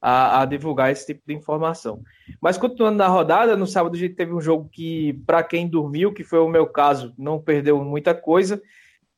a, 0.00 0.42
a, 0.42 0.44
divulgar 0.44 0.92
esse 0.92 1.06
tipo 1.06 1.22
de 1.26 1.32
informação. 1.32 2.02
Mas 2.38 2.58
continuando 2.58 2.98
na 2.98 3.08
rodada, 3.08 3.56
no 3.56 3.66
sábado 3.66 3.96
a 3.96 3.98
gente 3.98 4.14
teve 4.14 4.34
um 4.34 4.40
jogo 4.42 4.68
que, 4.70 5.14
para 5.26 5.42
quem 5.42 5.66
dormiu, 5.66 6.12
que 6.12 6.22
foi 6.22 6.40
o 6.40 6.48
meu 6.48 6.66
caso, 6.66 7.14
não 7.16 7.40
perdeu 7.40 7.82
muita 7.82 8.14
coisa, 8.14 8.60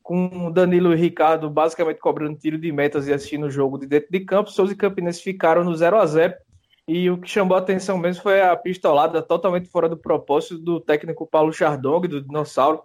com 0.00 0.52
Danilo 0.52 0.92
e 0.94 0.96
Ricardo 0.96 1.50
basicamente 1.50 1.98
cobrando 1.98 2.38
tiro 2.38 2.56
de 2.56 2.70
metas 2.70 3.08
e 3.08 3.12
assistindo 3.12 3.46
o 3.46 3.50
jogo 3.50 3.76
de 3.76 3.88
dentro 3.88 4.08
de 4.08 4.20
campo. 4.20 4.52
Souza 4.52 4.72
e 4.72 4.76
Campinense 4.76 5.20
ficaram 5.20 5.64
no 5.64 5.74
0 5.74 5.96
a 5.96 6.06
0 6.06 6.32
e 6.88 7.10
o 7.10 7.18
que 7.18 7.28
chamou 7.28 7.56
a 7.56 7.60
atenção 7.60 7.98
mesmo 7.98 8.22
foi 8.22 8.40
a 8.40 8.56
pistolada 8.56 9.20
totalmente 9.20 9.68
fora 9.68 9.88
do 9.88 9.96
propósito 9.96 10.58
do 10.58 10.80
técnico 10.80 11.26
Paulo 11.26 11.52
Chardong, 11.52 12.06
do 12.06 12.22
Dinossauro, 12.22 12.82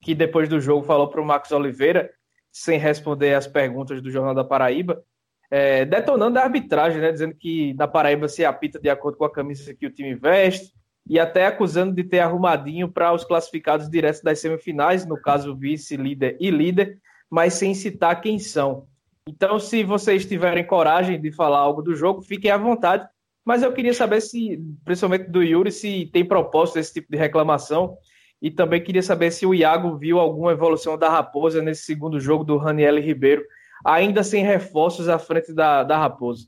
que 0.00 0.14
depois 0.14 0.48
do 0.48 0.60
jogo 0.60 0.86
falou 0.86 1.08
para 1.08 1.20
o 1.20 1.24
Marcos 1.24 1.50
Oliveira, 1.50 2.10
sem 2.52 2.78
responder 2.78 3.34
às 3.34 3.46
perguntas 3.46 4.00
do 4.00 4.10
Jornal 4.10 4.34
da 4.34 4.44
Paraíba, 4.44 5.02
é, 5.50 5.84
detonando 5.84 6.38
a 6.38 6.42
arbitragem, 6.42 7.00
né, 7.00 7.10
dizendo 7.10 7.34
que 7.34 7.74
na 7.74 7.88
Paraíba 7.88 8.28
se 8.28 8.44
apita 8.44 8.78
de 8.78 8.88
acordo 8.88 9.18
com 9.18 9.24
a 9.24 9.32
camisa 9.32 9.74
que 9.74 9.86
o 9.86 9.92
time 9.92 10.14
veste, 10.14 10.72
e 11.08 11.18
até 11.18 11.46
acusando 11.46 11.94
de 11.94 12.04
ter 12.04 12.20
arrumadinho 12.20 12.88
para 12.88 13.12
os 13.12 13.24
classificados 13.24 13.88
diretos 13.88 14.20
das 14.20 14.40
semifinais, 14.40 15.06
no 15.06 15.20
caso 15.20 15.56
vice-líder 15.56 16.36
e 16.38 16.50
líder, 16.50 17.00
mas 17.30 17.54
sem 17.54 17.74
citar 17.74 18.20
quem 18.20 18.38
são. 18.38 18.86
Então, 19.28 19.60
se 19.60 19.84
vocês 19.84 20.24
tiverem 20.24 20.64
coragem 20.64 21.20
de 21.20 21.30
falar 21.30 21.58
algo 21.58 21.82
do 21.82 21.94
jogo, 21.94 22.22
fiquem 22.22 22.50
à 22.50 22.56
vontade. 22.56 23.06
Mas 23.44 23.62
eu 23.62 23.70
queria 23.74 23.92
saber 23.92 24.22
se, 24.22 24.58
principalmente 24.86 25.28
do 25.28 25.42
Yuri, 25.42 25.70
se 25.70 26.06
tem 26.06 26.24
propósito 26.24 26.78
esse 26.78 26.94
tipo 26.94 27.12
de 27.12 27.18
reclamação. 27.18 27.98
E 28.40 28.50
também 28.50 28.82
queria 28.82 29.02
saber 29.02 29.30
se 29.30 29.44
o 29.44 29.54
Iago 29.54 29.98
viu 29.98 30.18
alguma 30.18 30.52
evolução 30.52 30.96
da 30.96 31.10
Raposa 31.10 31.60
nesse 31.60 31.82
segundo 31.82 32.18
jogo 32.18 32.42
do 32.42 32.56
Raniel 32.56 32.98
Ribeiro, 32.98 33.44
ainda 33.84 34.22
sem 34.22 34.42
reforços 34.42 35.10
à 35.10 35.18
frente 35.18 35.52
da, 35.52 35.82
da 35.82 35.98
Raposa. 35.98 36.46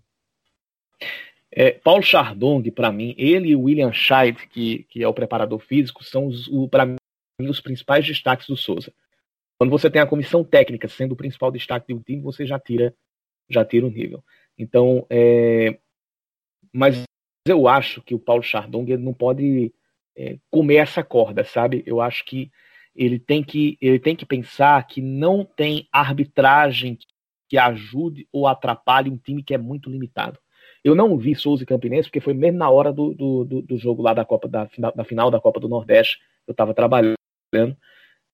É, 1.53 1.73
Paulo 1.73 2.03
Chardong, 2.03 2.71
para 2.71 2.91
mim, 2.91 3.15
ele 3.19 3.51
e 3.51 3.57
o 3.57 3.63
William 3.63 3.93
Scheid, 3.93 4.47
que, 4.47 4.87
que 4.89 5.03
é 5.03 5.09
o 5.09 5.13
preparador 5.13 5.59
físico, 5.59 6.03
são, 6.03 6.31
para 6.71 6.87
mim, 6.87 6.97
os 7.41 7.61
principais 7.61 8.07
destaques 8.07 8.47
do 8.47 8.57
Souza. 8.57 8.91
Quando 9.61 9.73
você 9.73 9.91
tem 9.91 10.01
a 10.01 10.07
comissão 10.07 10.43
técnica 10.43 10.89
sendo 10.89 11.13
o 11.13 11.17
principal 11.17 11.51
destaque 11.51 11.93
do 11.93 12.01
time, 12.01 12.23
você 12.23 12.47
já 12.47 12.59
tira, 12.59 12.95
já 13.47 13.63
tira 13.63 13.87
o 13.87 13.91
nível. 13.91 14.25
Então, 14.57 15.07
é, 15.11 15.79
mas 16.73 17.03
eu 17.47 17.69
acho 17.69 18.01
que 18.01 18.15
o 18.15 18.19
Paulo 18.19 18.43
Chardong 18.43 18.97
não 18.97 19.13
pode 19.13 19.71
é, 20.17 20.39
comer 20.51 20.77
essa 20.77 21.05
corda, 21.05 21.45
sabe? 21.45 21.83
Eu 21.85 22.01
acho 22.01 22.25
que 22.25 22.51
ele 22.97 23.19
tem 23.19 23.45
que 23.45 23.77
ele 23.83 23.99
tem 23.99 24.17
que 24.17 24.25
pensar 24.25 24.83
que 24.87 25.03
não 25.03 25.45
tem 25.45 25.87
arbitragem 25.93 26.97
que 27.47 27.59
ajude 27.59 28.27
ou 28.33 28.47
atrapalhe 28.47 29.11
um 29.11 29.19
time 29.19 29.43
que 29.43 29.53
é 29.53 29.59
muito 29.59 29.91
limitado. 29.91 30.39
Eu 30.83 30.95
não 30.95 31.19
vi 31.19 31.35
Souza 31.35 31.65
e 31.65 31.67
Campinense, 31.67 32.09
porque 32.09 32.21
foi 32.21 32.33
mesmo 32.33 32.57
na 32.57 32.71
hora 32.71 32.91
do, 32.91 33.13
do, 33.13 33.45
do 33.45 33.77
jogo 33.77 34.01
lá 34.01 34.15
da 34.15 34.25
Copa 34.25 34.49
da, 34.49 34.67
da 34.97 35.05
final 35.05 35.31
da 35.31 35.39
Copa 35.39 35.61
do 35.61 35.69
Nordeste. 35.69 36.19
Eu 36.47 36.53
estava 36.53 36.73
trabalhando, 36.73 37.17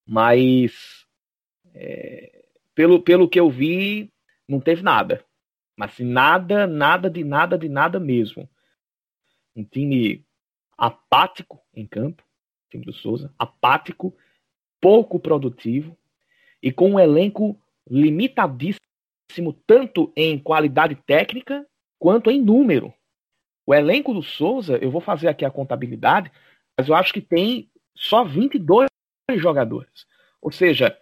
mas 0.06 1.04
pelo, 2.74 3.00
pelo 3.00 3.28
que 3.28 3.40
eu 3.40 3.50
vi, 3.50 4.12
não 4.48 4.60
teve 4.60 4.82
nada. 4.82 5.24
Mas 5.76 5.92
assim, 5.92 6.04
nada, 6.04 6.66
nada 6.66 7.10
de 7.10 7.24
nada 7.24 7.58
de 7.58 7.68
nada 7.68 8.00
mesmo. 8.00 8.48
Um 9.54 9.64
time 9.64 10.24
apático 10.76 11.60
em 11.74 11.86
campo, 11.86 12.22
time 12.70 12.84
do 12.84 12.92
Souza, 12.92 13.32
apático, 13.38 14.14
pouco 14.80 15.18
produtivo 15.18 15.96
e 16.62 16.70
com 16.70 16.92
um 16.92 17.00
elenco 17.00 17.58
limitadíssimo 17.88 18.80
tanto 19.66 20.12
em 20.16 20.38
qualidade 20.38 20.94
técnica 20.94 21.66
quanto 21.98 22.30
em 22.30 22.40
número. 22.40 22.92
O 23.66 23.74
elenco 23.74 24.14
do 24.14 24.22
Souza, 24.22 24.78
eu 24.78 24.90
vou 24.90 25.00
fazer 25.00 25.28
aqui 25.28 25.44
a 25.44 25.50
contabilidade, 25.50 26.30
mas 26.76 26.88
eu 26.88 26.94
acho 26.94 27.12
que 27.12 27.20
tem 27.20 27.70
só 27.94 28.24
22 28.24 28.88
jogadores. 29.36 30.06
Ou 30.40 30.52
seja, 30.52 30.96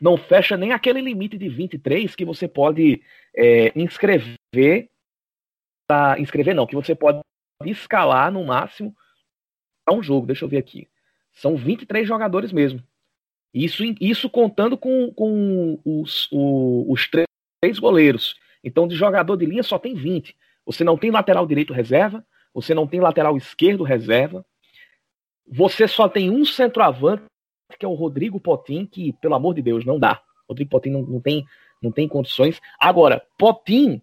não 0.00 0.16
fecha 0.16 0.56
nem 0.56 0.72
aquele 0.72 1.00
limite 1.00 1.38
de 1.38 1.48
23 1.48 2.14
que 2.14 2.24
você 2.24 2.48
pode 2.48 3.02
é, 3.34 3.72
inscrever. 3.78 4.90
Pra, 5.86 6.18
inscrever 6.18 6.54
não, 6.54 6.66
que 6.66 6.74
você 6.74 6.94
pode 6.94 7.20
escalar 7.64 8.32
no 8.32 8.44
máximo 8.44 8.94
para 9.84 9.94
um 9.94 10.02
jogo. 10.02 10.26
Deixa 10.26 10.44
eu 10.44 10.48
ver 10.48 10.58
aqui. 10.58 10.88
São 11.32 11.56
23 11.56 12.06
jogadores 12.06 12.52
mesmo. 12.52 12.82
Isso, 13.52 13.84
isso 14.00 14.28
contando 14.28 14.76
com, 14.76 15.12
com 15.12 15.80
os, 15.84 16.28
os, 16.32 16.84
os 16.88 17.08
três 17.08 17.78
goleiros, 17.78 18.36
Então, 18.64 18.88
de 18.88 18.96
jogador 18.96 19.36
de 19.36 19.46
linha 19.46 19.62
só 19.62 19.78
tem 19.78 19.94
20. 19.94 20.36
Você 20.66 20.82
não 20.82 20.96
tem 20.96 21.10
lateral 21.10 21.46
direito 21.46 21.72
reserva, 21.72 22.26
você 22.52 22.74
não 22.74 22.86
tem 22.86 23.00
lateral 23.00 23.36
esquerdo 23.36 23.84
reserva, 23.84 24.44
você 25.46 25.86
só 25.86 26.08
tem 26.08 26.30
um 26.30 26.44
centroavante, 26.44 27.24
que 27.78 27.84
é 27.84 27.88
o 27.88 27.94
Rodrigo 27.94 28.40
Potin, 28.40 28.86
que, 28.86 29.12
pelo 29.14 29.34
amor 29.34 29.54
de 29.54 29.62
Deus, 29.62 29.84
não 29.84 29.98
dá. 29.98 30.22
Rodrigo 30.48 30.70
Potin 30.70 30.90
não, 30.90 31.02
não 31.02 31.20
tem, 31.20 31.44
não 31.82 31.90
tem 31.90 32.08
condições. 32.08 32.60
Agora, 32.78 33.22
Potin, 33.38 34.00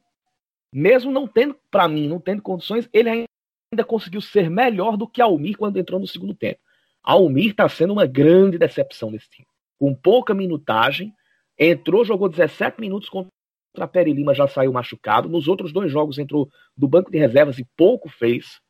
mesmo 0.73 1.11
não 1.11 1.27
tendo, 1.27 1.55
para 1.69 1.87
mim, 1.87 2.07
não 2.07 2.19
tendo 2.19 2.41
condições, 2.41 2.89
ele 2.93 3.09
ainda 3.09 3.83
conseguiu 3.85 4.21
ser 4.21 4.49
melhor 4.49 4.97
do 4.97 5.07
que 5.07 5.21
Almir 5.21 5.57
quando 5.57 5.77
entrou 5.77 5.99
no 5.99 6.07
segundo 6.07 6.33
tempo. 6.33 6.59
Almir 7.03 7.51
está 7.51 7.67
sendo 7.67 7.93
uma 7.93 8.05
grande 8.05 8.57
decepção 8.57 9.11
desse 9.11 9.29
time. 9.29 9.47
Com 9.79 9.93
pouca 9.95 10.33
minutagem, 10.33 11.13
entrou, 11.57 12.05
jogou 12.05 12.29
17 12.29 12.79
minutos 12.79 13.09
contra 13.09 13.29
a 13.77 13.87
Peri 13.87 14.13
Lima, 14.13 14.33
já 14.33 14.47
saiu 14.47 14.71
machucado. 14.71 15.29
Nos 15.29 15.47
outros 15.47 15.71
dois 15.71 15.91
jogos 15.91 16.17
entrou 16.19 16.49
do 16.75 16.87
banco 16.87 17.11
de 17.11 17.17
reservas 17.17 17.57
e 17.57 17.67
pouco 17.75 18.09
fez. 18.09 18.61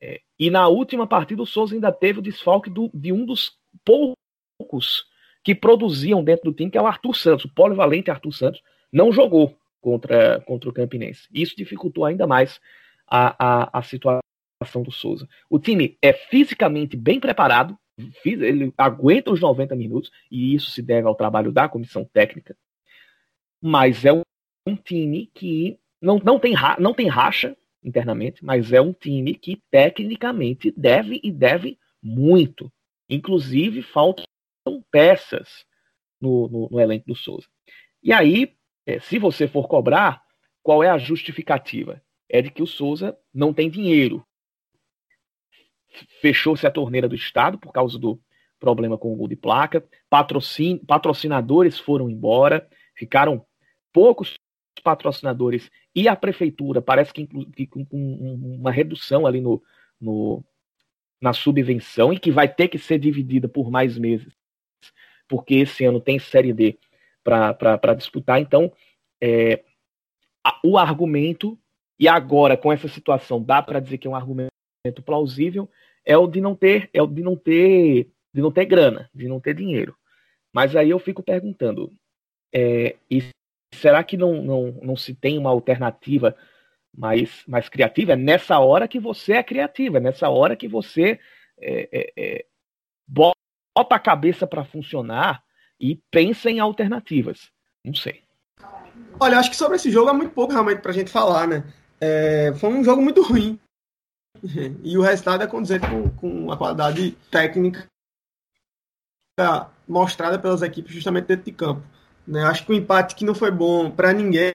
É, 0.00 0.20
e 0.38 0.50
na 0.50 0.66
última 0.68 1.06
partida 1.06 1.42
o 1.42 1.46
Souza 1.46 1.74
ainda 1.74 1.92
teve 1.92 2.18
o 2.18 2.22
desfalque 2.22 2.70
do, 2.70 2.90
de 2.92 3.12
um 3.12 3.24
dos 3.24 3.52
poucos 3.84 4.16
que 5.42 5.54
produziam 5.54 6.22
dentro 6.22 6.50
do 6.50 6.56
time, 6.56 6.70
que 6.70 6.78
é 6.78 6.82
o 6.82 6.86
Arthur 6.86 7.14
Santos. 7.14 7.44
O 7.44 7.54
polivalente 7.54 8.10
Arthur 8.10 8.32
Santos 8.32 8.62
não 8.92 9.12
jogou 9.12 9.56
contra, 9.80 10.40
contra 10.40 10.68
o 10.68 10.72
Campinense. 10.72 11.28
Isso 11.32 11.56
dificultou 11.56 12.04
ainda 12.04 12.26
mais 12.26 12.60
a, 13.06 13.34
a, 13.38 13.78
a 13.78 13.82
situação 13.82 14.82
do 14.82 14.92
Souza. 14.92 15.28
O 15.48 15.58
time 15.58 15.96
é 16.02 16.12
fisicamente 16.12 16.96
bem 16.96 17.18
preparado, 17.18 17.78
ele 18.24 18.72
aguenta 18.76 19.30
os 19.30 19.40
90 19.40 19.74
minutos, 19.74 20.10
e 20.30 20.54
isso 20.54 20.70
se 20.70 20.82
deve 20.82 21.06
ao 21.06 21.14
trabalho 21.14 21.52
da 21.52 21.68
comissão 21.68 22.04
técnica, 22.04 22.56
mas 23.60 24.04
é 24.04 24.12
um, 24.12 24.22
time 24.76 25.30
que 25.34 25.78
não, 26.00 26.18
não, 26.18 26.38
tem, 26.38 26.54
não 26.78 26.94
tem 26.94 27.08
racha 27.08 27.56
internamente, 27.82 28.44
mas 28.44 28.72
é 28.72 28.80
um 28.80 28.92
time 28.92 29.34
que 29.34 29.62
tecnicamente 29.70 30.72
deve 30.76 31.20
e 31.22 31.30
deve 31.30 31.78
muito. 32.02 32.72
Inclusive, 33.08 33.82
peças 34.90 35.64
no, 36.20 36.48
no, 36.48 36.68
no 36.70 36.80
elenco 36.80 37.06
do 37.06 37.14
Souza. 37.14 37.46
E 38.02 38.12
aí, 38.12 38.54
é, 38.86 38.98
se 39.00 39.18
você 39.18 39.46
for 39.46 39.68
cobrar, 39.68 40.22
qual 40.62 40.82
é 40.82 40.90
a 40.90 40.98
justificativa? 40.98 42.02
É 42.28 42.40
de 42.40 42.50
que 42.50 42.62
o 42.62 42.66
Souza 42.66 43.16
não 43.32 43.52
tem 43.52 43.70
dinheiro. 43.70 44.24
Fechou-se 46.20 46.66
a 46.66 46.70
torneira 46.70 47.08
do 47.08 47.14
Estado 47.14 47.58
por 47.58 47.72
causa 47.72 47.98
do 47.98 48.20
problema 48.58 48.98
com 48.98 49.12
o 49.12 49.16
gol 49.16 49.26
de 49.26 49.36
placa, 49.36 49.84
patrocin 50.08 50.76
patrocinadores 50.76 51.78
foram 51.78 52.10
embora, 52.10 52.68
ficaram 52.94 53.44
poucos 53.92 54.34
patrocinadores 54.84 55.70
e 55.94 56.06
a 56.06 56.14
prefeitura. 56.14 56.80
Parece 56.80 57.12
que, 57.12 57.26
que 57.26 57.66
com 57.66 57.86
uma 57.90 58.70
redução 58.70 59.26
ali 59.26 59.40
no, 59.40 59.62
no, 60.00 60.44
na 61.20 61.32
subvenção 61.32 62.12
e 62.12 62.18
que 62.18 62.30
vai 62.30 62.52
ter 62.52 62.68
que 62.68 62.78
ser 62.78 62.98
dividida 62.98 63.48
por 63.48 63.70
mais 63.70 63.98
meses, 63.98 64.32
porque 65.30 65.54
esse 65.54 65.84
ano 65.84 66.00
tem 66.00 66.18
Série 66.18 66.52
D 66.52 66.76
para 67.22 67.94
disputar. 67.94 68.40
Então, 68.40 68.72
é, 69.22 69.62
o 70.64 70.76
argumento, 70.76 71.56
e 71.98 72.08
agora 72.08 72.56
com 72.56 72.72
essa 72.72 72.88
situação, 72.88 73.40
dá 73.40 73.62
para 73.62 73.78
dizer 73.78 73.98
que 73.98 74.08
é 74.08 74.10
um 74.10 74.16
argumento 74.16 74.50
plausível, 75.06 75.70
é 76.04 76.16
o 76.16 76.26
de 76.26 76.40
não 76.40 76.56
ter, 76.56 76.90
é 76.92 77.00
o 77.00 77.06
de 77.06 77.22
não 77.22 77.36
ter, 77.36 78.10
de 78.34 78.42
não 78.42 78.50
ter 78.50 78.64
grana, 78.64 79.08
de 79.14 79.28
não 79.28 79.38
ter 79.38 79.54
dinheiro. 79.54 79.96
Mas 80.52 80.74
aí 80.74 80.90
eu 80.90 80.98
fico 80.98 81.22
perguntando, 81.22 81.92
é, 82.52 82.96
será 83.72 84.02
que 84.02 84.16
não, 84.16 84.42
não, 84.42 84.72
não 84.82 84.96
se 84.96 85.14
tem 85.14 85.38
uma 85.38 85.50
alternativa 85.50 86.34
mais, 86.92 87.44
mais 87.46 87.68
criativa? 87.68 88.14
É 88.14 88.16
nessa 88.16 88.58
hora 88.58 88.88
que 88.88 88.98
você 88.98 89.34
é 89.34 89.44
criativa, 89.44 89.98
é 89.98 90.00
nessa 90.00 90.28
hora 90.28 90.56
que 90.56 90.66
você 90.66 91.20
é, 91.60 91.88
é, 91.92 92.12
é 92.16 92.46
bota 93.80 93.94
a 93.94 93.98
cabeça 93.98 94.46
para 94.46 94.64
funcionar 94.64 95.42
e 95.80 95.96
pensa 96.10 96.50
em 96.50 96.60
alternativas. 96.60 97.50
Não 97.82 97.94
sei. 97.94 98.22
Olha, 99.18 99.38
acho 99.38 99.50
que 99.50 99.56
sobre 99.56 99.76
esse 99.76 99.90
jogo 99.90 100.10
é 100.10 100.12
muito 100.12 100.32
pouco 100.32 100.52
realmente 100.52 100.82
para 100.82 100.90
a 100.90 100.94
gente 100.94 101.10
falar, 101.10 101.46
né? 101.46 101.64
É, 101.98 102.52
foi 102.54 102.70
um 102.70 102.84
jogo 102.84 103.02
muito 103.02 103.22
ruim. 103.22 103.58
E 104.82 104.96
o 104.96 105.02
resultado 105.02 105.42
é 105.42 105.46
condizente 105.46 105.86
com, 105.86 106.08
com 106.10 106.50
a 106.50 106.56
qualidade 106.56 107.12
técnica 107.30 107.86
mostrada 109.86 110.38
pelas 110.38 110.62
equipes 110.62 110.94
justamente 110.94 111.26
dentro 111.26 111.44
de 111.44 111.52
campo. 111.52 111.82
Né? 112.26 112.42
Acho 112.44 112.64
que 112.64 112.72
o 112.72 112.74
um 112.74 112.78
empate 112.78 113.14
que 113.14 113.24
não 113.24 113.34
foi 113.34 113.50
bom 113.50 113.90
para 113.90 114.12
ninguém. 114.12 114.52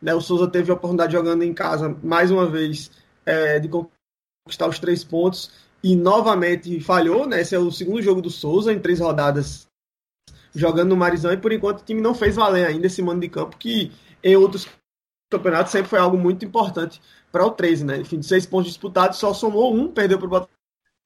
Né? 0.00 0.14
O 0.14 0.20
Souza 0.20 0.48
teve 0.48 0.70
a 0.70 0.74
oportunidade 0.74 1.12
jogando 1.12 1.42
em 1.42 1.52
casa 1.52 1.88
mais 2.02 2.30
uma 2.30 2.48
vez 2.48 2.90
é, 3.26 3.58
de 3.58 3.68
conquistar 3.68 4.68
os 4.68 4.78
três 4.78 5.04
pontos 5.04 5.50
e 5.82 5.96
novamente 5.96 6.80
falhou. 6.80 7.26
Né? 7.26 7.40
Esse 7.40 7.54
é 7.54 7.58
o 7.58 7.70
segundo 7.70 8.02
jogo 8.02 8.22
do 8.22 8.30
Souza 8.30 8.72
em 8.72 8.78
três 8.78 9.00
rodadas 9.00 9.66
jogando 10.54 10.90
no 10.90 10.96
Marizão 10.96 11.32
e 11.32 11.36
por 11.36 11.52
enquanto 11.52 11.80
o 11.80 11.84
time 11.84 12.00
não 12.00 12.14
fez 12.14 12.36
valer 12.36 12.66
ainda 12.66 12.86
esse 12.86 13.00
mando 13.00 13.20
de 13.20 13.28
campo 13.28 13.56
que 13.56 13.90
em 14.22 14.36
outros 14.36 14.68
campeonatos 15.30 15.72
sempre 15.72 15.88
foi 15.88 15.98
algo 15.98 16.18
muito 16.18 16.44
importante 16.44 17.00
para 17.30 17.44
o 17.46 17.50
13, 17.50 17.84
né? 17.84 17.96
Enfim, 17.98 18.20
de 18.20 18.26
seis 18.26 18.44
pontos 18.44 18.68
disputados, 18.68 19.18
só 19.18 19.32
somou 19.32 19.74
um, 19.74 19.88
perdeu 19.88 20.18
para 20.18 20.26
o 20.26 20.46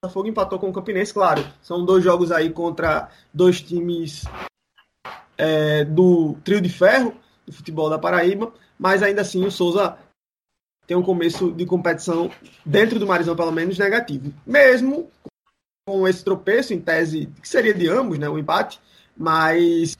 Botafogo, 0.02 0.28
empatou 0.28 0.58
com 0.58 0.68
o 0.68 0.72
Campinense, 0.72 1.14
claro. 1.14 1.46
São 1.62 1.84
dois 1.84 2.02
jogos 2.02 2.32
aí 2.32 2.50
contra 2.50 3.08
dois 3.32 3.60
times 3.60 4.24
é, 5.38 5.84
do 5.84 6.36
trio 6.42 6.60
de 6.60 6.68
ferro 6.68 7.14
do 7.46 7.52
futebol 7.52 7.88
da 7.88 7.98
Paraíba, 7.98 8.52
mas 8.76 9.02
ainda 9.02 9.20
assim 9.22 9.44
o 9.44 9.50
Souza 9.50 9.96
tem 10.86 10.96
um 10.96 11.02
começo 11.02 11.52
de 11.52 11.66
competição 11.66 12.30
dentro 12.64 12.98
do 12.98 13.06
Marizão, 13.06 13.34
pelo 13.34 13.52
menos, 13.52 13.78
negativo. 13.78 14.32
Mesmo 14.46 15.10
com 15.86 16.06
esse 16.06 16.24
tropeço, 16.24 16.72
em 16.72 16.80
tese, 16.80 17.26
que 17.40 17.48
seria 17.48 17.74
de 17.74 17.88
ambos, 17.88 18.18
né? 18.18 18.28
O 18.28 18.38
empate, 18.38 18.80
mas 19.16 19.96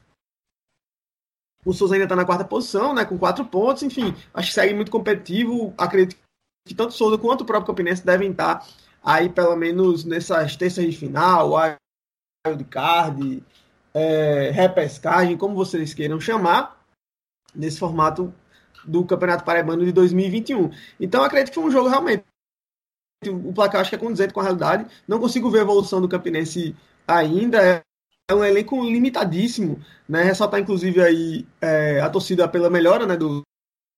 o 1.65 1.73
Souza 1.73 1.95
ainda 1.95 2.05
está 2.05 2.15
na 2.15 2.25
quarta 2.25 2.45
posição, 2.45 2.95
né, 2.95 3.05
com 3.05 3.19
quatro 3.19 3.45
pontos. 3.45 3.83
Enfim, 3.83 4.15
acho 4.33 4.49
que 4.49 4.55
segue 4.55 4.73
muito 4.73 4.91
competitivo. 4.91 5.75
Acredito 5.77 6.17
que 6.67 6.75
tanto 6.75 6.91
o 6.91 6.93
Souza 6.93 7.19
quanto 7.19 7.41
o 7.41 7.45
próprio 7.45 7.67
Campinense 7.67 8.07
devem 8.07 8.31
estar 8.31 8.67
aí, 9.03 9.29
pelo 9.29 9.57
menos, 9.57 10.05
nessas 10.05 10.57
terças 10.57 10.85
de 10.85 10.97
final, 10.97 11.53
de 12.57 12.65
card, 12.65 13.43
é, 13.93 14.51
repescagem, 14.51 15.37
como 15.37 15.55
vocês 15.55 15.93
queiram 15.95 16.21
chamar, 16.21 16.81
nesse 17.55 17.79
formato 17.79 18.33
do 18.87 19.05
Campeonato 19.05 19.45
Paraibano 19.45 19.85
de 19.85 19.93
2021. 19.93 20.71
Então, 21.01 21.23
acredito 21.23 21.49
que 21.51 21.55
foi 21.55 21.65
um 21.65 21.71
jogo 21.71 21.89
realmente. 21.89 22.25
O 23.27 23.53
placar 23.53 23.81
acho 23.81 23.91
que 23.91 23.97
é 23.97 23.99
condizente 23.99 24.33
com 24.33 24.41
a 24.41 24.43
realidade. 24.43 24.87
Não 25.09 25.19
consigo 25.19 25.51
ver 25.51 25.61
a 25.61 25.63
evolução 25.63 26.01
do 26.01 26.09
Campinense 26.09 26.77
ainda 27.07 27.83
é 28.29 28.35
um 28.35 28.45
elenco 28.45 28.83
limitadíssimo, 28.85 29.81
né? 30.09 30.23
Ressaltar, 30.23 30.61
inclusive, 30.61 31.01
aí 31.01 31.47
é, 31.61 32.01
a 32.01 32.11
torcida 32.11 32.49
pela 32.49 32.69
melhora 32.69 33.07
né, 33.07 33.17
do, 33.17 33.43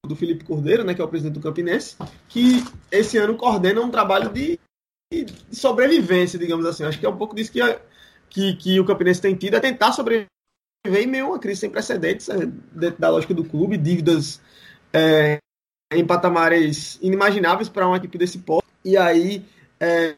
do 0.06 0.14
Felipe 0.14 0.44
Cordeiro, 0.44 0.84
né, 0.84 0.94
que 0.94 1.00
é 1.00 1.04
o 1.04 1.08
presidente 1.08 1.34
do 1.34 1.40
Campinense, 1.40 1.96
que 2.28 2.62
esse 2.90 3.16
ano 3.16 3.36
coordena 3.36 3.80
um 3.80 3.90
trabalho 3.90 4.30
de, 4.30 4.58
de 5.10 5.26
sobrevivência, 5.50 6.38
digamos 6.38 6.66
assim. 6.66 6.84
Acho 6.84 6.98
que 6.98 7.06
é 7.06 7.08
um 7.08 7.16
pouco 7.16 7.34
disso 7.34 7.52
que, 7.52 7.60
a, 7.60 7.80
que, 8.28 8.54
que 8.56 8.78
o 8.78 8.84
Campinense 8.84 9.20
tem 9.20 9.34
tido, 9.34 9.56
é 9.56 9.60
tentar 9.60 9.92
sobreviver 9.92 10.28
em 10.86 11.06
meio 11.06 11.26
a 11.26 11.28
uma 11.30 11.38
crise 11.38 11.60
sem 11.60 11.70
precedentes 11.70 12.28
é, 12.28 12.46
dentro 12.46 13.00
da 13.00 13.10
lógica 13.10 13.32
do 13.32 13.44
clube, 13.44 13.76
dívidas 13.76 14.40
é, 14.92 15.38
em 15.92 16.06
patamares 16.06 16.98
inimagináveis 17.02 17.68
para 17.68 17.86
uma 17.86 17.96
equipe 17.96 18.18
desse 18.18 18.38
porte. 18.38 18.68
E 18.84 18.96
aí, 18.96 19.44
é, 19.80 20.14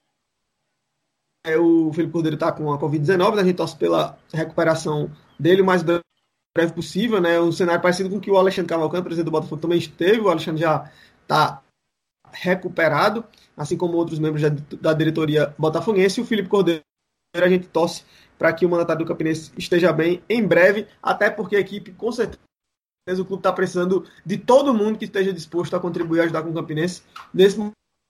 é, 1.44 1.56
o 1.56 1.92
Felipe 1.92 2.12
Cordeiro 2.12 2.34
está 2.34 2.52
com 2.52 2.72
a 2.72 2.78
Covid-19, 2.78 3.36
né? 3.36 3.42
a 3.42 3.44
gente 3.44 3.56
torce 3.56 3.76
pela 3.76 4.18
recuperação 4.32 5.10
dele 5.38 5.62
o 5.62 5.64
mais 5.64 5.82
breve 5.82 6.72
possível, 6.74 7.20
né? 7.20 7.40
Um 7.40 7.52
cenário 7.52 7.80
parecido 7.80 8.10
com 8.10 8.16
o 8.16 8.20
que 8.20 8.30
o 8.30 8.36
Alexandre 8.36 8.68
Cavalcante, 8.68 9.04
presidente 9.04 9.26
do 9.26 9.30
Botafogo, 9.30 9.60
também 9.60 9.78
esteve. 9.78 10.20
O 10.20 10.28
Alexandre 10.28 10.60
já 10.60 10.90
está 11.22 11.62
recuperado, 12.32 13.24
assim 13.56 13.76
como 13.76 13.96
outros 13.96 14.18
membros 14.18 14.42
da, 14.42 14.50
da 14.80 14.92
diretoria 14.92 15.54
botafoguense. 15.58 16.20
E 16.20 16.22
o 16.22 16.26
Felipe 16.26 16.48
Cordeiro, 16.48 16.82
a 17.34 17.48
gente 17.48 17.68
torce 17.68 18.04
para 18.38 18.52
que 18.52 18.66
o 18.66 18.68
mandatário 18.68 19.04
do 19.04 19.08
Campinense 19.08 19.52
esteja 19.56 19.92
bem 19.92 20.22
em 20.28 20.46
breve, 20.46 20.86
até 21.02 21.30
porque 21.30 21.56
a 21.56 21.60
equipe, 21.60 21.92
com 21.92 22.10
certeza, 22.10 22.40
o 23.18 23.24
clube 23.24 23.40
está 23.40 23.52
precisando 23.52 24.04
de 24.24 24.38
todo 24.38 24.74
mundo 24.74 24.98
que 24.98 25.04
esteja 25.04 25.32
disposto 25.32 25.74
a 25.74 25.80
contribuir 25.80 26.18
e 26.18 26.20
ajudar 26.22 26.42
com 26.42 26.50
o 26.50 26.54
Campinense 26.54 27.02
nesse 27.32 27.58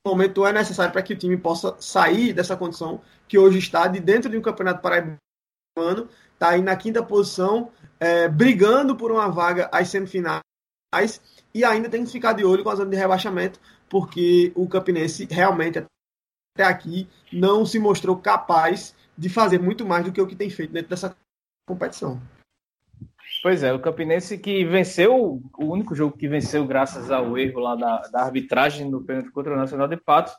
momento 0.06 0.46
é 0.46 0.52
necessário 0.52 0.92
para 0.92 1.02
que 1.02 1.12
o 1.12 1.16
time 1.16 1.36
possa 1.36 1.76
sair 1.78 2.32
dessa 2.32 2.56
condição 2.56 3.00
que 3.28 3.38
hoje 3.38 3.58
está 3.58 3.86
de 3.86 4.00
dentro 4.00 4.30
de 4.30 4.38
um 4.38 4.42
campeonato 4.42 4.80
paraibano, 4.80 6.08
está 6.32 6.50
aí 6.50 6.62
na 6.62 6.74
quinta 6.74 7.02
posição, 7.02 7.70
é, 7.98 8.26
brigando 8.26 8.96
por 8.96 9.12
uma 9.12 9.28
vaga 9.28 9.68
às 9.72 9.88
semifinais 9.88 10.40
e 11.54 11.64
ainda 11.64 11.88
tem 11.88 12.04
que 12.04 12.10
ficar 12.10 12.32
de 12.32 12.44
olho 12.44 12.64
com 12.64 12.70
a 12.70 12.74
zona 12.74 12.90
de 12.90 12.96
rebaixamento, 12.96 13.60
porque 13.88 14.52
o 14.54 14.66
Campinense 14.68 15.28
realmente 15.30 15.78
até 15.78 16.64
aqui 16.64 17.08
não 17.32 17.66
se 17.66 17.78
mostrou 17.78 18.16
capaz 18.16 18.94
de 19.16 19.28
fazer 19.28 19.60
muito 19.60 19.84
mais 19.84 20.04
do 20.04 20.12
que 20.12 20.20
o 20.20 20.26
que 20.26 20.34
tem 20.34 20.48
feito 20.48 20.72
dentro 20.72 20.88
dessa 20.88 21.14
competição. 21.68 22.20
Pois 23.42 23.62
é, 23.62 23.72
o 23.72 23.80
Campinense 23.80 24.36
que 24.36 24.64
venceu, 24.64 25.40
o 25.58 25.64
único 25.64 25.94
jogo 25.94 26.16
que 26.16 26.28
venceu 26.28 26.66
graças 26.66 27.10
ao 27.10 27.38
erro 27.38 27.60
lá 27.60 27.74
da, 27.74 27.98
da 28.12 28.22
arbitragem 28.22 28.90
no 28.90 29.02
pênalti 29.02 29.30
contra 29.30 29.54
o 29.54 29.56
Nacional 29.56 29.88
de 29.88 29.96
Patos, 29.96 30.34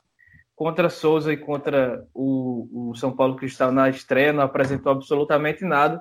contra 0.55 0.89
Souza 0.89 1.33
e 1.33 1.37
contra 1.37 2.05
o, 2.13 2.89
o 2.91 2.95
São 2.95 3.15
Paulo 3.15 3.35
Cristal 3.35 3.71
na 3.71 3.89
estreia, 3.89 4.31
não 4.31 4.43
apresentou 4.43 4.91
absolutamente 4.91 5.65
nada. 5.65 5.99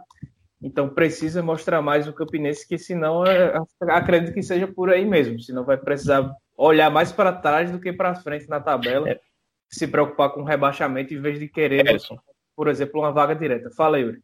Então 0.62 0.90
precisa 0.90 1.42
mostrar 1.42 1.80
mais 1.80 2.06
o 2.06 2.12
Campinense, 2.12 2.68
que 2.68 2.76
senão 2.76 3.24
é, 3.24 3.54
acredito 3.88 4.34
que 4.34 4.42
seja 4.42 4.66
por 4.66 4.90
aí 4.90 5.06
mesmo. 5.06 5.40
Senão 5.40 5.64
vai 5.64 5.78
precisar 5.78 6.30
olhar 6.54 6.90
mais 6.90 7.10
para 7.10 7.32
trás 7.32 7.70
do 7.70 7.80
que 7.80 7.94
para 7.94 8.14
frente 8.14 8.46
na 8.46 8.60
tabela, 8.60 9.08
é. 9.08 9.18
se 9.70 9.88
preocupar 9.88 10.30
com 10.30 10.42
o 10.42 10.44
rebaixamento 10.44 11.14
em 11.14 11.20
vez 11.20 11.38
de 11.38 11.48
querer, 11.48 11.88
é. 11.88 11.96
por 12.54 12.68
exemplo, 12.68 13.00
uma 13.00 13.10
vaga 13.10 13.34
direta. 13.34 13.70
Fala, 13.74 13.98
Yuri. 13.98 14.22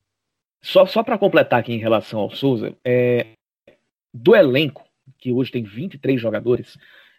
Só, 0.63 0.87
só 0.87 1.03
para 1.03 1.19
completar 1.19 1.61
aqui 1.61 1.73
em 1.73 1.79
relação 1.79 2.21
ao 2.21 2.31
Souza, 2.31 2.77
é, 2.85 3.27
do 4.13 4.35
elenco, 4.35 4.85
que 5.19 5.33
hoje 5.33 5.53
tem 5.53 5.63
23 5.63 6.21
jogadores, 6.21 6.77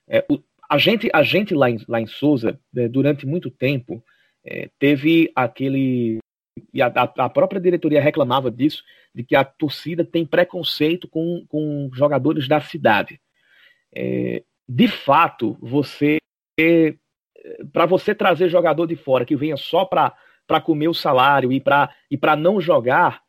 é, 0.07 0.25
o, 0.29 0.39
a 0.69 0.77
gente, 0.77 1.09
a 1.13 1.23
gente 1.23 1.53
lá 1.53 1.69
em, 1.69 1.77
lá 1.87 2.01
em 2.01 2.07
Souza, 2.07 2.59
é, 2.75 2.87
durante 2.87 3.25
muito 3.25 3.49
tempo, 3.49 4.03
é, 4.43 4.69
teve 4.77 5.31
aquele. 5.35 6.19
E 6.73 6.81
a, 6.81 6.87
a, 6.87 7.29
própria 7.29 7.61
diretoria 7.61 8.01
reclamava 8.01 8.49
disso, 8.49 8.83
de 9.13 9.23
que 9.23 9.35
a 9.35 9.43
torcida 9.45 10.03
tem 10.03 10.25
preconceito 10.25 11.07
com, 11.07 11.45
com 11.47 11.89
jogadores 11.93 12.47
da 12.47 12.59
cidade. 12.59 13.19
É, 13.93 14.43
de 14.67 14.87
fato, 14.87 15.57
você. 15.61 16.17
Para 17.71 17.85
você 17.85 18.13
trazer 18.13 18.49
jogador 18.49 18.87
de 18.87 18.95
fora 18.95 19.23
que 19.23 19.35
venha 19.35 19.55
só 19.55 19.85
para 19.85 20.61
comer 20.61 20.89
o 20.89 20.93
salário 20.93 21.51
e 21.51 21.61
para 21.61 21.95
e 22.11 22.19
não 22.35 22.59
jogar, 22.59 23.21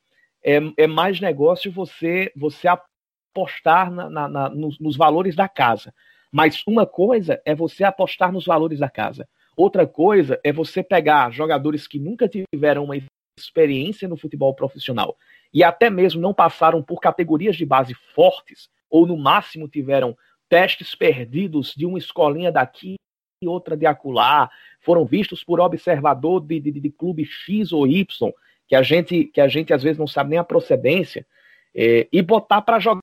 é, 0.44 0.58
é 0.76 0.86
mais 0.86 1.20
negócio 1.20 1.70
você, 1.70 2.32
você 2.36 2.68
apostar 2.68 3.90
na, 3.90 4.08
na, 4.08 4.28
na 4.28 4.48
nos, 4.48 4.78
nos 4.78 4.96
valores 4.96 5.34
da 5.34 5.48
casa. 5.48 5.92
Mas 6.32 6.62
uma 6.66 6.86
coisa 6.86 7.40
é 7.44 7.54
você 7.54 7.84
apostar 7.84 8.32
nos 8.32 8.44
valores 8.44 8.78
da 8.78 8.90
casa. 8.90 9.28
Outra 9.56 9.86
coisa 9.86 10.38
é 10.44 10.52
você 10.52 10.82
pegar 10.82 11.32
jogadores 11.32 11.86
que 11.86 11.98
nunca 11.98 12.28
tiveram 12.28 12.84
uma 12.84 12.96
experiência 13.38 14.06
no 14.06 14.16
futebol 14.16 14.54
profissional 14.54 15.16
e 15.52 15.64
até 15.64 15.88
mesmo 15.88 16.20
não 16.20 16.34
passaram 16.34 16.82
por 16.82 17.00
categorias 17.00 17.56
de 17.56 17.64
base 17.64 17.94
fortes, 18.14 18.68
ou 18.90 19.06
no 19.06 19.16
máximo 19.16 19.68
tiveram 19.68 20.16
testes 20.48 20.94
perdidos 20.94 21.74
de 21.76 21.86
uma 21.86 21.98
escolinha 21.98 22.52
daqui 22.52 22.96
e 23.42 23.46
outra 23.46 23.76
de 23.76 23.86
acolá, 23.86 24.50
foram 24.80 25.04
vistos 25.04 25.44
por 25.44 25.60
observador 25.60 26.40
de, 26.40 26.60
de, 26.60 26.72
de 26.72 26.90
clube 26.90 27.24
X 27.24 27.72
ou 27.72 27.86
Y, 27.86 28.32
que 28.68 28.76
a 28.76 28.82
gente, 28.82 29.24
que 29.24 29.40
a 29.40 29.48
gente 29.48 29.72
às 29.72 29.82
vezes 29.82 29.98
não 29.98 30.06
sabe 30.06 30.30
nem 30.30 30.38
a 30.38 30.44
procedência, 30.44 31.26
é, 31.74 32.06
e 32.12 32.20
botar 32.22 32.62
para 32.62 32.78
jogar 32.78 33.00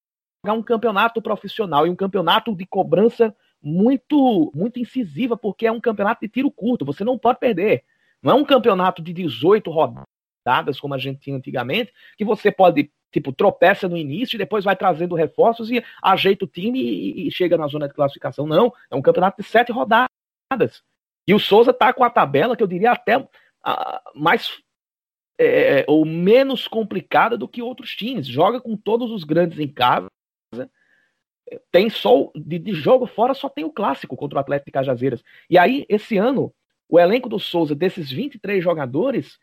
um 0.48 0.62
campeonato 0.62 1.22
profissional 1.22 1.88
e 1.88 1.90
um 1.90 1.96
campeonato 1.96 2.56
de 2.56 2.66
cobrança 2.66 3.36
muito 3.62 4.52
muito 4.54 4.80
incisiva, 4.80 5.36
porque 5.36 5.66
é 5.66 5.72
um 5.72 5.82
campeonato 5.82 6.22
de 6.22 6.30
tiro 6.30 6.52
curto, 6.52 6.86
você 6.86 7.04
não 7.04 7.18
pode 7.18 7.40
perder. 7.40 7.84
Não 8.22 8.32
é 8.32 8.36
um 8.36 8.46
campeonato 8.46 9.02
de 9.02 9.12
18 9.12 9.70
rodadas, 9.72 10.80
como 10.80 10.94
a 10.94 10.98
gente 10.98 11.20
tinha 11.20 11.36
antigamente, 11.36 11.92
que 12.18 12.24
você 12.24 12.52
pode, 12.52 12.92
tipo, 13.12 13.32
tropeça 13.34 13.90
no 13.90 13.98
início 13.98 14.36
e 14.36 14.40
depois 14.40 14.64
vai 14.64 14.76
trazendo 14.76 15.16
reforços 15.16 15.72
e 15.72 15.84
ajeita 16.02 16.46
o 16.46 16.48
time 16.48 16.80
e, 16.80 17.28
e 17.28 17.32
chega 17.32 17.58
na 17.58 17.68
zona 17.68 17.88
de 17.88 17.94
classificação. 17.94 18.46
Não, 18.46 18.72
é 18.90 18.96
um 18.96 19.02
campeonato 19.02 19.42
de 19.42 19.48
sete 19.48 19.72
rodadas. 19.72 20.10
E 21.28 21.34
o 21.34 21.40
Souza 21.40 21.74
tá 21.74 21.92
com 21.92 22.04
a 22.04 22.10
tabela 22.10 22.56
que 22.56 22.62
eu 22.62 22.68
diria 22.68 22.92
até 22.92 23.18
uh, 23.18 23.28
mais 24.14 24.64
é, 25.38 25.80
é, 25.80 25.86
ou 25.88 26.06
menos 26.06 26.68
complicada 26.68 27.38
do 27.38 27.48
que 27.48 27.62
outros 27.62 27.96
times. 27.96 28.28
Joga 28.28 28.60
com 28.60 28.76
todos 28.78 29.12
os 29.12 29.24
grandes 29.24 29.60
em 29.60 29.68
casa. 29.68 30.08
Tem 31.72 31.90
só 31.90 32.32
de, 32.36 32.58
de, 32.58 32.74
jogo 32.74 33.06
fora 33.06 33.34
só 33.34 33.48
tem 33.48 33.64
o 33.64 33.72
clássico 33.72 34.16
contra 34.16 34.38
o 34.38 34.42
Atlético 34.42 34.68
de 34.68 34.72
Cajazeiras. 34.72 35.24
E 35.50 35.58
aí 35.58 35.86
esse 35.88 36.18
ano 36.18 36.54
o 36.90 37.00
elenco 37.00 37.30
do 37.30 37.40
Souza 37.40 37.76
desses 37.76 38.12
23 38.12 38.64
jogadores 38.64 39.38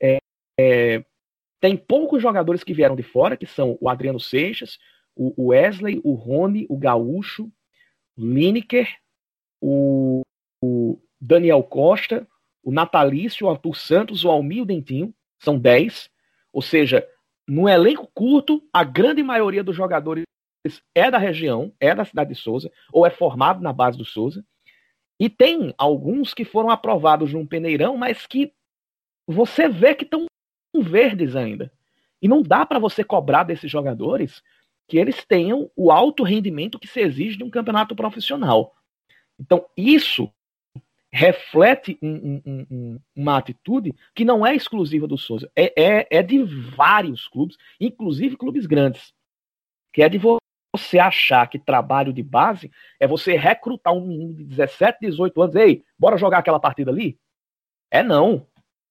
é, 0.00 0.18
é, 0.58 1.04
tem 1.60 1.76
poucos 1.76 2.22
jogadores 2.22 2.62
que 2.62 2.74
vieram 2.74 2.94
de 2.94 3.02
fora, 3.02 3.36
que 3.36 3.46
são 3.46 3.76
o 3.80 3.88
Adriano 3.88 4.20
Seixas, 4.20 4.78
o 5.16 5.48
Wesley, 5.48 6.00
o 6.04 6.14
Rony, 6.14 6.66
o 6.68 6.76
Gaúcho, 6.76 7.50
o 8.16 8.24
Lineker, 8.24 8.88
o, 9.60 10.22
o 10.62 11.00
Daniel 11.20 11.62
Costa, 11.62 12.26
o 12.62 12.72
Natalício, 12.72 13.46
o 13.46 13.50
Arthur 13.50 13.76
Santos, 13.76 14.24
o 14.24 14.30
Almir 14.30 14.62
o 14.62 14.66
Dentinho. 14.66 15.14
São 15.38 15.58
10. 15.58 16.10
Ou 16.52 16.62
seja, 16.62 17.06
no 17.46 17.68
elenco 17.68 18.08
curto, 18.14 18.62
a 18.72 18.84
grande 18.84 19.22
maioria 19.22 19.62
dos 19.62 19.76
jogadores 19.76 20.24
é 20.94 21.10
da 21.10 21.18
região, 21.18 21.72
é 21.78 21.94
da 21.94 22.04
cidade 22.04 22.32
de 22.32 22.40
Souza, 22.40 22.70
ou 22.92 23.06
é 23.06 23.10
formado 23.10 23.60
na 23.60 23.72
base 23.72 23.98
do 23.98 24.04
Souza. 24.04 24.44
E 25.20 25.28
tem 25.28 25.74
alguns 25.76 26.34
que 26.34 26.44
foram 26.44 26.70
aprovados 26.70 27.32
num 27.32 27.46
peneirão, 27.46 27.96
mas 27.96 28.26
que 28.26 28.52
você 29.26 29.68
vê 29.68 29.94
que 29.94 30.04
estão 30.04 30.26
verdes 30.74 31.36
ainda. 31.36 31.72
E 32.20 32.28
não 32.28 32.42
dá 32.42 32.64
para 32.64 32.78
você 32.78 33.04
cobrar 33.04 33.44
desses 33.44 33.70
jogadores 33.70 34.42
que 34.88 34.98
eles 34.98 35.24
tenham 35.24 35.70
o 35.76 35.90
alto 35.90 36.22
rendimento 36.22 36.78
que 36.78 36.88
se 36.88 37.00
exige 37.00 37.38
de 37.38 37.44
um 37.44 37.50
campeonato 37.50 37.94
profissional. 37.94 38.74
Então, 39.38 39.66
isso 39.76 40.32
reflete 41.14 41.96
um, 42.02 42.42
um, 42.44 42.66
um, 42.68 43.00
uma 43.14 43.38
atitude 43.38 43.94
que 44.12 44.24
não 44.24 44.44
é 44.44 44.52
exclusiva 44.52 45.06
do 45.06 45.16
Souza, 45.16 45.48
é, 45.54 45.72
é, 45.80 46.08
é, 46.10 46.22
de 46.24 46.42
vários 46.42 47.28
clubes, 47.28 47.56
inclusive 47.80 48.36
clubes 48.36 48.66
grandes, 48.66 49.14
que 49.92 50.02
é 50.02 50.08
de 50.08 50.18
você 50.18 50.98
achar 50.98 51.48
que 51.48 51.56
trabalho 51.56 52.12
de 52.12 52.20
base 52.20 52.68
é 52.98 53.06
você 53.06 53.36
recrutar 53.36 53.94
um 53.94 54.04
menino 54.04 54.34
de 54.34 54.42
17, 54.42 54.98
18 55.02 55.40
anos, 55.40 55.54
ei, 55.54 55.84
bora 55.96 56.18
jogar 56.18 56.38
aquela 56.38 56.58
partida 56.58 56.90
ali? 56.90 57.16
É 57.92 58.02
não. 58.02 58.48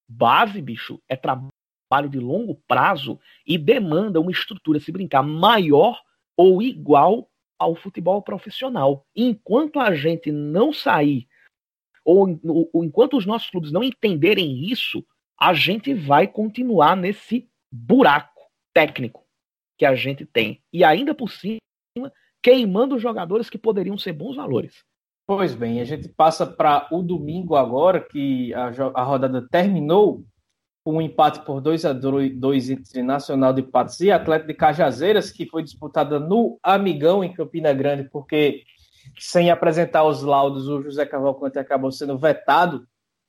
Base, 0.08 0.62
bicho, 0.62 1.02
é 1.10 1.18
trabalho 1.18 2.08
de 2.10 2.20
longo 2.20 2.56
prazo 2.66 3.20
e 3.46 3.58
demanda 3.58 4.22
uma 4.22 4.32
estrutura, 4.32 4.80
se 4.80 4.94
brincar, 4.94 5.24
maior 5.24 6.02
ou 6.38 6.62
igual 6.62 7.30
ao 7.60 7.76
futebol 7.76 8.22
profissional. 8.22 9.06
Enquanto 9.14 9.78
a 9.78 9.94
gente 9.94 10.32
não 10.32 10.72
sair 10.72 11.28
ou, 12.06 12.40
ou 12.74 12.84
enquanto 12.84 13.18
os 13.18 13.26
nossos 13.26 13.50
clubes 13.50 13.72
não 13.72 13.84
entenderem 13.84 14.66
isso, 14.70 15.06
a 15.40 15.54
gente 15.54 15.94
vai 15.94 16.28
continuar 16.28 16.96
nesse 16.96 17.50
buraco 17.72 18.42
técnico 18.74 19.26
que 19.78 19.86
a 19.86 19.96
gente 19.96 20.26
tem. 20.26 20.62
E 20.72 20.84
ainda 20.84 21.14
por 21.16 21.30
cima, 21.30 21.60
queimando 22.42 23.00
jogadores 23.00 23.50
que 23.50 23.58
poderiam 23.58 23.98
ser 23.98 24.14
bons 24.14 24.36
valores. 24.36 24.84
Pois 25.26 25.56
bem, 25.56 25.80
a 25.80 25.86
gente 25.86 26.10
passa 26.10 26.46
para 26.46 26.88
o 26.92 27.02
domingo 27.02 27.56
agora, 27.56 28.02
que 28.02 28.54
a, 28.54 28.68
a 28.94 29.04
rodada 29.04 29.48
terminou 29.50 30.26
com 30.84 30.98
um 30.98 31.02
empate 31.02 31.40
por 31.46 31.62
2 31.62 31.86
a 31.86 31.94
2 31.94 32.70
entre 32.70 33.02
Nacional 33.02 33.54
de 33.54 33.64
Patos 33.64 34.02
e 34.02 34.12
Atlético 34.12 34.50
de 34.50 34.54
Cajazeiras, 34.54 35.32
que 35.32 35.46
foi 35.46 35.64
disputada 35.64 36.20
no 36.20 36.60
Amigão, 36.62 37.24
em 37.24 37.32
Campina 37.32 37.72
Grande, 37.72 38.10
porque 38.10 38.64
sem 39.20 39.50
apresentar 39.50 40.04
os 40.04 40.24
laudos, 40.24 40.68
o 40.68 40.82
José 40.82 41.06
Cavalcante 41.06 41.60
acabou 41.60 41.92
sendo 41.92 42.18
vetado 42.18 42.86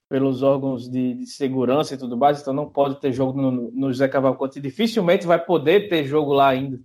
pelos 0.08 0.42
órgãos 0.42 0.88
de, 0.88 1.14
de, 1.14 1.26
segurança 1.26 1.94
e 1.94 1.98
tudo 1.98 2.16
mais, 2.16 2.40
então 2.40 2.52
não 2.52 2.68
pode 2.68 3.00
ter 3.00 3.12
jogo 3.12 3.40
no, 3.40 3.50
no 3.72 3.92
José 3.92 4.06
Cavalcante. 4.06 4.60
Dificilmente 4.60 5.26
vai 5.26 5.42
poder 5.42 5.88
ter 5.88 6.04
jogo 6.04 6.32
lá 6.32 6.48
ainda 6.48 6.78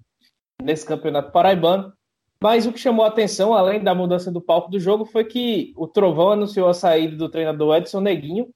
nesse 0.61 0.85
campeonato 0.85 1.31
paraibano. 1.31 1.93
Mas 2.41 2.65
o 2.65 2.71
que 2.71 2.79
chamou 2.79 3.03
a 3.03 3.09
atenção, 3.09 3.53
além 3.53 3.83
da 3.83 3.93
mudança 3.93 4.31
do 4.31 4.39
palco 4.39 4.71
do 4.71 4.79
jogo, 4.79 5.03
foi 5.05 5.25
que 5.25 5.73
o 5.75 5.85
Trovão 5.87 6.31
anunciou 6.31 6.69
a 6.69 6.73
saída 6.73 7.15
do 7.17 7.27
treinador 7.27 7.75
Edson 7.75 7.99
Neguinho, 7.99 8.49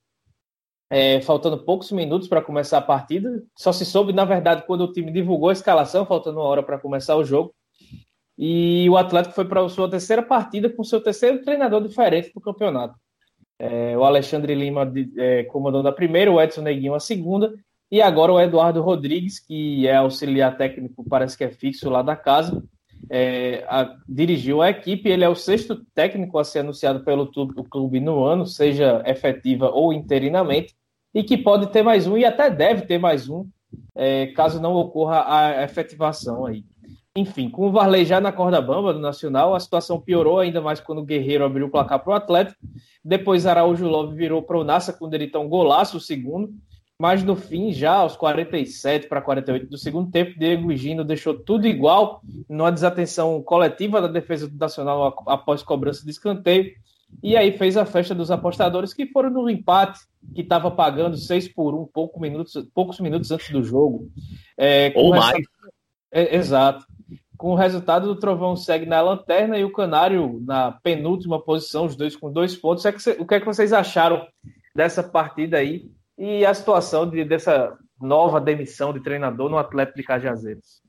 é, 0.90 1.20
faltando 1.22 1.66
poucos 1.66 1.92
minutos 1.92 2.30
para 2.30 2.42
começar 2.42 2.78
a 2.78 2.82
partida. 2.82 3.44
Só 3.58 3.74
se 3.74 3.86
soube, 3.86 4.14
na 4.14 4.24
verdade, 4.24 4.64
quando 4.66 4.86
o 4.86 4.92
time 4.92 5.12
divulgou 5.12 5.50
a 5.50 5.54
escalação, 5.54 6.06
faltando 6.06 6.40
uma 6.40 6.48
hora 6.48 6.64
para 6.64 6.80
começar 6.80 7.18
o 7.18 7.26
jogo. 7.26 7.54
E 8.38 8.90
o 8.90 8.98
Atlético 8.98 9.36
foi 9.36 9.46
para 9.46 9.64
a 9.64 9.70
sua 9.70 9.90
terceira 9.90 10.24
partida 10.24 10.70
com 10.70 10.84
seu 10.84 11.02
terceiro 11.02 11.42
treinador 11.44 11.82
diferente 11.82 12.32
do 12.34 12.42
campeonato. 12.42 12.96
É, 13.60 13.98
o 13.98 14.04
Alexandre 14.04 14.56
Lima 14.56 14.92
é, 15.18 15.44
comandando 15.44 15.88
a 15.88 15.92
primeira, 15.92 16.32
o 16.32 16.42
Edson 16.42 16.62
Neguinho 16.62 16.96
a 16.96 17.00
segunda, 17.00 17.54
e 17.92 18.02
agora 18.02 18.34
o 18.34 18.42
Eduardo 18.42 18.82
Rodrigues, 18.82 19.40
que 19.40 19.88
é 19.88 19.96
auxiliar 19.96 20.58
técnico, 20.58 21.06
parece 21.08 21.38
que 21.38 21.44
é 21.44 21.52
fixo 21.52 21.90
lá 21.90 22.02
da 22.02 22.16
casa, 22.16 22.64
é, 23.10 23.64
a, 23.68 23.96
dirigiu 24.10 24.62
a 24.62 24.70
equipe. 24.70 25.10
Ele 25.10 25.24
é 25.24 25.30
o 25.30 25.36
sexto 25.36 25.86
técnico 25.94 26.40
a 26.40 26.44
ser 26.44 26.60
anunciado 26.60 27.04
pelo 27.04 27.32
clube 27.70 28.00
no 28.00 28.24
ano, 28.24 28.48
seja 28.48 29.04
efetiva 29.06 29.70
ou 29.70 29.94
interinamente, 29.94 30.76
e 31.14 31.24
que 31.24 31.38
pode 31.38 31.68
ter 31.68 31.84
mais 31.84 32.08
um 32.08 32.18
e 32.18 32.26
até 32.26 32.50
deve 32.50 32.88
ter 32.88 32.98
mais 32.98 33.30
um, 33.30 33.48
é, 33.94 34.28
caso 34.28 34.60
não 34.60 34.74
ocorra 34.74 35.24
a 35.28 35.64
efetivação 35.64 36.46
aí. 36.46 36.66
Enfim, 37.16 37.48
com 37.48 37.68
o 37.68 37.72
Varley 37.72 38.06
já 38.06 38.20
na 38.20 38.32
corda 38.32 38.60
bamba 38.60 38.92
do 38.92 39.00
Nacional, 39.00 39.54
a 39.54 39.60
situação 39.60 40.02
piorou 40.02 40.40
ainda 40.40 40.60
mais 40.60 40.80
quando 40.80 40.98
o 40.98 41.06
Guerreiro 41.06 41.46
abriu 41.46 41.68
o 41.68 41.70
placar 41.70 42.04
para 42.04 42.12
o 42.12 42.16
Atlético. 42.16 42.60
Depois 43.06 43.46
Araújo 43.46 43.88
Love 43.88 44.16
virou 44.16 44.42
para 44.42 44.58
o 44.58 44.64
Nassa 44.64 44.92
com 44.92 45.14
ele 45.14 45.32
um 45.38 45.48
golaço, 45.48 45.98
o 45.98 46.02
segundo. 46.02 46.52
mas 46.98 47.24
no 47.24 47.36
fim, 47.36 47.72
já 47.72 47.94
aos 47.94 48.16
47 48.16 49.08
para 49.08 49.22
48 49.22 49.70
do 49.70 49.78
segundo 49.78 50.10
tempo, 50.10 50.40
Diego 50.40 50.76
Gino 50.76 51.04
deixou 51.04 51.38
tudo 51.38 51.68
igual, 51.68 52.22
numa 52.50 52.72
desatenção 52.72 53.44
coletiva 53.44 54.02
da 54.02 54.08
defesa 54.08 54.48
do 54.48 54.58
Nacional 54.58 55.14
após 55.28 55.62
cobrança 55.62 56.04
de 56.04 56.10
escanteio, 56.10 56.72
e 57.22 57.38
aí 57.38 57.56
fez 57.56 57.78
a 57.78 57.86
festa 57.86 58.16
dos 58.16 58.32
apostadores 58.32 58.92
que 58.92 59.06
foram 59.06 59.30
no 59.30 59.48
empate, 59.50 60.00
que 60.34 60.42
estava 60.42 60.72
pagando 60.72 61.16
6 61.16 61.50
por 61.50 61.76
1 61.76 61.86
pouco 61.94 62.20
minutos, 62.20 62.54
poucos 62.74 63.00
minutos 63.00 63.30
antes 63.32 63.52
do 63.52 63.64
jogo. 63.64 64.10
É, 64.58 64.92
Ou 64.96 65.12
mais. 65.12 65.46
É, 66.12 66.36
exato. 66.36 66.86
Com 67.38 67.52
o 67.52 67.56
resultado 67.56 68.08
do 68.08 68.20
Trovão 68.20 68.56
segue 68.56 68.86
na 68.86 69.02
lanterna 69.02 69.58
e 69.58 69.64
o 69.64 69.72
Canário 69.72 70.42
na 70.46 70.72
penúltima 70.72 71.44
posição, 71.44 71.86
os 71.86 71.96
dois 71.96 72.16
com 72.16 72.32
dois 72.32 72.56
pontos. 72.56 72.86
É 72.86 72.92
o 73.20 73.26
que 73.26 73.36
é 73.36 73.40
que 73.40 73.46
vocês 73.46 73.74
acharam 73.74 74.28
dessa 74.76 75.04
partida 75.04 75.58
aí 75.58 75.90
e 76.18 76.46
a 76.46 76.54
situação 76.54 77.10
de, 77.10 77.26
dessa 77.26 77.78
nova 78.00 78.40
demissão 78.40 78.94
de 78.94 79.02
treinador 79.02 79.50
no 79.50 79.58
Atlético 79.58 79.98
de 79.98 80.04
Cajazeiras? 80.04 80.82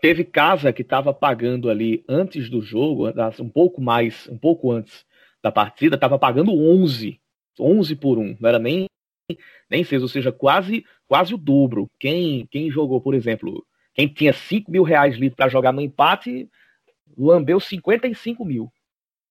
Teve 0.00 0.24
casa 0.24 0.72
que 0.72 0.82
estava 0.82 1.12
pagando 1.12 1.70
ali 1.70 2.04
antes 2.08 2.50
do 2.50 2.60
jogo, 2.60 3.08
um 3.40 3.48
pouco 3.48 3.80
mais, 3.80 4.28
um 4.28 4.38
pouco 4.38 4.70
antes 4.70 5.04
da 5.42 5.50
partida, 5.50 5.94
estava 5.94 6.18
pagando 6.18 6.52
11, 6.52 7.20
11 7.58 7.96
por 7.96 8.18
1, 8.18 8.36
não 8.40 8.48
era 8.48 8.58
nem 8.58 8.86
nem 9.68 9.82
6, 9.82 10.02
ou 10.02 10.08
seja, 10.08 10.30
quase 10.30 10.84
quase 11.08 11.34
o 11.34 11.38
dobro. 11.38 11.90
Quem 11.98 12.46
quem 12.46 12.70
jogou, 12.70 13.00
por 13.00 13.14
exemplo, 13.14 13.64
quem 13.96 14.06
tinha 14.06 14.32
5 14.32 14.70
mil 14.70 14.82
reais 14.82 15.16
livre 15.16 15.34
para 15.34 15.48
jogar 15.48 15.72
no 15.72 15.80
empate, 15.80 16.50
lambeu 17.16 17.58
55 17.58 18.44
mil 18.44 18.70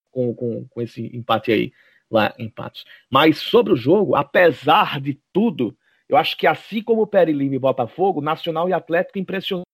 com, 0.09 0.34
com, 0.34 0.68
com 0.68 0.82
esse 0.82 1.16
empate 1.16 1.51
aí, 1.51 1.72
lá 2.09 2.34
em 2.39 2.49
Patos. 2.49 2.84
Mas 3.07 3.38
sobre 3.38 3.72
o 3.72 3.76
jogo, 3.76 4.16
apesar 4.16 4.99
de 4.99 5.22
tudo, 5.32 5.78
eu 6.09 6.18
acho 6.18 6.36
que 6.36 6.47
assim 6.47 6.82
como 6.82 7.03
o 7.03 7.07
Peri 7.07 7.32
Lima 7.32 7.53
e 7.53 7.59
Botafogo, 7.59 8.22
Nacional 8.22 8.68
e 8.68 8.74
Atlético 8.74 9.20
impressionou 9.20 9.66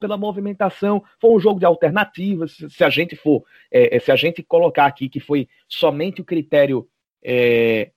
pela 0.00 0.16
movimentação. 0.16 1.02
Foi 1.20 1.30
um 1.30 1.40
jogo 1.40 1.58
de 1.58 1.66
alternativas. 1.66 2.58
Se 2.70 2.84
a 2.84 2.90
gente 2.90 3.16
for, 3.16 3.44
é, 3.72 3.96
é, 3.96 3.98
se 3.98 4.12
a 4.12 4.16
gente 4.16 4.40
colocar 4.40 4.86
aqui 4.86 5.08
que 5.08 5.18
foi 5.18 5.48
somente 5.66 6.20
o 6.20 6.24
critério 6.24 6.88
é, 7.24 7.90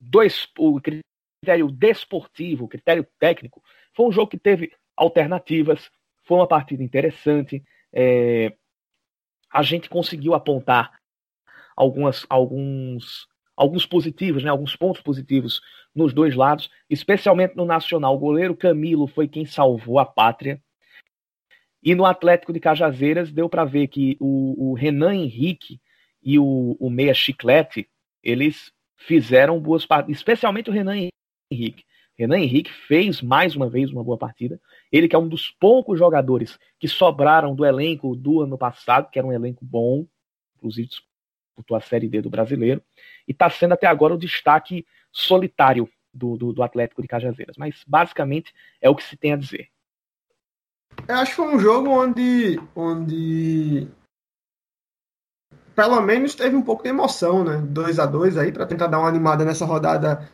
do, 0.00 0.20
o 0.58 0.80
critério 0.80 1.72
desportivo, 1.72 2.66
o 2.66 2.68
critério 2.68 3.04
técnico, 3.18 3.60
foi 3.94 4.06
um 4.06 4.12
jogo 4.12 4.30
que 4.30 4.38
teve 4.38 4.72
alternativas, 4.98 5.90
foi 6.24 6.36
uma 6.38 6.46
partida 6.46 6.82
interessante. 6.82 7.64
É, 7.92 8.54
a 9.50 9.62
gente 9.62 9.88
conseguiu 9.88 10.34
apontar 10.34 10.98
algumas, 11.74 12.26
alguns, 12.28 13.26
alguns 13.56 13.86
positivos, 13.86 14.42
né, 14.44 14.50
alguns 14.50 14.76
pontos 14.76 15.00
positivos 15.00 15.60
nos 15.94 16.12
dois 16.12 16.34
lados, 16.34 16.70
especialmente 16.90 17.56
no 17.56 17.64
Nacional. 17.64 18.14
O 18.14 18.18
goleiro 18.18 18.56
Camilo 18.56 19.06
foi 19.06 19.26
quem 19.26 19.46
salvou 19.46 19.98
a 19.98 20.04
pátria. 20.04 20.60
E 21.82 21.94
no 21.94 22.04
Atlético 22.04 22.52
de 22.52 22.60
Cajazeiras 22.60 23.32
deu 23.32 23.48
para 23.48 23.64
ver 23.64 23.88
que 23.88 24.16
o, 24.20 24.70
o, 24.70 24.74
Renan 24.74 25.14
Henrique 25.14 25.80
e 26.22 26.38
o, 26.38 26.76
o 26.78 26.90
Meia 26.90 27.14
Chiclete, 27.14 27.88
eles 28.22 28.72
fizeram 28.96 29.60
boas 29.60 29.86
partidas, 29.86 30.18
especialmente 30.18 30.68
o 30.68 30.72
Renan 30.72 31.08
Henrique. 31.50 31.84
Renan 32.18 32.38
Henrique 32.38 32.72
fez 32.72 33.22
mais 33.22 33.54
uma 33.54 33.70
vez 33.70 33.92
uma 33.92 34.02
boa 34.02 34.18
partida. 34.18 34.60
Ele 34.90 35.06
que 35.06 35.14
é 35.14 35.18
um 35.18 35.28
dos 35.28 35.50
poucos 35.50 35.98
jogadores 35.98 36.58
que 36.78 36.88
sobraram 36.88 37.54
do 37.54 37.64
elenco 37.64 38.16
do 38.16 38.42
ano 38.42 38.58
passado, 38.58 39.08
que 39.08 39.18
era 39.18 39.28
um 39.28 39.32
elenco 39.32 39.64
bom, 39.64 40.04
inclusive 40.56 40.88
disputou 40.88 41.76
a 41.76 41.80
Série 41.80 42.08
D 42.08 42.20
do 42.20 42.28
brasileiro, 42.28 42.82
e 43.26 43.30
está 43.30 43.48
sendo 43.48 43.74
até 43.74 43.86
agora 43.86 44.14
o 44.14 44.18
destaque 44.18 44.84
solitário 45.12 45.88
do, 46.12 46.36
do, 46.36 46.52
do, 46.52 46.62
Atlético 46.62 47.02
de 47.02 47.08
Cajazeiras. 47.08 47.56
Mas 47.56 47.84
basicamente 47.86 48.52
é 48.80 48.90
o 48.90 48.96
que 48.96 49.04
se 49.04 49.16
tem 49.16 49.32
a 49.32 49.36
dizer. 49.36 49.68
Eu 51.06 51.14
acho 51.14 51.30
que 51.30 51.36
foi 51.36 51.54
um 51.54 51.60
jogo 51.60 51.88
onde, 51.90 52.60
onde 52.74 53.86
pelo 55.76 56.00
menos 56.00 56.34
teve 56.34 56.56
um 56.56 56.62
pouco 56.62 56.82
de 56.82 56.88
emoção, 56.88 57.44
né? 57.44 57.58
2 57.58 58.00
a 58.00 58.06
2 58.06 58.36
aí, 58.36 58.50
para 58.50 58.66
tentar 58.66 58.88
dar 58.88 58.98
uma 58.98 59.08
animada 59.08 59.44
nessa 59.44 59.64
rodada 59.64 60.28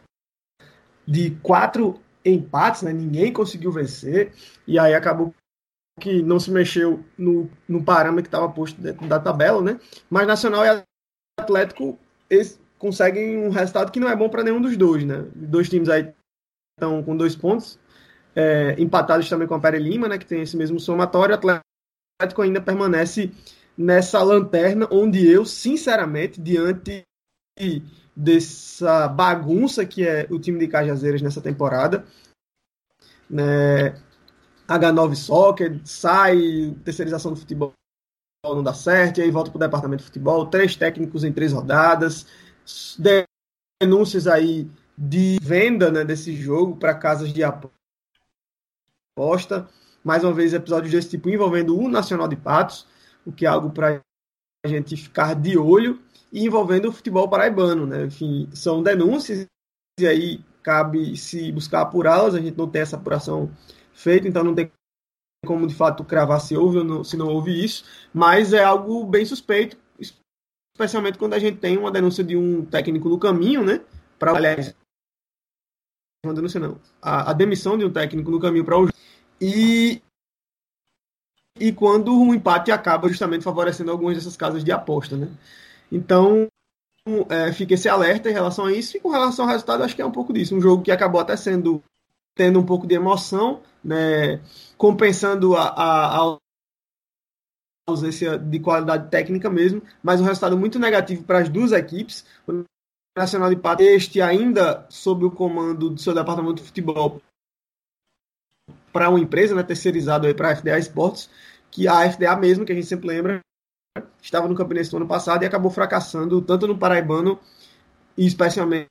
de 1.07 1.31
quatro 1.43 2.01
empates, 2.25 2.83
né? 2.83 2.93
Ninguém 2.93 3.33
conseguiu 3.33 3.71
vencer. 3.71 4.33
E 4.67 4.79
aí 4.79 4.95
acabou 4.95 5.35
que 6.01 6.23
não 6.23 6.41
se 6.41 6.51
mexeu 6.51 7.05
no, 7.17 7.49
no 7.69 7.83
parâmetro 7.83 8.25
que 8.25 8.29
estava 8.29 8.53
posto 8.53 8.81
dentro 8.81 9.07
da 9.07 9.21
tabela, 9.21 9.63
né? 9.63 9.81
Mas 10.11 10.27
Nacional 10.27 10.65
e 10.65 10.83
Atlético 11.39 11.99
eles 12.29 12.61
conseguem 12.79 13.39
um 13.39 13.51
resultado 13.51 13.93
que 13.93 14.01
não 14.01 14.09
é 14.09 14.17
bom 14.17 14.29
para 14.29 14.43
nenhum 14.43 14.61
dos 14.61 14.77
dois, 14.77 15.05
né? 15.05 15.25
Dois 15.35 15.69
times 15.69 15.89
aí 15.89 16.13
estão 16.77 17.03
com 17.03 17.17
dois 17.17 17.37
pontos, 17.37 17.79
é, 18.35 18.75
empatados 18.79 19.29
também 19.29 19.47
com 19.47 19.55
a 19.55 19.61
Pere 19.61 19.79
Lima, 19.79 20.09
né? 20.09 20.19
Que 20.19 20.27
tem 20.27 20.43
esse 20.43 20.57
mesmo 20.57 20.81
somatório. 20.81 21.35
Atlético 21.35 22.43
ainda 22.43 22.61
permanece 22.61 23.31
nessa 23.77 24.23
lanterna, 24.23 24.89
onde 24.91 25.27
eu, 25.27 25.45
sinceramente, 25.45 26.41
diante 26.41 27.05
dessa 28.17 29.09
bagunça 29.09 29.85
que 29.85 30.07
é 30.07 30.27
o 30.31 30.39
time 30.39 30.59
de 30.59 30.69
Cajazeiras 30.69 31.23
nessa 31.23 31.41
temporada. 31.41 32.05
Né? 33.29 33.91
H9 34.69 35.15
Soccer, 35.15 35.81
sai, 35.85 36.75
terceirização 36.85 37.33
do 37.33 37.39
futebol 37.39 37.73
não 38.47 38.62
dá 38.62 38.75
certo, 38.75 39.19
e 39.19 39.23
aí 39.23 39.31
volta 39.31 39.51
para 39.51 39.57
o 39.57 39.61
departamento 39.61 40.01
de 40.01 40.07
futebol, 40.07 40.47
três 40.47 40.77
técnicos 40.77 41.25
em 41.25 41.33
três 41.33 41.53
rodadas, 41.53 42.27
denúncias 43.81 44.27
aí 44.27 44.71
de 44.97 45.39
venda 45.41 45.91
né, 45.91 46.05
desse 46.05 46.37
jogo 46.37 46.77
para 46.77 46.95
casas 46.95 47.33
de 47.33 47.43
aposta. 47.43 47.73
Mais 50.05 50.23
uma 50.23 50.35
vez, 50.35 50.53
episódios 50.53 50.93
desse 50.93 51.09
tipo 51.11 51.31
envolvendo 51.31 51.79
o 51.79 51.89
Nacional 51.89 52.29
de 52.29 52.37
Patos, 52.37 52.87
o 53.25 53.33
que 53.33 53.47
é 53.47 53.49
algo 53.49 53.71
para 53.71 54.03
a 54.65 54.69
gente 54.69 54.95
ficar 54.97 55.35
de 55.35 55.57
olho 55.57 56.04
e 56.35 56.45
envolvendo 56.45 56.89
o 56.89 56.93
futebol 56.93 57.28
paraibano, 57.28 57.87
né? 57.87 58.07
Enfim, 58.07 58.49
são 58.53 58.82
denúncias 58.82 59.47
e 60.01 60.07
aí 60.07 60.45
cabe 60.64 61.16
se 61.16 61.53
buscar 61.53 61.82
apurá-las, 61.82 62.35
a 62.35 62.41
gente 62.41 62.59
não 62.59 62.68
tem 62.68 62.82
essa 62.82 62.97
apuração 62.97 63.49
feita, 63.93 64.26
então 64.26 64.43
não 64.43 64.55
tem 64.55 64.68
como 65.47 65.64
de 65.64 65.74
fato 65.74 66.03
cravar 66.03 66.41
se 66.41 66.57
houve 66.57 66.78
ou 66.78 66.85
não, 66.85 67.05
se 67.05 67.16
não 67.16 67.28
houve 67.28 67.64
isso, 67.64 67.85
mas 68.12 68.53
é 68.53 68.64
algo 68.64 69.05
bem 69.05 69.24
suspeito, 69.24 69.76
especialmente 70.74 71.18
quando 71.18 71.35
a 71.35 71.39
gente 71.39 71.59
tem 71.59 71.78
uma 71.78 71.93
denúncia 71.93 72.24
de 72.24 72.37
um 72.37 72.64
técnico 72.64 73.09
no 73.09 73.18
caminho, 73.18 73.62
né? 73.64 73.80
Para 74.18 74.32
aliás, 74.32 74.74
uma 76.26 76.35
denúncia 76.35 76.59
não, 76.59 76.80
a, 77.01 77.30
a, 77.30 77.32
demissão 77.32 77.78
de 77.78 77.85
um 77.85 77.93
técnico 77.93 78.30
no 78.30 78.41
caminho 78.41 78.64
para 78.64 78.80
o 78.80 78.89
e 79.41 80.03
e 81.61 81.72
quando 81.72 82.12
um 82.12 82.35
empate 82.35 82.72
acaba 82.72 83.09
justamente 83.09 83.45
favorecendo 83.45 83.93
algumas 83.93 84.16
dessas 84.16 84.37
casas 84.37 84.64
de 84.64 84.72
aposta, 84.72 85.16
né? 85.16 85.28
Então, 85.91 86.49
é, 87.28 87.53
fica 87.53 87.74
esse 87.74 87.89
alerta 87.89 88.30
em 88.30 88.32
relação 88.32 88.66
a 88.66 88.72
isso. 88.72 88.97
E 88.97 89.01
com 89.01 89.11
relação 89.11 89.45
ao 89.45 89.51
resultado, 89.51 89.82
acho 89.82 89.95
que 89.95 90.03
é 90.03 90.07
um 90.07 90.12
pouco 90.12 90.32
disso. 90.32 90.55
Um 90.55 90.61
jogo 90.61 90.82
que 90.82 90.91
acabou 90.91 91.20
até 91.20 91.37
sendo 91.37 91.82
tendo 92.35 92.59
um 92.59 92.66
pouco 92.66 92.87
de 92.87 92.95
emoção, 92.95 93.62
né, 93.82 94.41
compensando 94.76 95.57
a, 95.57 95.68
a, 95.68 96.18
a 96.18 96.39
ausência 97.87 98.39
de 98.39 98.59
qualidade 98.59 99.09
técnica 99.11 99.49
mesmo, 99.49 99.82
mas 100.03 100.20
um 100.20 100.24
resultado 100.24 100.57
muito 100.59 100.78
negativo 100.78 101.22
para 101.22 101.39
as 101.39 101.49
duas 101.49 101.72
equipes. 101.72 102.24
O 102.47 102.64
Nacional 103.16 103.51
de 103.51 103.57
Pato, 103.57 103.82
este 103.82 104.20
ainda 104.20 104.85
sob 104.89 105.24
o 105.24 105.30
comando 105.30 105.91
do 105.91 106.01
seu 106.01 106.12
departamento 106.12 106.57
de 106.57 106.64
futebol 106.64 107.22
para 108.93 109.09
uma 109.09 109.20
empresa, 109.20 109.55
né, 109.55 109.62
terceirizado 109.62 110.26
aí 110.26 110.35
para 110.35 110.51
a 110.51 110.57
FDA 110.57 110.78
Esportes, 110.78 111.30
que 111.70 111.87
a 111.87 112.11
FDA 112.11 112.35
mesmo, 112.37 112.64
que 112.64 112.72
a 112.72 112.74
gente 112.74 112.87
sempre 112.87 113.09
lembra, 113.09 113.41
estava 114.20 114.49
no 114.49 114.55
Campinense 114.55 114.92
no 114.92 114.99
ano 114.99 115.07
passado 115.07 115.42
e 115.42 115.47
acabou 115.47 115.70
fracassando 115.70 116.42
tanto 116.42 116.66
no 116.66 116.76
Paraibano 116.76 117.38
e 118.16 118.26
especialmente 118.26 118.88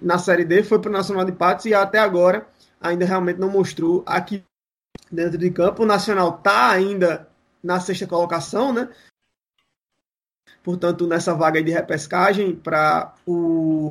na 0.00 0.18
Série 0.18 0.44
D, 0.44 0.62
foi 0.62 0.78
para 0.78 0.90
o 0.90 0.92
Nacional 0.92 1.24
de 1.24 1.32
Patos 1.32 1.64
e 1.64 1.74
até 1.74 1.98
agora 1.98 2.46
ainda 2.80 3.04
realmente 3.04 3.40
não 3.40 3.48
mostrou 3.48 4.04
aqui 4.06 4.44
dentro 5.10 5.38
de 5.38 5.50
campo. 5.50 5.82
O 5.82 5.86
Nacional 5.86 6.36
está 6.36 6.70
ainda 6.70 7.28
na 7.62 7.80
sexta 7.80 8.06
colocação, 8.06 8.72
né? 8.72 8.88
Portanto, 10.62 11.06
nessa 11.06 11.34
vaga 11.34 11.62
de 11.62 11.70
repescagem 11.70 12.54
para 12.54 13.14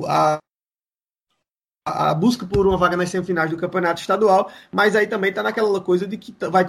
a, 0.08 0.38
a 1.86 2.14
busca 2.14 2.46
por 2.46 2.66
uma 2.66 2.78
vaga 2.78 2.96
nas 2.96 3.10
semifinais 3.10 3.50
do 3.50 3.56
campeonato 3.56 4.00
estadual, 4.00 4.50
mas 4.72 4.96
aí 4.96 5.06
também 5.06 5.30
está 5.30 5.42
naquela 5.42 5.80
coisa 5.80 6.06
de 6.06 6.16
que 6.16 6.34
vai 6.48 6.64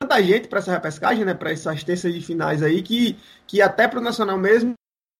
tanta 0.00 0.22
gente 0.22 0.48
para 0.48 0.60
essa 0.60 0.72
repescagem, 0.72 1.24
né, 1.24 1.34
para 1.34 1.50
essas 1.50 1.82
terças 1.82 2.12
de 2.14 2.20
finais 2.20 2.62
aí, 2.62 2.82
que, 2.82 3.18
que 3.46 3.60
até 3.60 3.88
para 3.88 3.98
o 3.98 4.02
Nacional 4.02 4.38
mesmo, 4.38 4.74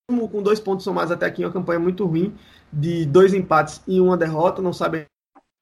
com 0.09 0.43
dois 0.43 0.61
pontos 0.61 0.85
somados 0.85 1.11
até 1.11 1.27
aqui, 1.27 1.45
uma 1.45 1.53
campanha 1.53 1.81
muito 1.81 2.07
ruim, 2.07 2.37
de 2.73 3.05
dois 3.05 3.35
empates 3.35 3.83
e 3.87 4.01
uma 4.01 4.17
derrota, 4.17 4.63
não 4.63 4.73
sabe 4.73 5.07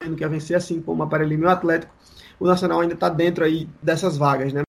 o 0.05 0.15
que 0.15 0.23
é 0.23 0.27
vencer, 0.27 0.55
assim 0.55 0.81
como 0.81 1.01
o 1.01 1.05
Aparelhinho 1.05 1.43
e 1.43 1.45
o 1.45 1.49
Atlético, 1.49 1.93
o 2.39 2.45
Nacional 2.45 2.81
ainda 2.81 2.93
está 2.93 3.09
dentro 3.09 3.43
aí 3.43 3.65
dessas 3.81 4.15
vagas, 4.15 4.53
né? 4.53 4.61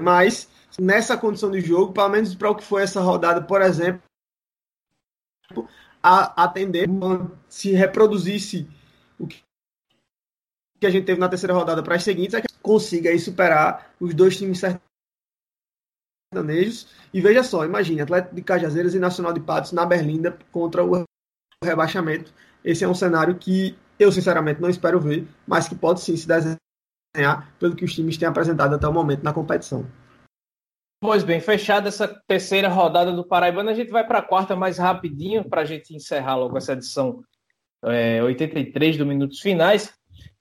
Mas 0.00 0.48
nessa 0.78 1.16
condição 1.16 1.50
de 1.50 1.60
jogo, 1.60 1.92
pelo 1.92 2.08
menos 2.10 2.34
para 2.34 2.50
o 2.50 2.54
que 2.54 2.62
foi 2.62 2.82
essa 2.82 3.00
rodada, 3.00 3.42
por 3.42 3.62
exemplo, 3.62 4.02
a 6.02 6.44
atender 6.44 6.86
se 7.48 7.72
reproduzisse 7.72 8.68
o 9.18 9.26
que 9.26 9.42
que 10.78 10.86
a 10.86 10.90
gente 10.90 11.04
teve 11.04 11.20
na 11.20 11.28
terceira 11.28 11.54
rodada 11.54 11.82
para 11.82 11.96
as 11.96 12.04
seguintes 12.04 12.34
é 12.34 12.40
que 12.40 12.48
consiga 12.62 13.10
aí 13.10 13.18
superar 13.18 13.92
os 14.00 14.14
dois 14.14 14.36
times 14.36 14.60
sertanejos. 16.32 16.88
E 17.12 17.20
veja 17.20 17.42
só, 17.42 17.64
imagine, 17.64 18.00
Atlético 18.00 18.34
de 18.34 18.42
Cajazeiras 18.42 18.94
e 18.94 18.98
Nacional 18.98 19.32
de 19.32 19.40
Patos 19.40 19.72
na 19.72 19.84
Berlinda 19.84 20.38
contra 20.52 20.84
o 20.84 21.04
rebaixamento. 21.64 22.32
Esse 22.64 22.84
é 22.84 22.88
um 22.88 22.94
cenário 22.94 23.36
que 23.36 23.76
eu, 23.98 24.12
sinceramente, 24.12 24.60
não 24.60 24.70
espero 24.70 25.00
ver, 25.00 25.26
mas 25.46 25.68
que 25.68 25.74
pode 25.74 26.00
sim 26.00 26.16
se 26.16 26.28
desenhar 26.28 27.52
pelo 27.58 27.74
que 27.74 27.84
os 27.84 27.94
times 27.94 28.16
têm 28.16 28.28
apresentado 28.28 28.74
até 28.74 28.86
o 28.86 28.92
momento 28.92 29.24
na 29.24 29.32
competição. 29.32 29.86
Pois 31.00 31.22
bem, 31.22 31.40
fechada 31.40 31.88
essa 31.88 32.08
terceira 32.26 32.68
rodada 32.68 33.12
do 33.12 33.26
Paraibano, 33.26 33.70
a 33.70 33.74
gente 33.74 33.90
vai 33.90 34.04
para 34.04 34.18
a 34.18 34.22
quarta 34.22 34.56
mais 34.56 34.78
rapidinho 34.78 35.48
para 35.48 35.62
a 35.62 35.64
gente 35.64 35.94
encerrar 35.94 36.36
logo 36.36 36.56
essa 36.58 36.72
edição 36.72 37.22
é, 37.84 38.22
83 38.22 38.96
do 38.96 39.06
Minutos 39.06 39.40
Finais. 39.40 39.97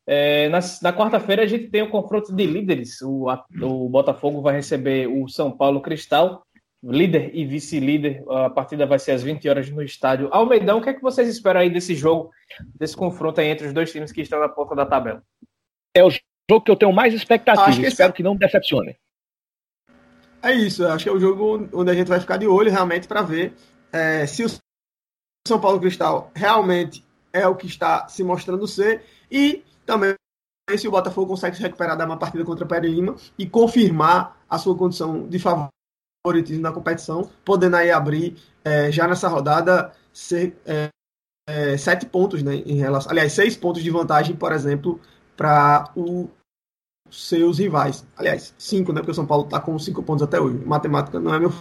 É, 0.10 0.48
na, 0.48 0.60
na 0.82 0.94
quarta-feira 0.94 1.44
a 1.44 1.46
gente 1.46 1.68
tem 1.68 1.82
o 1.82 1.90
confronto 1.90 2.34
de 2.34 2.46
líderes. 2.46 3.02
O, 3.02 3.30
a, 3.30 3.46
o 3.62 3.90
Botafogo 3.90 4.42
vai 4.42 4.56
receber 4.56 5.08
o 5.08 5.28
São 5.28 5.52
Paulo 5.52 5.82
Cristal, 5.82 6.44
líder 6.82 7.32
e 7.34 7.46
vice-líder. 7.46 8.24
A 8.30 8.50
partida 8.50 8.86
vai 8.86 9.00
ser 9.00 9.12
às 9.12 9.22
20 9.22 9.50
horas 9.50 9.70
no 9.70 9.84
estádio 9.84 10.30
Almeidão. 10.32 10.78
O 10.78 10.82
que 10.82 10.90
é 10.90 10.94
que 10.94 11.02
vocês 11.02 11.28
esperam 11.28 11.60
aí 11.60 11.70
desse 11.70 11.94
jogo, 11.94 12.32
desse 12.80 12.96
confronto 12.96 13.42
aí 13.42 13.48
entre 13.48 13.68
os 13.68 13.74
dois 13.74 13.92
times 13.92 14.14
que 14.14 14.22
estão 14.22 14.40
na 14.40 14.48
ponta 14.48 14.74
da 14.74 14.86
tabela? 14.86 15.22
É 15.94 16.04
o 16.04 16.10
jogo 16.10 16.64
que 16.64 16.72
eu 16.72 16.78
tenho 16.78 16.94
mais 16.94 17.14
expectativa. 17.14 17.66
Que 17.66 17.88
espero 17.88 18.10
esse... 18.10 18.16
que 18.16 18.24
não 18.24 18.36
decepcione. 18.36 18.96
É 20.42 20.54
isso, 20.54 20.88
acho 20.88 21.04
que 21.04 21.10
é 21.10 21.14
o 21.14 21.20
jogo 21.20 21.68
onde 21.74 21.92
a 21.92 21.94
gente 21.94 22.08
vai 22.08 22.22
ficar 22.22 22.38
de 22.38 22.48
olho 22.48 22.72
realmente 22.72 23.08
para 23.08 23.24
ver 23.24 23.54
é, 23.92 24.26
se 24.26 24.46
o 24.46 24.50
São 25.46 25.60
Paulo 25.60 25.80
Cristal 25.80 26.32
realmente 26.34 27.04
é 27.34 27.46
o 27.48 27.56
que 27.56 27.66
está 27.66 28.08
se 28.08 28.24
mostrando 28.24 28.68
ser 28.68 29.04
e 29.30 29.64
também 29.88 30.16
se 30.78 30.88
o 30.88 30.92
Botafogo 30.92 31.28
consegue 31.28 31.56
se 31.56 31.62
recuperar 31.62 31.98
da 31.98 32.06
uma 32.06 32.20
partida 32.20 32.44
contra 32.44 32.66
o 32.66 32.68
Pere 32.68 32.90
Lima 32.90 33.16
e 33.40 33.48
confirmar 33.48 34.38
a 34.50 34.58
sua 34.58 34.78
condição 34.78 35.28
de 35.28 35.40
favoritismo 35.40 36.62
na 36.62 36.74
competição, 36.74 37.32
podendo 37.46 37.78
aí 37.78 37.90
abrir 37.90 38.38
é, 38.66 38.92
já 38.92 39.08
nessa 39.08 39.30
rodada 39.30 39.94
ser, 40.12 40.60
é, 40.66 40.90
é, 41.48 41.78
sete 41.78 42.06
pontos, 42.06 42.44
né, 42.44 42.56
em 42.56 42.76
relação, 42.76 43.10
aliás, 43.10 43.32
seis 43.32 43.56
pontos 43.56 43.82
de 43.82 43.90
vantagem, 43.90 44.36
por 44.36 44.52
exemplo, 44.52 45.00
para 45.38 45.90
o 45.96 46.30
seus 47.10 47.60
rivais. 47.60 48.06
Aliás, 48.18 48.54
cinco, 48.58 48.92
né? 48.92 49.00
Porque 49.00 49.12
o 49.12 49.16
São 49.16 49.26
Paulo 49.26 49.46
está 49.46 49.62
com 49.62 49.80
cinco 49.80 50.04
pontos 50.04 50.24
até 50.24 50.42
hoje. 50.42 50.58
Matemática 50.66 51.18
não 51.22 51.34
é 51.34 51.40
meu 51.40 51.54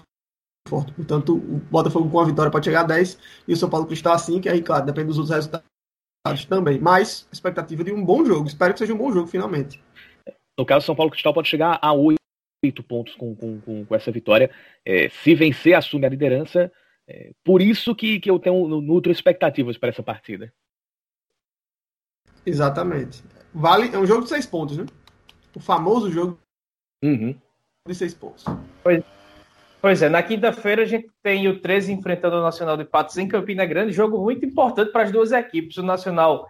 forte. 0.68 0.92
Portanto, 0.92 1.36
o 1.36 1.60
Botafogo 1.70 2.10
com 2.10 2.18
a 2.18 2.24
vitória 2.24 2.50
pode 2.50 2.64
chegar 2.64 2.80
a 2.80 2.84
10 2.84 3.18
e 3.46 3.52
o 3.52 3.56
São 3.56 3.70
Paulo 3.70 3.86
está 3.92 4.12
a 4.12 4.18
5, 4.18 4.44
e 4.44 4.50
aí, 4.50 4.60
claro, 4.60 4.84
depende 4.84 5.06
dos 5.06 5.18
outros 5.18 5.36
resultados 5.36 5.75
também. 6.48 6.78
Mas, 6.78 7.28
expectativa 7.32 7.84
de 7.84 7.92
um 7.92 8.04
bom 8.04 8.24
jogo. 8.24 8.48
Espero 8.48 8.72
que 8.72 8.78
seja 8.78 8.94
um 8.94 8.98
bom 8.98 9.12
jogo, 9.12 9.26
finalmente. 9.26 9.82
No 10.58 10.64
caso, 10.64 10.86
São 10.86 10.96
Paulo 10.96 11.10
Cristal 11.10 11.34
pode 11.34 11.48
chegar 11.48 11.78
a 11.80 11.92
8 11.92 12.18
pontos 12.86 13.14
com, 13.14 13.34
com, 13.34 13.60
com, 13.60 13.84
com 13.84 13.94
essa 13.94 14.10
vitória. 14.10 14.50
É, 14.84 15.08
se 15.08 15.34
vencer, 15.34 15.74
assume 15.74 16.06
a 16.06 16.10
liderança. 16.10 16.72
É, 17.08 17.32
por 17.44 17.62
isso 17.62 17.94
que, 17.94 18.18
que 18.18 18.30
eu 18.30 18.38
tenho 18.38 18.66
nutro 18.80 19.12
expectativas 19.12 19.78
para 19.78 19.90
essa 19.90 20.02
partida. 20.02 20.52
Exatamente. 22.44 23.22
Vale, 23.52 23.94
é 23.94 23.98
um 23.98 24.06
jogo 24.06 24.22
de 24.22 24.28
seis 24.28 24.46
pontos, 24.46 24.76
né? 24.76 24.86
o 25.56 25.60
famoso 25.60 26.10
jogo 26.10 26.38
uhum. 27.02 27.34
de 27.88 27.94
seis 27.94 28.12
pontos. 28.12 28.44
Pois, 28.82 29.02
pois 29.86 30.02
é, 30.02 30.08
na 30.08 30.20
quinta-feira 30.20 30.82
a 30.82 30.84
gente 30.84 31.06
tem 31.22 31.46
o 31.46 31.60
13 31.60 31.92
enfrentando 31.92 32.38
o 32.38 32.42
Nacional 32.42 32.76
de 32.76 32.84
Patos 32.84 33.16
em 33.18 33.28
Campina 33.28 33.64
Grande, 33.64 33.92
jogo 33.92 34.18
muito 34.18 34.44
importante 34.44 34.90
para 34.90 35.04
as 35.04 35.12
duas 35.12 35.30
equipes. 35.30 35.76
O 35.76 35.82
Nacional, 35.84 36.44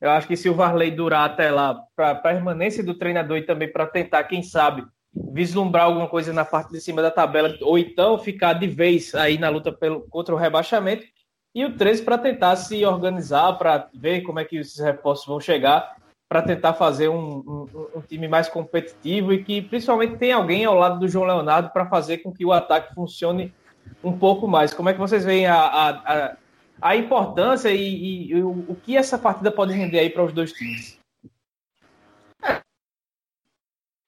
eu 0.00 0.08
acho 0.10 0.28
que 0.28 0.36
se 0.36 0.48
o 0.48 0.54
Varley 0.54 0.92
durar 0.92 1.28
até 1.28 1.50
lá, 1.50 1.76
para 1.96 2.12
a 2.12 2.14
permanência 2.14 2.84
do 2.84 2.94
treinador 2.94 3.38
e 3.38 3.42
também 3.42 3.72
para 3.72 3.88
tentar, 3.88 4.22
quem 4.22 4.40
sabe, 4.40 4.84
vislumbrar 5.12 5.86
alguma 5.86 6.06
coisa 6.06 6.32
na 6.32 6.44
parte 6.44 6.70
de 6.70 6.80
cima 6.80 7.02
da 7.02 7.10
tabela, 7.10 7.58
ou 7.60 7.76
então 7.76 8.20
ficar 8.20 8.52
de 8.52 8.68
vez 8.68 9.16
aí 9.16 9.36
na 9.36 9.48
luta 9.48 9.72
pelo, 9.72 10.02
contra 10.02 10.32
o 10.32 10.38
rebaixamento. 10.38 11.04
E 11.52 11.64
o 11.64 11.76
13 11.76 12.04
para 12.04 12.18
tentar 12.18 12.54
se 12.54 12.84
organizar, 12.84 13.52
para 13.54 13.88
ver 13.92 14.20
como 14.20 14.38
é 14.38 14.44
que 14.44 14.58
esses 14.58 14.78
reforços 14.78 15.26
vão 15.26 15.40
chegar 15.40 15.92
para 16.28 16.42
tentar 16.42 16.74
fazer 16.74 17.08
um, 17.08 17.38
um, 17.38 17.88
um, 17.96 18.00
time 18.00 18.26
mais 18.26 18.48
competitivo 18.48 19.32
e 19.32 19.44
que 19.44 19.62
principalmente 19.62 20.16
tem 20.16 20.32
alguém 20.32 20.64
ao 20.64 20.74
lado 20.74 20.98
do 20.98 21.08
João 21.08 21.26
Leonardo 21.26 21.70
para 21.70 21.86
fazer 21.86 22.18
com 22.18 22.32
que 22.32 22.44
o 22.44 22.52
ataque 22.52 22.94
funcione 22.94 23.54
um 24.02 24.16
pouco 24.16 24.48
mais. 24.48 24.74
Como 24.74 24.88
é 24.88 24.92
que 24.92 24.98
vocês 24.98 25.24
veem 25.24 25.46
a, 25.46 25.56
a, 25.56 25.90
a, 25.90 26.36
a 26.82 26.96
importância 26.96 27.70
e, 27.70 28.30
e, 28.30 28.42
o, 28.42 28.50
o, 28.68 28.76
que 28.76 28.96
essa 28.96 29.16
partida 29.16 29.52
pode 29.52 29.72
render 29.72 30.00
aí 30.00 30.10
para 30.10 30.24
os 30.24 30.32
dois 30.32 30.52
times? 30.52 30.98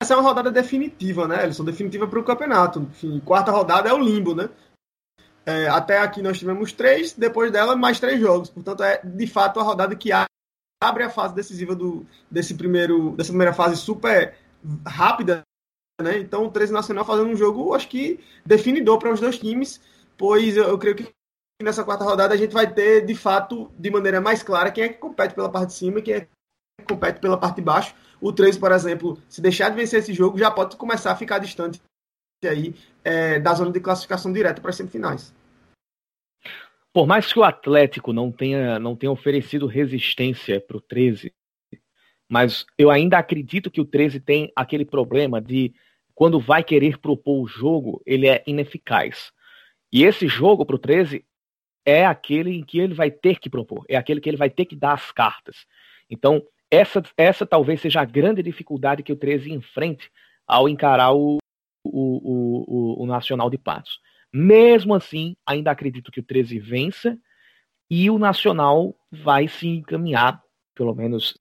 Essa 0.02 0.14
é 0.14 0.16
uma 0.16 0.28
rodada 0.28 0.50
definitiva, 0.50 1.28
né, 1.28 1.44
Elisson? 1.44 1.64
Definitiva 1.64 2.06
para 2.08 2.18
o 2.18 2.24
campeonato. 2.24 2.80
Enfim, 2.80 3.20
quarta 3.20 3.52
rodada 3.52 3.88
é 3.88 3.92
o 3.92 3.98
limbo, 3.98 4.34
né? 4.34 4.48
É, 5.46 5.68
até 5.68 5.98
aqui 5.98 6.20
nós 6.20 6.38
tivemos 6.38 6.72
três, 6.72 7.12
depois 7.12 7.50
dela 7.50 7.76
mais 7.76 8.00
três 8.00 8.20
jogos. 8.20 8.50
Portanto, 8.50 8.82
é 8.82 9.00
de 9.04 9.26
fato 9.26 9.60
a 9.60 9.62
rodada 9.62 9.94
que 9.94 10.12
abre 10.80 11.02
a 11.02 11.10
fase 11.10 11.34
decisiva 11.34 11.74
do, 11.74 12.06
desse 12.30 12.54
primeiro, 12.54 13.10
dessa 13.16 13.30
primeira 13.30 13.52
fase 13.52 13.76
super 13.76 14.36
rápida, 14.86 15.42
né? 16.00 16.18
Então 16.18 16.46
o 16.46 16.50
13 16.50 16.72
Nacional 16.72 17.04
fazendo 17.04 17.30
um 17.30 17.36
jogo, 17.36 17.74
acho 17.74 17.88
que 17.88 18.20
definidor 18.46 18.98
para 18.98 19.12
os 19.12 19.20
dois 19.20 19.38
times, 19.38 19.80
pois 20.16 20.56
eu, 20.56 20.64
eu, 20.64 20.78
creio 20.78 20.96
que 20.96 21.08
nessa 21.62 21.84
quarta 21.84 22.04
rodada 22.04 22.34
a 22.34 22.36
gente 22.36 22.52
vai 22.52 22.72
ter, 22.72 23.04
de 23.04 23.14
fato, 23.14 23.70
de 23.76 23.90
maneira 23.90 24.20
mais 24.20 24.42
clara, 24.42 24.70
quem 24.70 24.84
é 24.84 24.88
que 24.88 24.98
compete 24.98 25.34
pela 25.34 25.50
parte 25.50 25.68
de 25.68 25.74
cima 25.74 25.98
e 25.98 26.02
quem 26.02 26.14
é 26.14 26.20
que 26.20 26.28
compete 26.88 27.20
pela 27.20 27.36
parte 27.36 27.56
de 27.56 27.62
baixo. 27.62 27.94
O 28.20 28.32
13, 28.32 28.58
por 28.58 28.72
exemplo, 28.72 29.20
se 29.28 29.40
deixar 29.40 29.70
de 29.70 29.76
vencer 29.76 30.00
esse 30.00 30.12
jogo, 30.12 30.38
já 30.38 30.50
pode 30.50 30.76
começar 30.76 31.12
a 31.12 31.16
ficar 31.16 31.38
distante 31.38 31.80
aí 32.44 32.74
é, 33.02 33.40
da 33.40 33.54
zona 33.54 33.72
de 33.72 33.80
classificação 33.80 34.32
direta 34.32 34.60
para 34.60 34.70
as 34.70 34.76
semifinais 34.76 35.32
por 36.92 37.06
mais 37.06 37.32
que 37.32 37.38
o 37.38 37.44
Atlético 37.44 38.12
não 38.12 38.32
tenha, 38.32 38.78
não 38.78 38.96
tenha 38.96 39.12
oferecido 39.12 39.66
resistência 39.66 40.60
para 40.60 40.76
o 40.76 40.80
13, 40.80 41.32
mas 42.28 42.66
eu 42.76 42.90
ainda 42.90 43.18
acredito 43.18 43.70
que 43.70 43.80
o 43.80 43.84
13 43.84 44.20
tem 44.20 44.52
aquele 44.54 44.84
problema 44.84 45.40
de 45.40 45.74
quando 46.14 46.40
vai 46.40 46.64
querer 46.64 46.98
propor 46.98 47.42
o 47.42 47.46
jogo, 47.46 48.02
ele 48.04 48.26
é 48.26 48.42
ineficaz. 48.46 49.32
E 49.92 50.04
esse 50.04 50.28
jogo 50.28 50.66
para 50.66 50.76
o 50.76 50.78
13 50.78 51.24
é 51.86 52.04
aquele 52.04 52.54
em 52.54 52.62
que 52.62 52.78
ele 52.78 52.92
vai 52.92 53.10
ter 53.10 53.38
que 53.38 53.48
propor, 53.48 53.84
é 53.88 53.96
aquele 53.96 54.20
que 54.20 54.28
ele 54.28 54.36
vai 54.36 54.50
ter 54.50 54.66
que 54.66 54.76
dar 54.76 54.92
as 54.92 55.10
cartas. 55.10 55.64
Então, 56.10 56.42
essa, 56.70 57.02
essa 57.16 57.46
talvez 57.46 57.80
seja 57.80 58.00
a 58.00 58.04
grande 58.04 58.42
dificuldade 58.42 59.02
que 59.02 59.12
o 59.12 59.16
13 59.16 59.52
enfrente 59.52 60.10
ao 60.46 60.68
encarar 60.68 61.12
o, 61.12 61.38
o, 61.84 63.00
o, 63.02 63.02
o 63.04 63.06
Nacional 63.06 63.48
de 63.48 63.56
Patos. 63.56 64.00
Mesmo 64.32 64.94
assim, 64.94 65.36
ainda 65.46 65.70
acredito 65.70 66.12
que 66.12 66.20
o 66.20 66.24
13 66.24 66.58
vença 66.58 67.18
e 67.90 68.10
o 68.10 68.18
Nacional 68.18 68.94
vai 69.10 69.48
se 69.48 69.66
encaminhar, 69.66 70.42
pelo 70.74 70.94
menos 70.94 71.38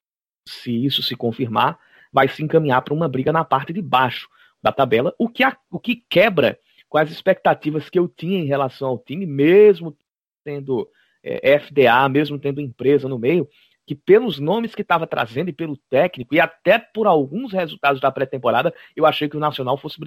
se 0.48 0.86
isso 0.86 1.04
se 1.04 1.16
confirmar, 1.16 1.78
vai 2.12 2.28
se 2.28 2.42
encaminhar 2.42 2.82
para 2.82 2.94
uma 2.94 3.10
briga 3.10 3.34
na 3.34 3.44
parte 3.44 3.74
de 3.74 3.82
baixo 3.82 4.30
da 4.64 4.72
tabela, 4.72 5.14
o 5.20 5.28
que, 5.28 5.44
a, 5.44 5.58
o 5.70 5.80
que 5.80 5.98
quebra 6.10 6.58
com 6.90 6.98
as 6.98 7.12
expectativas 7.12 7.90
que 7.90 8.00
eu 8.00 8.08
tinha 8.08 8.40
em 8.40 8.46
relação 8.46 8.88
ao 8.88 8.98
time, 8.98 9.26
mesmo 9.26 9.96
tendo 10.44 10.90
é, 11.22 11.60
FDA, 11.60 12.08
mesmo 12.10 12.40
tendo 12.40 12.62
empresa 12.62 13.10
no 13.10 13.20
meio, 13.20 13.48
que 13.86 13.94
pelos 13.94 14.40
nomes 14.40 14.74
que 14.74 14.82
estava 14.82 15.06
trazendo 15.06 15.50
e 15.50 15.54
pelo 15.54 15.78
técnico, 15.90 16.34
e 16.34 16.40
até 16.40 16.80
por 16.80 17.08
alguns 17.08 17.52
resultados 17.52 18.02
da 18.02 18.12
pré-temporada, 18.12 18.74
eu 18.96 19.06
achei 19.06 19.30
que 19.30 19.38
o 19.38 19.40
Nacional 19.40 19.78
fosse 19.78 19.98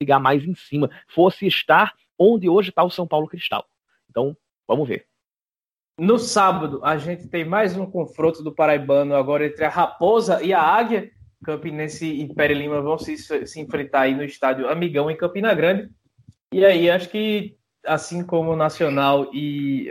brigar 0.00 0.20
mais 0.20 0.44
em 0.44 0.54
cima, 0.54 0.90
fosse 1.08 1.46
estar 1.46 1.94
onde 2.18 2.48
hoje 2.48 2.70
está 2.70 2.82
o 2.82 2.90
São 2.90 3.06
Paulo 3.06 3.28
Cristal. 3.28 3.64
Então, 4.10 4.36
vamos 4.66 4.88
ver. 4.88 5.06
No 5.98 6.18
sábado, 6.18 6.80
a 6.82 6.96
gente 6.96 7.28
tem 7.28 7.44
mais 7.44 7.76
um 7.76 7.86
confronto 7.86 8.42
do 8.42 8.52
Paraibano 8.52 9.14
agora 9.14 9.46
entre 9.46 9.64
a 9.64 9.68
Raposa 9.68 10.42
e 10.42 10.52
a 10.52 10.60
Águia. 10.60 11.10
Campinense 11.44 12.06
e 12.06 12.34
Pere 12.34 12.54
Lima 12.54 12.80
vão 12.80 12.98
se, 12.98 13.16
se 13.16 13.60
enfrentar 13.60 14.02
aí 14.02 14.14
no 14.14 14.24
estádio 14.24 14.68
Amigão 14.68 15.10
em 15.10 15.16
Campina 15.16 15.54
Grande. 15.54 15.90
E 16.52 16.64
aí, 16.64 16.90
acho 16.90 17.08
que 17.10 17.56
assim 17.86 18.24
como 18.24 18.52
o 18.52 18.56
Nacional 18.56 19.30
e 19.32 19.90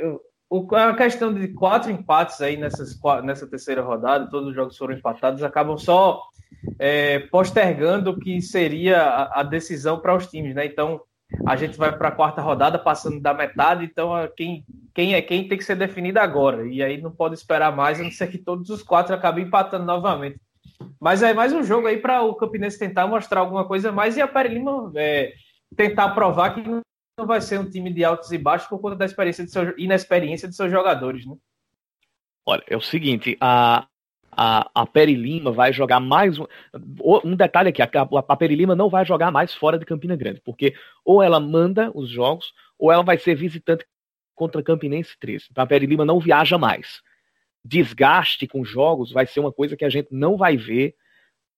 o, 0.50 0.76
a 0.76 0.96
questão 0.96 1.34
de 1.34 1.48
quatro 1.50 1.90
empates 1.90 2.42
aí 2.42 2.58
nessas, 2.58 3.00
nessa 3.24 3.48
terceira 3.48 3.82
rodada, 3.82 4.30
todos 4.30 4.50
os 4.50 4.56
jogos 4.56 4.78
foram 4.78 4.96
empatados, 4.96 5.42
acabam 5.44 5.78
só 5.78 6.22
é, 6.78 7.20
postergando 7.20 8.12
o 8.12 8.20
que 8.20 8.42
seria 8.42 9.02
a, 9.02 9.40
a 9.42 9.44
decisão 9.44 10.00
para 10.00 10.16
os 10.16 10.28
times, 10.28 10.54
né? 10.54 10.66
Então, 10.66 11.02
a 11.46 11.56
gente 11.56 11.78
vai 11.78 11.96
para 11.98 12.10
a 12.10 12.12
quarta 12.12 12.42
rodada 12.42 12.78
passando 12.78 13.20
da 13.20 13.34
metade, 13.34 13.86
então 13.86 14.12
quem, 14.36 14.66
quem 14.94 15.14
é 15.14 15.22
quem 15.22 15.48
tem 15.48 15.58
que 15.58 15.64
ser 15.64 15.76
definido 15.76 16.20
agora. 16.20 16.68
E 16.68 16.82
aí 16.82 17.02
não 17.02 17.12
pode 17.12 17.36
esperar 17.36 17.76
mais, 17.76 18.00
a 18.00 18.04
não 18.04 18.12
ser 18.12 18.28
que 18.28 18.38
todos 18.38 18.70
os 18.70 18.84
quatro 18.84 19.14
acabem 19.14 19.46
empatando 19.46 19.86
novamente. 19.86 20.40
Mas 21.00 21.22
é 21.22 21.34
mais 21.34 21.54
um 21.54 21.64
jogo 21.64 21.88
aí 21.88 21.98
para 21.98 22.22
o 22.22 22.36
Campinense 22.36 22.80
tentar 22.80 23.08
mostrar 23.08 23.42
alguma 23.42 23.66
coisa 23.66 23.92
mais 23.92 24.18
e 24.18 24.22
a 24.22 24.28
Pere 24.28 24.50
Lima 24.50 24.92
é, 24.96 25.34
tentar 25.76 26.10
provar 26.10 26.54
que 26.54 26.62
não 26.62 26.82
vai 27.26 27.42
ser 27.42 27.60
um 27.60 27.70
time 27.70 27.94
de 27.94 28.04
altos 28.04 28.32
e 28.32 28.38
baixos 28.38 28.68
por 28.68 28.80
conta 28.80 28.96
da 28.96 29.06
experiência 29.06 29.44
de 29.44 29.52
seu, 29.52 29.78
inexperiência 29.78 30.48
de 30.48 30.56
seus 30.56 30.72
jogadores, 30.72 31.26
né? 31.26 31.36
Olha, 32.46 32.64
é 32.68 32.76
o 32.76 32.82
seguinte, 32.82 33.38
a, 33.40 33.88
a, 34.38 34.70
a 34.74 34.86
Peri 34.86 35.16
Lima 35.16 35.52
vai 35.52 35.74
jogar 35.74 36.00
mais 36.00 36.40
um. 36.40 36.46
Um 37.24 37.36
detalhe 37.36 37.70
aqui: 37.70 37.82
a, 37.82 37.90
a 38.28 38.36
Peri 38.36 38.56
Lima 38.56 38.76
não 38.76 38.90
vai 38.90 39.06
jogar 39.06 39.32
mais 39.32 39.54
fora 39.54 39.78
de 39.78 39.86
Campina 39.86 40.16
Grande, 40.16 40.42
porque 40.44 40.74
ou 41.04 41.22
ela 41.22 41.40
manda 41.40 41.92
os 41.94 42.10
jogos, 42.10 42.54
ou 42.78 42.92
ela 42.92 43.04
vai 43.04 43.18
ser 43.18 43.36
visitante 43.36 43.86
contra 44.36 44.64
Campinense 44.64 45.18
13. 45.20 45.48
Então 45.52 45.64
a 45.64 45.68
Peri 45.68 45.86
Lima 45.86 46.06
não 46.06 46.20
viaja 46.20 46.58
mais. 46.58 47.02
Desgaste 47.64 48.48
com 48.48 48.64
jogos 48.66 49.12
vai 49.12 49.26
ser 49.26 49.40
uma 49.40 49.52
coisa 49.52 49.78
que 49.78 49.86
a 49.86 49.90
gente 49.90 50.10
não 50.12 50.38
vai 50.38 50.58
ver, 50.58 50.96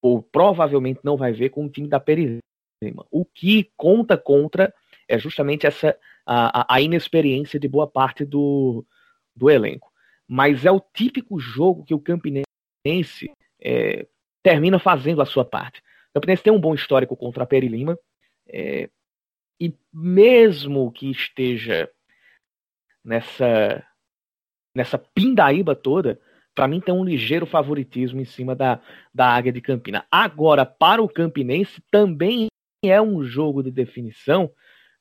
ou 0.02 0.22
provavelmente 0.22 1.00
não 1.04 1.18
vai 1.18 1.32
ver 1.32 1.50
com 1.50 1.66
o 1.66 1.70
time 1.70 1.88
da 1.88 2.00
Peri 2.00 2.40
Lima. 2.84 3.06
O 3.10 3.26
que 3.26 3.72
conta 3.76 4.18
contra 4.18 4.74
é 5.08 5.18
justamente 5.18 5.66
essa 5.66 5.98
a, 6.26 6.76
a 6.76 6.82
inexperiência 6.82 7.60
de 7.60 7.68
boa 7.68 7.88
parte 7.88 8.26
do, 8.26 8.86
do 9.36 9.50
elenco. 9.50 9.92
Mas 10.28 10.66
é 10.66 10.72
o 10.72 10.82
típico 10.94 11.40
jogo 11.40 11.86
que 11.86 11.94
o 11.94 12.00
Campinense 12.00 12.45
é, 13.62 14.06
termina 14.44 14.80
fazendo 14.80 15.22
a 15.22 15.26
sua 15.26 15.44
parte. 15.44 15.80
O 15.80 16.14
Campinense 16.16 16.44
tem 16.44 16.54
um 16.54 16.60
bom 16.60 16.74
histórico 16.74 17.16
contra 17.18 17.44
a 17.44 17.48
Peri 17.48 17.68
Lima, 17.68 17.98
é, 18.48 18.90
e 19.60 19.74
mesmo 19.94 20.92
que 20.92 21.10
esteja 21.10 21.90
nessa 23.04 23.84
nessa 24.76 24.98
pindaíba 24.98 25.74
toda, 25.74 26.20
para 26.54 26.68
mim 26.68 26.82
tem 26.82 26.94
um 26.94 27.06
ligeiro 27.06 27.46
favoritismo 27.46 28.20
em 28.20 28.26
cima 28.26 28.54
da, 28.54 28.82
da 29.14 29.28
Águia 29.30 29.54
de 29.54 29.62
Campina. 29.62 30.06
Agora, 30.12 30.66
para 30.66 31.02
o 31.02 31.08
Campinense, 31.08 31.82
também 31.90 32.48
é 32.84 33.02
um 33.02 33.24
jogo 33.24 33.64
de 33.64 33.72
definição, 33.72 34.52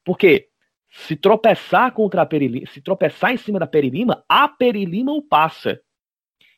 porque 0.05 0.49
se 0.91 1.16
tropeçar 1.16 1.93
contra 1.93 2.22
a 2.22 2.26
Perilima, 2.26 2.66
se 2.68 2.80
tropeçar 2.80 3.32
em 3.32 3.37
cima 3.37 3.59
da 3.59 3.66
Perilima, 3.66 4.24
a 4.28 4.49
Perilima 4.49 5.12
o 5.12 5.20
passa. 5.20 5.80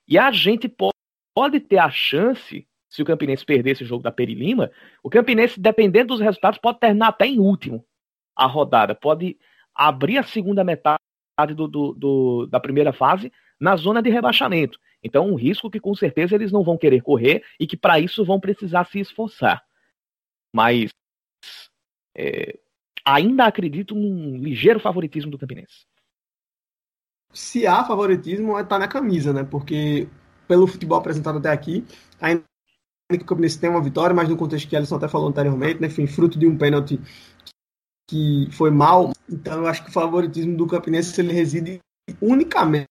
E 0.07 0.19
a 0.19 0.31
gente 0.31 0.69
pode 0.69 0.96
pode 1.37 1.61
ter 1.61 1.77
a 1.77 1.91
chance, 1.91 2.67
se 2.89 3.03
o 3.03 3.05
Campinense 3.05 3.45
perder 3.45 3.73
esse 3.73 3.85
jogo 3.85 4.03
da 4.03 4.11
Perilima, 4.11 4.71
o 5.03 5.11
Campinense, 5.11 5.61
dependendo 5.61 6.15
dos 6.15 6.21
resultados, 6.21 6.59
pode 6.59 6.81
terminar 6.81 7.09
até 7.09 7.27
em 7.27 7.39
último 7.39 7.85
a 8.35 8.47
rodada. 8.47 8.95
Pode 8.95 9.39
abrir 9.75 10.17
a 10.17 10.23
segunda 10.23 10.65
metade 10.65 10.99
do, 11.55 11.69
do, 11.69 11.93
do, 11.93 12.47
da 12.47 12.59
primeira 12.59 12.91
fase 12.91 13.31
na 13.61 13.77
zona 13.77 14.01
de 14.01 14.09
rebaixamento. 14.09 14.81
Então, 15.03 15.29
um 15.29 15.35
risco 15.35 15.71
que 15.71 15.79
com 15.79 15.95
certeza 15.95 16.35
eles 16.35 16.51
não 16.51 16.65
vão 16.65 16.79
querer 16.79 17.03
correr 17.03 17.45
e 17.61 17.67
que 17.67 17.77
para 17.77 18.01
isso 18.01 18.25
vão 18.25 18.41
precisar 18.41 18.87
se 18.87 18.99
esforçar. 18.99 19.63
Mas 20.55 20.91
é, 22.17 22.59
ainda 23.05 23.45
acredito 23.45 23.95
num 23.95 24.39
ligeiro 24.39 24.81
favoritismo 24.81 25.31
do 25.31 25.39
Campinense. 25.39 25.85
Se 27.31 27.67
há 27.67 27.85
favoritismo, 27.85 28.59
está 28.59 28.79
na 28.79 28.89
camisa, 28.89 29.35
né? 29.35 29.45
Porque 29.45 30.09
pelo 30.47 30.67
futebol 30.67 30.99
apresentado 30.99 31.39
até 31.39 31.51
aqui. 31.51 31.85
Ainda 32.21 32.43
que 33.11 33.17
o 33.17 33.25
Campinense 33.25 33.59
tem 33.59 33.71
uma 33.71 33.83
vitória, 33.83 34.15
mas 34.15 34.29
no 34.29 34.37
contexto 34.37 34.69
que 34.69 34.77
Alisson 34.77 34.97
até 34.97 35.09
falou 35.09 35.29
anteriormente, 35.29 35.81
né, 35.81 35.87
enfim, 35.87 36.07
fruto 36.07 36.39
de 36.39 36.47
um 36.47 36.57
pênalti 36.57 37.01
que 38.09 38.49
foi 38.53 38.71
mal. 38.71 39.13
Então 39.29 39.59
eu 39.59 39.67
acho 39.67 39.83
que 39.83 39.91
o 39.91 39.93
favoritismo 39.93 40.57
do 40.57 40.67
Campinense 40.67 41.21
ele 41.21 41.33
reside 41.33 41.81
unicamente 42.21 42.87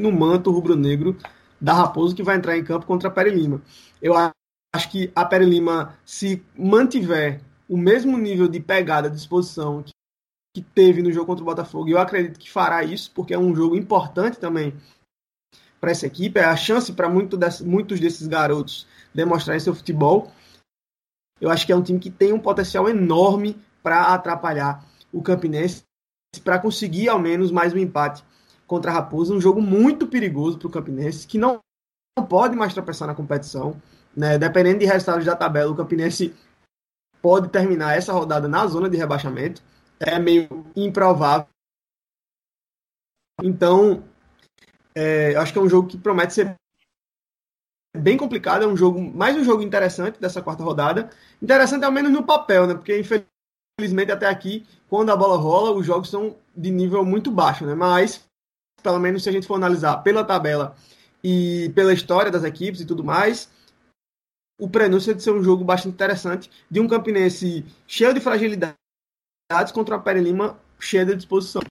no 0.00 0.10
manto 0.10 0.50
rubro-negro 0.50 1.16
da 1.60 1.74
Raposo 1.74 2.14
que 2.14 2.22
vai 2.22 2.36
entrar 2.36 2.56
em 2.56 2.64
campo 2.64 2.86
contra 2.86 3.08
a 3.08 3.12
Pere 3.12 3.30
Lima. 3.30 3.62
Eu 4.00 4.14
acho 4.16 4.90
que 4.90 5.12
a 5.14 5.24
Pere 5.24 5.44
Lima, 5.44 5.98
se 6.04 6.42
mantiver 6.56 7.40
o 7.68 7.76
mesmo 7.76 8.16
nível 8.18 8.48
de 8.48 8.58
pegada, 8.58 9.08
de 9.08 9.16
disposição 9.16 9.82
que, 9.82 9.92
teve 10.74 11.00
no 11.00 11.12
jogo 11.12 11.26
contra 11.26 11.42
o 11.42 11.46
Botafogo, 11.46 11.88
eu 11.88 11.98
acredito 11.98 12.38
que 12.38 12.50
fará 12.50 12.82
isso, 12.82 13.12
porque 13.14 13.32
é 13.32 13.38
um 13.38 13.54
jogo 13.54 13.76
importante 13.76 14.38
também 14.38 14.74
para 15.80 15.90
essa 15.90 16.06
equipe, 16.06 16.38
é 16.38 16.44
a 16.44 16.56
chance 16.56 16.92
para 16.92 17.08
muito 17.08 17.38
muitos 17.64 17.98
desses 17.98 18.26
garotos 18.26 18.86
demonstrarem 19.14 19.60
seu 19.60 19.74
futebol. 19.74 20.30
Eu 21.40 21.50
acho 21.50 21.64
que 21.64 21.72
é 21.72 21.76
um 21.76 21.82
time 21.82 21.98
que 21.98 22.10
tem 22.10 22.32
um 22.32 22.38
potencial 22.38 22.88
enorme 22.88 23.56
para 23.82 24.12
atrapalhar 24.14 24.84
o 25.12 25.22
Campinense, 25.22 25.82
para 26.44 26.58
conseguir 26.58 27.08
ao 27.08 27.18
menos 27.18 27.50
mais 27.50 27.72
um 27.72 27.78
empate 27.78 28.22
contra 28.66 28.90
a 28.90 28.94
Raposa. 28.94 29.34
Um 29.34 29.40
jogo 29.40 29.60
muito 29.62 30.06
perigoso 30.06 30.58
para 30.58 30.68
o 30.68 30.70
Campinense, 30.70 31.26
que 31.26 31.38
não, 31.38 31.60
não 32.16 32.26
pode 32.26 32.54
mais 32.54 32.74
tropeçar 32.74 33.08
na 33.08 33.14
competição. 33.14 33.80
Né? 34.14 34.38
Dependendo 34.38 34.80
de 34.80 34.86
resultados 34.86 35.24
da 35.24 35.34
tabela, 35.34 35.72
o 35.72 35.76
Campinense 35.76 36.34
pode 37.22 37.48
terminar 37.48 37.96
essa 37.96 38.12
rodada 38.12 38.46
na 38.46 38.66
zona 38.66 38.88
de 38.88 38.96
rebaixamento. 38.96 39.62
É 39.98 40.18
meio 40.18 40.66
improvável. 40.76 41.46
Então, 43.42 44.04
é, 45.00 45.34
acho 45.36 45.50
que 45.50 45.58
é 45.58 45.62
um 45.62 45.68
jogo 45.68 45.88
que 45.88 45.96
promete 45.96 46.34
ser 46.34 46.54
bem 47.96 48.18
complicado, 48.18 48.64
é 48.64 48.66
um 48.66 48.76
jogo, 48.76 49.00
mais 49.00 49.34
um 49.34 49.42
jogo 49.42 49.62
interessante 49.62 50.20
dessa 50.20 50.42
quarta 50.42 50.62
rodada. 50.62 51.08
Interessante 51.42 51.84
ao 51.84 51.90
menos 51.90 52.12
no 52.12 52.22
papel, 52.22 52.66
né? 52.66 52.74
Porque 52.74 52.98
infelizmente 52.98 54.12
até 54.12 54.26
aqui, 54.26 54.66
quando 54.90 55.10
a 55.10 55.16
bola 55.16 55.38
rola, 55.38 55.72
os 55.72 55.86
jogos 55.86 56.10
são 56.10 56.36
de 56.54 56.70
nível 56.70 57.02
muito 57.02 57.30
baixo, 57.30 57.64
né? 57.64 57.74
Mas 57.74 58.22
pelo 58.82 58.98
menos 58.98 59.22
se 59.22 59.30
a 59.30 59.32
gente 59.32 59.46
for 59.46 59.54
analisar 59.54 59.98
pela 59.98 60.22
tabela 60.22 60.76
e 61.24 61.70
pela 61.74 61.94
história 61.94 62.30
das 62.30 62.44
equipes 62.44 62.82
e 62.82 62.86
tudo 62.86 63.02
mais, 63.02 63.50
o 64.58 64.68
prenúncio 64.68 65.12
é 65.12 65.14
de 65.14 65.22
ser 65.22 65.30
um 65.30 65.42
jogo 65.42 65.64
bastante 65.64 65.94
interessante 65.94 66.50
de 66.70 66.78
um 66.78 66.88
Campinense 66.88 67.64
cheio 67.86 68.12
de 68.12 68.20
fragilidades 68.20 68.76
contra 69.72 69.96
uma 69.96 70.02
Pere 70.02 70.20
Lima 70.20 70.58
cheia 70.78 71.06
de 71.06 71.16
disposição. 71.16 71.62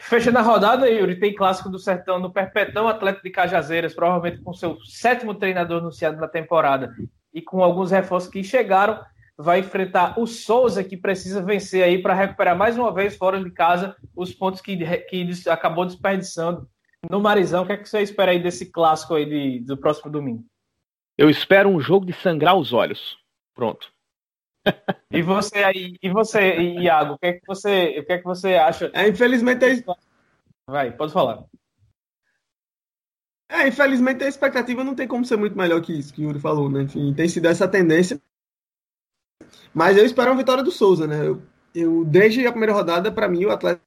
Fechando 0.00 0.38
a 0.38 0.42
rodada, 0.42 0.88
Yuri, 0.88 1.18
tem 1.18 1.34
clássico 1.34 1.68
do 1.68 1.78
Sertão 1.78 2.18
no 2.18 2.32
Perpetão, 2.32 2.88
Atlético 2.88 3.24
de 3.24 3.30
Cajazeiras, 3.30 3.94
provavelmente 3.94 4.42
com 4.42 4.52
seu 4.52 4.78
sétimo 4.84 5.34
treinador 5.34 5.78
anunciado 5.78 6.18
na 6.18 6.28
temporada 6.28 6.94
e 7.32 7.42
com 7.42 7.62
alguns 7.62 7.90
reforços 7.90 8.30
que 8.30 8.42
chegaram, 8.42 9.00
vai 9.36 9.60
enfrentar 9.60 10.18
o 10.18 10.26
Souza, 10.26 10.82
que 10.82 10.96
precisa 10.96 11.42
vencer 11.42 11.84
aí 11.84 12.02
para 12.02 12.14
recuperar 12.14 12.56
mais 12.56 12.76
uma 12.76 12.92
vez 12.92 13.16
fora 13.16 13.42
de 13.42 13.50
casa 13.50 13.94
os 14.16 14.32
pontos 14.32 14.60
que, 14.60 14.76
que 14.76 15.30
acabou 15.48 15.84
desperdiçando 15.86 16.68
no 17.08 17.20
Marizão. 17.20 17.62
O 17.62 17.66
que, 17.66 17.72
é 17.72 17.76
que 17.76 17.88
você 17.88 18.00
espera 18.00 18.32
aí 18.32 18.42
desse 18.42 18.66
clássico 18.66 19.14
aí 19.14 19.26
de, 19.26 19.60
do 19.60 19.76
próximo 19.76 20.10
domingo? 20.10 20.44
Eu 21.16 21.30
espero 21.30 21.68
um 21.68 21.80
jogo 21.80 22.06
de 22.06 22.12
sangrar 22.12 22.56
os 22.56 22.72
olhos. 22.72 23.18
Pronto. 23.54 23.92
E 25.10 25.22
você 25.22 25.58
aí, 25.58 25.96
e 26.02 26.10
você, 26.10 26.56
Iago, 26.56 27.14
o 27.14 27.18
que 27.18 27.26
é 27.26 27.32
que 27.34 27.46
você, 27.46 27.98
o 27.98 28.04
que 28.04 28.12
é 28.12 28.18
que 28.18 28.24
você 28.24 28.54
acha? 28.54 28.90
É, 28.92 29.08
infelizmente 29.08 29.64
é... 29.64 29.82
Vai, 30.68 30.92
pode 30.92 31.12
falar. 31.12 31.44
É, 33.50 33.66
infelizmente 33.66 34.22
a 34.22 34.28
expectativa 34.28 34.84
não 34.84 34.94
tem 34.94 35.08
como 35.08 35.24
ser 35.24 35.38
muito 35.38 35.56
melhor 35.56 35.80
que 35.80 35.98
isso 35.98 36.12
que 36.12 36.20
o 36.20 36.24
Yuri 36.24 36.38
falou, 36.38 36.68
né? 36.70 36.82
Enfim, 36.82 37.14
tem 37.14 37.28
sido 37.28 37.46
essa 37.46 37.66
tendência. 37.66 38.20
Mas 39.72 39.96
eu 39.96 40.04
espero 40.04 40.30
uma 40.30 40.36
vitória 40.36 40.62
do 40.62 40.70
Souza, 40.70 41.06
né? 41.06 41.26
Eu, 41.26 41.42
eu 41.74 42.04
desde 42.04 42.46
a 42.46 42.50
primeira 42.50 42.74
rodada, 42.74 43.10
para 43.10 43.28
mim, 43.28 43.46
o 43.46 43.50
Atlético 43.50 43.82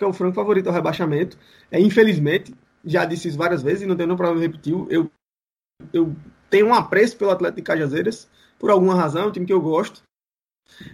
é 0.00 0.06
o 0.06 0.12
franco 0.12 0.34
favorito 0.34 0.66
ao 0.66 0.74
rebaixamento. 0.74 1.38
É, 1.70 1.80
infelizmente, 1.80 2.54
já 2.84 3.06
disse 3.06 3.28
isso 3.28 3.38
várias 3.38 3.62
vezes 3.62 3.82
e 3.82 3.86
não 3.86 3.96
tenho 3.96 4.08
nenhum 4.08 4.18
problema 4.18 4.44
em 4.44 4.46
repetir. 4.46 4.74
Eu, 4.90 5.10
eu 5.92 6.14
tenho 6.50 6.66
um 6.66 6.74
apreço 6.74 7.16
pelo 7.16 7.30
Atlético 7.30 7.56
de 7.56 7.66
Cajazeiras, 7.66 8.28
por 8.58 8.70
alguma 8.70 8.94
razão, 8.94 9.22
é 9.22 9.26
um 9.26 9.32
time 9.32 9.46
que 9.46 9.52
eu 9.52 9.60
gosto. 9.60 10.02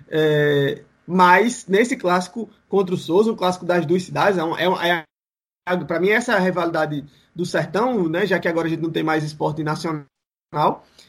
É, 0.08 0.84
mas 1.06 1.66
nesse 1.66 1.96
clássico 1.96 2.48
contra 2.68 2.94
o 2.94 2.98
Souza, 2.98 3.32
um 3.32 3.36
clássico 3.36 3.64
das 3.64 3.84
duas 3.84 4.02
cidades, 4.02 4.38
é, 4.38 4.88
é, 4.88 5.04
é 5.68 5.76
para 5.84 6.00
mim 6.00 6.10
essa 6.10 6.32
é 6.32 6.36
a 6.36 6.40
rivalidade 6.40 7.04
do 7.34 7.44
sertão, 7.44 8.08
né, 8.08 8.26
já 8.26 8.38
que 8.38 8.48
agora 8.48 8.66
a 8.66 8.70
gente 8.70 8.82
não 8.82 8.90
tem 8.90 9.02
mais 9.02 9.24
esporte 9.24 9.62
nacional. 9.62 10.06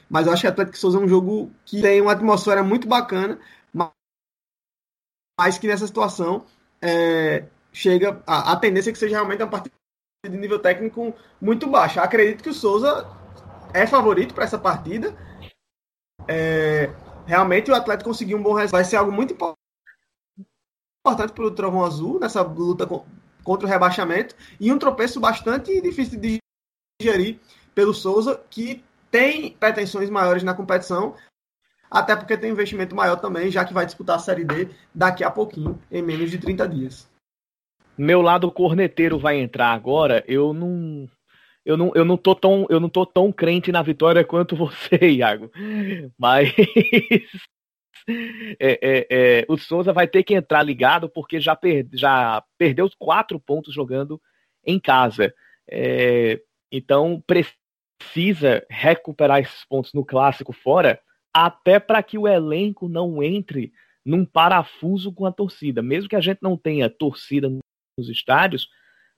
Mas 0.10 0.26
eu 0.26 0.34
acho 0.34 0.42
que 0.42 0.48
o 0.48 0.52
Atlético 0.52 0.78
Souza 0.78 0.98
é 0.98 1.02
um 1.02 1.08
jogo 1.08 1.52
que 1.66 1.82
tem 1.82 2.02
uma 2.02 2.12
atmosfera 2.12 2.64
muito 2.64 2.88
bacana, 2.88 3.40
mas 5.40 5.58
que 5.58 5.68
nessa 5.68 5.86
situação 5.86 6.46
é, 6.82 7.46
chega 7.72 8.22
a, 8.26 8.54
a, 8.54 8.56
tendência 8.56 8.90
é 8.90 8.94
que 8.94 9.00
seja 9.00 9.16
realmente 9.16 9.44
uma 9.44 9.50
partida 9.50 9.76
de 10.26 10.38
nível 10.38 10.60
técnico 10.60 11.14
muito 11.42 11.68
baixo. 11.68 12.00
Acredito 12.00 12.42
que 12.42 12.50
o 12.50 12.54
Souza 12.54 13.08
é 13.74 13.86
favorito 13.86 14.34
para 14.34 14.46
essa 14.46 14.58
partida. 14.58 15.16
É, 16.28 16.90
realmente 17.26 17.72
o 17.72 17.76
Atlético 17.76 18.10
conseguiu 18.10 18.38
um 18.38 18.44
bom 18.44 18.54
resultado. 18.54 18.82
Vai 18.82 18.86
ser 18.86 18.98
algo 18.98 19.12
muito 19.12 19.34
importante 19.34 21.34
para 21.34 21.46
o 21.46 21.52
Trovão 21.52 21.84
Azul 21.84 22.20
nessa 22.20 22.42
luta 22.42 22.88
contra 23.44 23.68
o 23.68 23.70
rebaixamento 23.70 24.36
e 24.60 24.72
um 24.72 24.80
tropeço 24.80 25.20
bastante 25.20 25.80
difícil 25.82 26.20
de 26.20 26.40
digerir 27.00 27.40
pelo 27.74 27.94
Souza, 27.94 28.42
que 28.50 28.84
tem 29.12 29.52
pretensões 29.52 30.10
maiores 30.10 30.44
na 30.44 30.54
competição, 30.54 31.16
até 31.92 32.16
porque 32.16 32.38
tem 32.38 32.52
investimento 32.52 32.96
maior 32.96 33.18
também, 33.18 33.52
já 33.52 33.64
que 33.64 33.74
vai 33.74 33.86
disputar 33.86 34.16
a 34.16 34.20
Série 34.20 34.44
D 34.44 34.70
daqui 34.94 35.24
a 35.24 35.30
pouquinho, 35.30 35.80
em 35.92 36.02
menos 36.02 36.32
de 36.32 36.38
30 36.38 36.68
dias. 36.68 37.10
Meu 37.98 38.22
lado 38.22 38.52
corneteiro 38.52 39.18
vai 39.18 39.38
entrar 39.38 39.72
agora. 39.72 40.24
Eu 40.28 40.54
não 40.54 41.08
eu 41.66 41.76
não, 41.76 41.92
eu 41.96 42.06
não 42.06 42.16
tô 42.16 42.36
tão 42.36 42.68
eu 42.70 42.80
não 42.80 42.90
tô 42.90 43.06
tão 43.06 43.32
crente 43.32 43.72
na 43.72 43.82
vitória 43.82 44.24
quanto 44.24 44.56
você, 44.60 45.10
Iago. 45.10 45.52
Mas 46.18 46.54
é, 48.60 48.80
é, 48.82 49.08
é, 49.10 49.46
o 49.50 49.58
Souza 49.58 49.92
vai 49.92 50.08
ter 50.08 50.24
que 50.24 50.36
entrar 50.36 50.62
ligado 50.62 51.10
porque 51.10 51.40
já, 51.40 51.56
per, 51.56 51.88
já 51.94 52.44
perdeu 52.58 52.90
quatro 53.00 53.40
pontos 53.40 53.74
jogando 53.74 54.22
em 54.64 54.80
casa. 54.80 55.34
É, 55.70 56.40
Então 56.72 57.24
precisa 57.26 58.64
recuperar 58.70 59.40
esses 59.40 59.66
pontos 59.66 59.92
no 59.94 60.06
clássico 60.06 60.54
fora, 60.54 61.00
até 61.34 61.80
para 61.80 62.04
que 62.04 62.18
o 62.18 62.28
elenco 62.28 62.88
não 62.88 63.24
entre 63.24 63.74
num 64.06 64.24
parafuso 64.24 65.12
com 65.12 65.26
a 65.26 65.32
torcida. 65.32 65.82
Mesmo 65.82 66.08
que 66.08 66.16
a 66.16 66.22
gente 66.22 66.40
não 66.42 66.56
tenha 66.56 66.90
torcida 66.90 67.50
nos 67.50 68.10
estádios, 68.10 68.70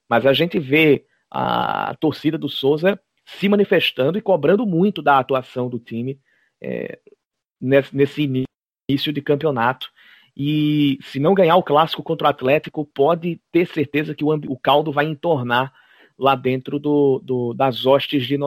mas 0.10 0.26
a 0.26 0.32
gente 0.32 0.58
vê 0.58 1.06
a 1.30 1.96
torcida 2.00 2.38
do 2.38 2.50
Souza 2.50 3.00
se 3.26 3.50
manifestando 3.50 4.18
e 4.18 4.22
cobrando 4.22 4.66
muito 4.66 5.02
da 5.02 5.20
atuação 5.20 5.68
do 5.68 5.80
time 5.80 6.20
é, 6.62 7.00
nesse, 7.60 8.24
início 8.24 9.12
de 9.12 9.22
campeonato. 9.22 9.92
E 10.36 10.98
se 11.02 11.20
não 11.20 11.34
ganhar 11.34 11.56
o 11.58 11.64
clássico 11.64 12.04
contra 12.04 12.28
o 12.28 12.30
Atlético, 12.30 12.86
pode 12.86 13.42
ter 13.52 13.68
certeza 13.68 14.16
que 14.16 14.24
o, 14.24 14.30
o 14.30 14.58
caldo 14.58 14.92
vai 14.92 15.06
entornar 15.06 15.74
lá 16.18 16.36
dentro 16.36 16.80
do, 16.80 17.20
do, 17.24 17.54
das 17.54 17.86
hostes 17.86 18.26
de 18.26 18.38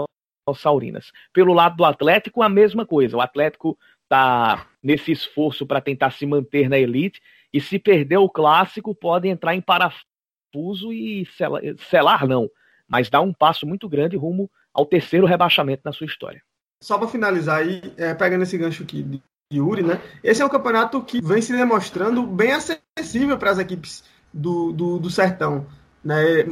Saurinas. 0.54 1.12
Pelo 1.32 1.52
lado 1.52 1.76
do 1.76 1.84
Atlético, 1.84 2.42
a 2.42 2.48
mesma 2.48 2.86
coisa. 2.86 3.16
O 3.16 3.20
Atlético 3.20 3.78
está 4.04 4.66
nesse 4.82 5.12
esforço 5.12 5.66
para 5.66 5.80
tentar 5.80 6.10
se 6.10 6.26
manter 6.26 6.68
na 6.68 6.78
elite 6.78 7.20
e 7.52 7.60
se 7.60 7.78
perder 7.78 8.18
o 8.18 8.28
clássico 8.28 8.94
pode 8.94 9.28
entrar 9.28 9.54
em 9.54 9.60
parafuso 9.60 10.92
e 10.92 11.26
selar, 11.26 11.62
selar 11.88 12.26
não, 12.26 12.48
mas 12.90 13.08
dar 13.08 13.20
um 13.20 13.32
passo 13.32 13.64
muito 13.64 13.88
grande 13.88 14.16
rumo 14.16 14.50
ao 14.74 14.84
terceiro 14.84 15.26
rebaixamento 15.26 15.82
na 15.84 15.92
sua 15.92 16.06
história. 16.06 16.42
Só 16.82 16.98
para 16.98 17.08
finalizar 17.08 17.58
aí, 17.58 17.80
é, 17.96 18.12
pegando 18.14 18.42
esse 18.42 18.58
gancho 18.58 18.82
aqui 18.82 19.02
de 19.02 19.22
Yuri, 19.52 19.82
né? 19.82 20.00
Esse 20.24 20.42
é 20.42 20.44
um 20.44 20.48
campeonato 20.48 21.02
que 21.02 21.20
vem 21.22 21.40
se 21.40 21.52
demonstrando 21.52 22.26
bem 22.26 22.52
acessível 22.52 23.38
para 23.38 23.50
as 23.50 23.58
equipes 23.58 24.02
do, 24.32 24.72
do, 24.72 24.98
do 24.98 25.10
Sertão, 25.10 25.66
né? 26.04 26.46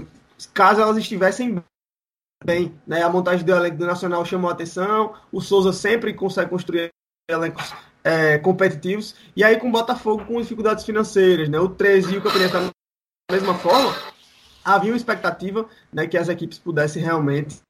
Caso 0.55 0.81
elas 0.81 0.97
estivessem 0.97 1.63
bem, 2.45 2.75
né? 2.87 3.03
A 3.03 3.09
montagem 3.09 3.45
do 3.45 3.53
elenco 3.53 3.79
do 3.79 3.87
Nacional 3.87 4.25
chamou 4.25 4.51
a 4.51 4.53
atenção, 4.53 5.15
o 5.33 5.41
Souza 5.41 5.73
sempre 5.73 6.13
consegue 6.15 6.51
construir 6.51 6.91
elencos 7.29 7.73
é, 8.05 8.39
competitivos, 8.39 9.15
e 9.35 9.43
aí 9.43 9.59
com 9.59 9.69
o 9.69 9.73
Botafogo 9.73 10.25
com 10.25 10.41
dificuldades 10.41 10.85
financeiras, 10.85 11.49
né? 11.49 11.59
O 11.59 11.69
13 11.69 12.15
e 12.15 12.19
o 12.19 12.23
Campeonato 12.23 12.53
da 13.31 13.35
mesma 13.35 13.55
forma, 13.55 13.95
havia 14.65 14.93
uma 14.93 14.97
expectativa 14.97 15.67
né, 15.93 16.07
que 16.07 16.17
as 16.17 16.29
equipes 16.29 16.59
pudessem 16.59 17.03
realmente 17.03 17.61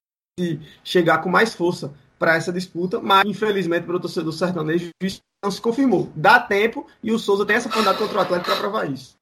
chegar 0.85 1.19
com 1.19 1.29
mais 1.29 1.55
força 1.55 1.93
para 2.19 2.37
essa 2.37 2.53
disputa, 2.53 3.01
mas 3.01 3.25
infelizmente 3.27 3.85
para 3.85 3.97
o 3.97 4.01
torcedor 4.01 4.33
sertanejo 4.33 4.91
isso 5.03 5.21
não 5.43 5.51
se 5.51 5.61
confirmou. 5.61 6.11
Dá 6.15 6.41
tempo 6.41 6.87
e 7.03 7.13
o 7.13 7.19
Souza 7.19 7.47
tem 7.47 7.57
essa 7.57 7.69
oportunidade 7.69 7.99
contra 7.99 8.19
o 8.19 8.21
Atlético 8.21 8.51
para 8.51 8.61
provar 8.61 8.91
isso. 8.91 9.17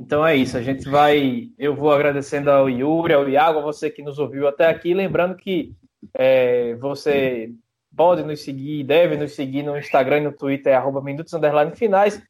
Então 0.00 0.26
é 0.26 0.36
isso, 0.36 0.56
a 0.56 0.62
gente 0.62 0.88
vai. 0.88 1.50
Eu 1.56 1.74
vou 1.74 1.92
agradecendo 1.92 2.50
ao 2.50 2.68
Yuri, 2.68 3.12
ao 3.12 3.28
Iago, 3.28 3.60
a 3.60 3.62
você 3.62 3.90
que 3.90 4.02
nos 4.02 4.18
ouviu 4.18 4.48
até 4.48 4.66
aqui. 4.66 4.92
Lembrando 4.92 5.36
que 5.36 5.72
é, 6.12 6.74
você 6.76 7.52
pode 7.96 8.22
nos 8.24 8.42
seguir, 8.42 8.82
deve 8.84 9.16
nos 9.16 9.32
seguir 9.32 9.62
no 9.62 9.78
Instagram 9.78 10.18
e 10.18 10.24
no 10.24 10.32
Twitter, 10.32 10.72
é 10.72 10.76
arroba 10.76 11.00
Minutos 11.00 11.32
Finais. 11.76 12.20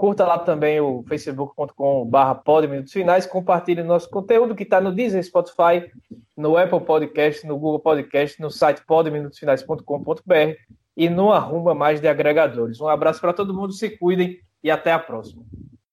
Curta 0.00 0.26
lá 0.26 0.38
também 0.38 0.80
o 0.80 1.04
facebook.com.br 1.06 2.66
Minutos 2.70 2.90
Finais. 2.90 3.26
Compartilhe 3.26 3.82
nosso 3.82 4.08
conteúdo 4.08 4.54
que 4.54 4.62
está 4.62 4.80
no 4.80 4.94
Disney, 4.94 5.22
Spotify, 5.22 5.92
no 6.34 6.56
Apple 6.56 6.80
Podcast, 6.80 7.46
no 7.46 7.58
Google 7.58 7.80
Podcast, 7.80 8.40
no 8.40 8.50
site 8.50 8.82
podminutosfinais.com.br 8.86 10.56
e 10.96 11.10
no 11.10 11.30
arruma 11.30 11.74
mais 11.74 12.00
de 12.00 12.08
agregadores. 12.08 12.80
Um 12.80 12.88
abraço 12.88 13.20
para 13.20 13.34
todo 13.34 13.52
mundo, 13.52 13.74
se 13.74 13.90
cuidem 13.90 14.38
e 14.64 14.70
até 14.70 14.90
a 14.90 14.98
próxima. 14.98 15.42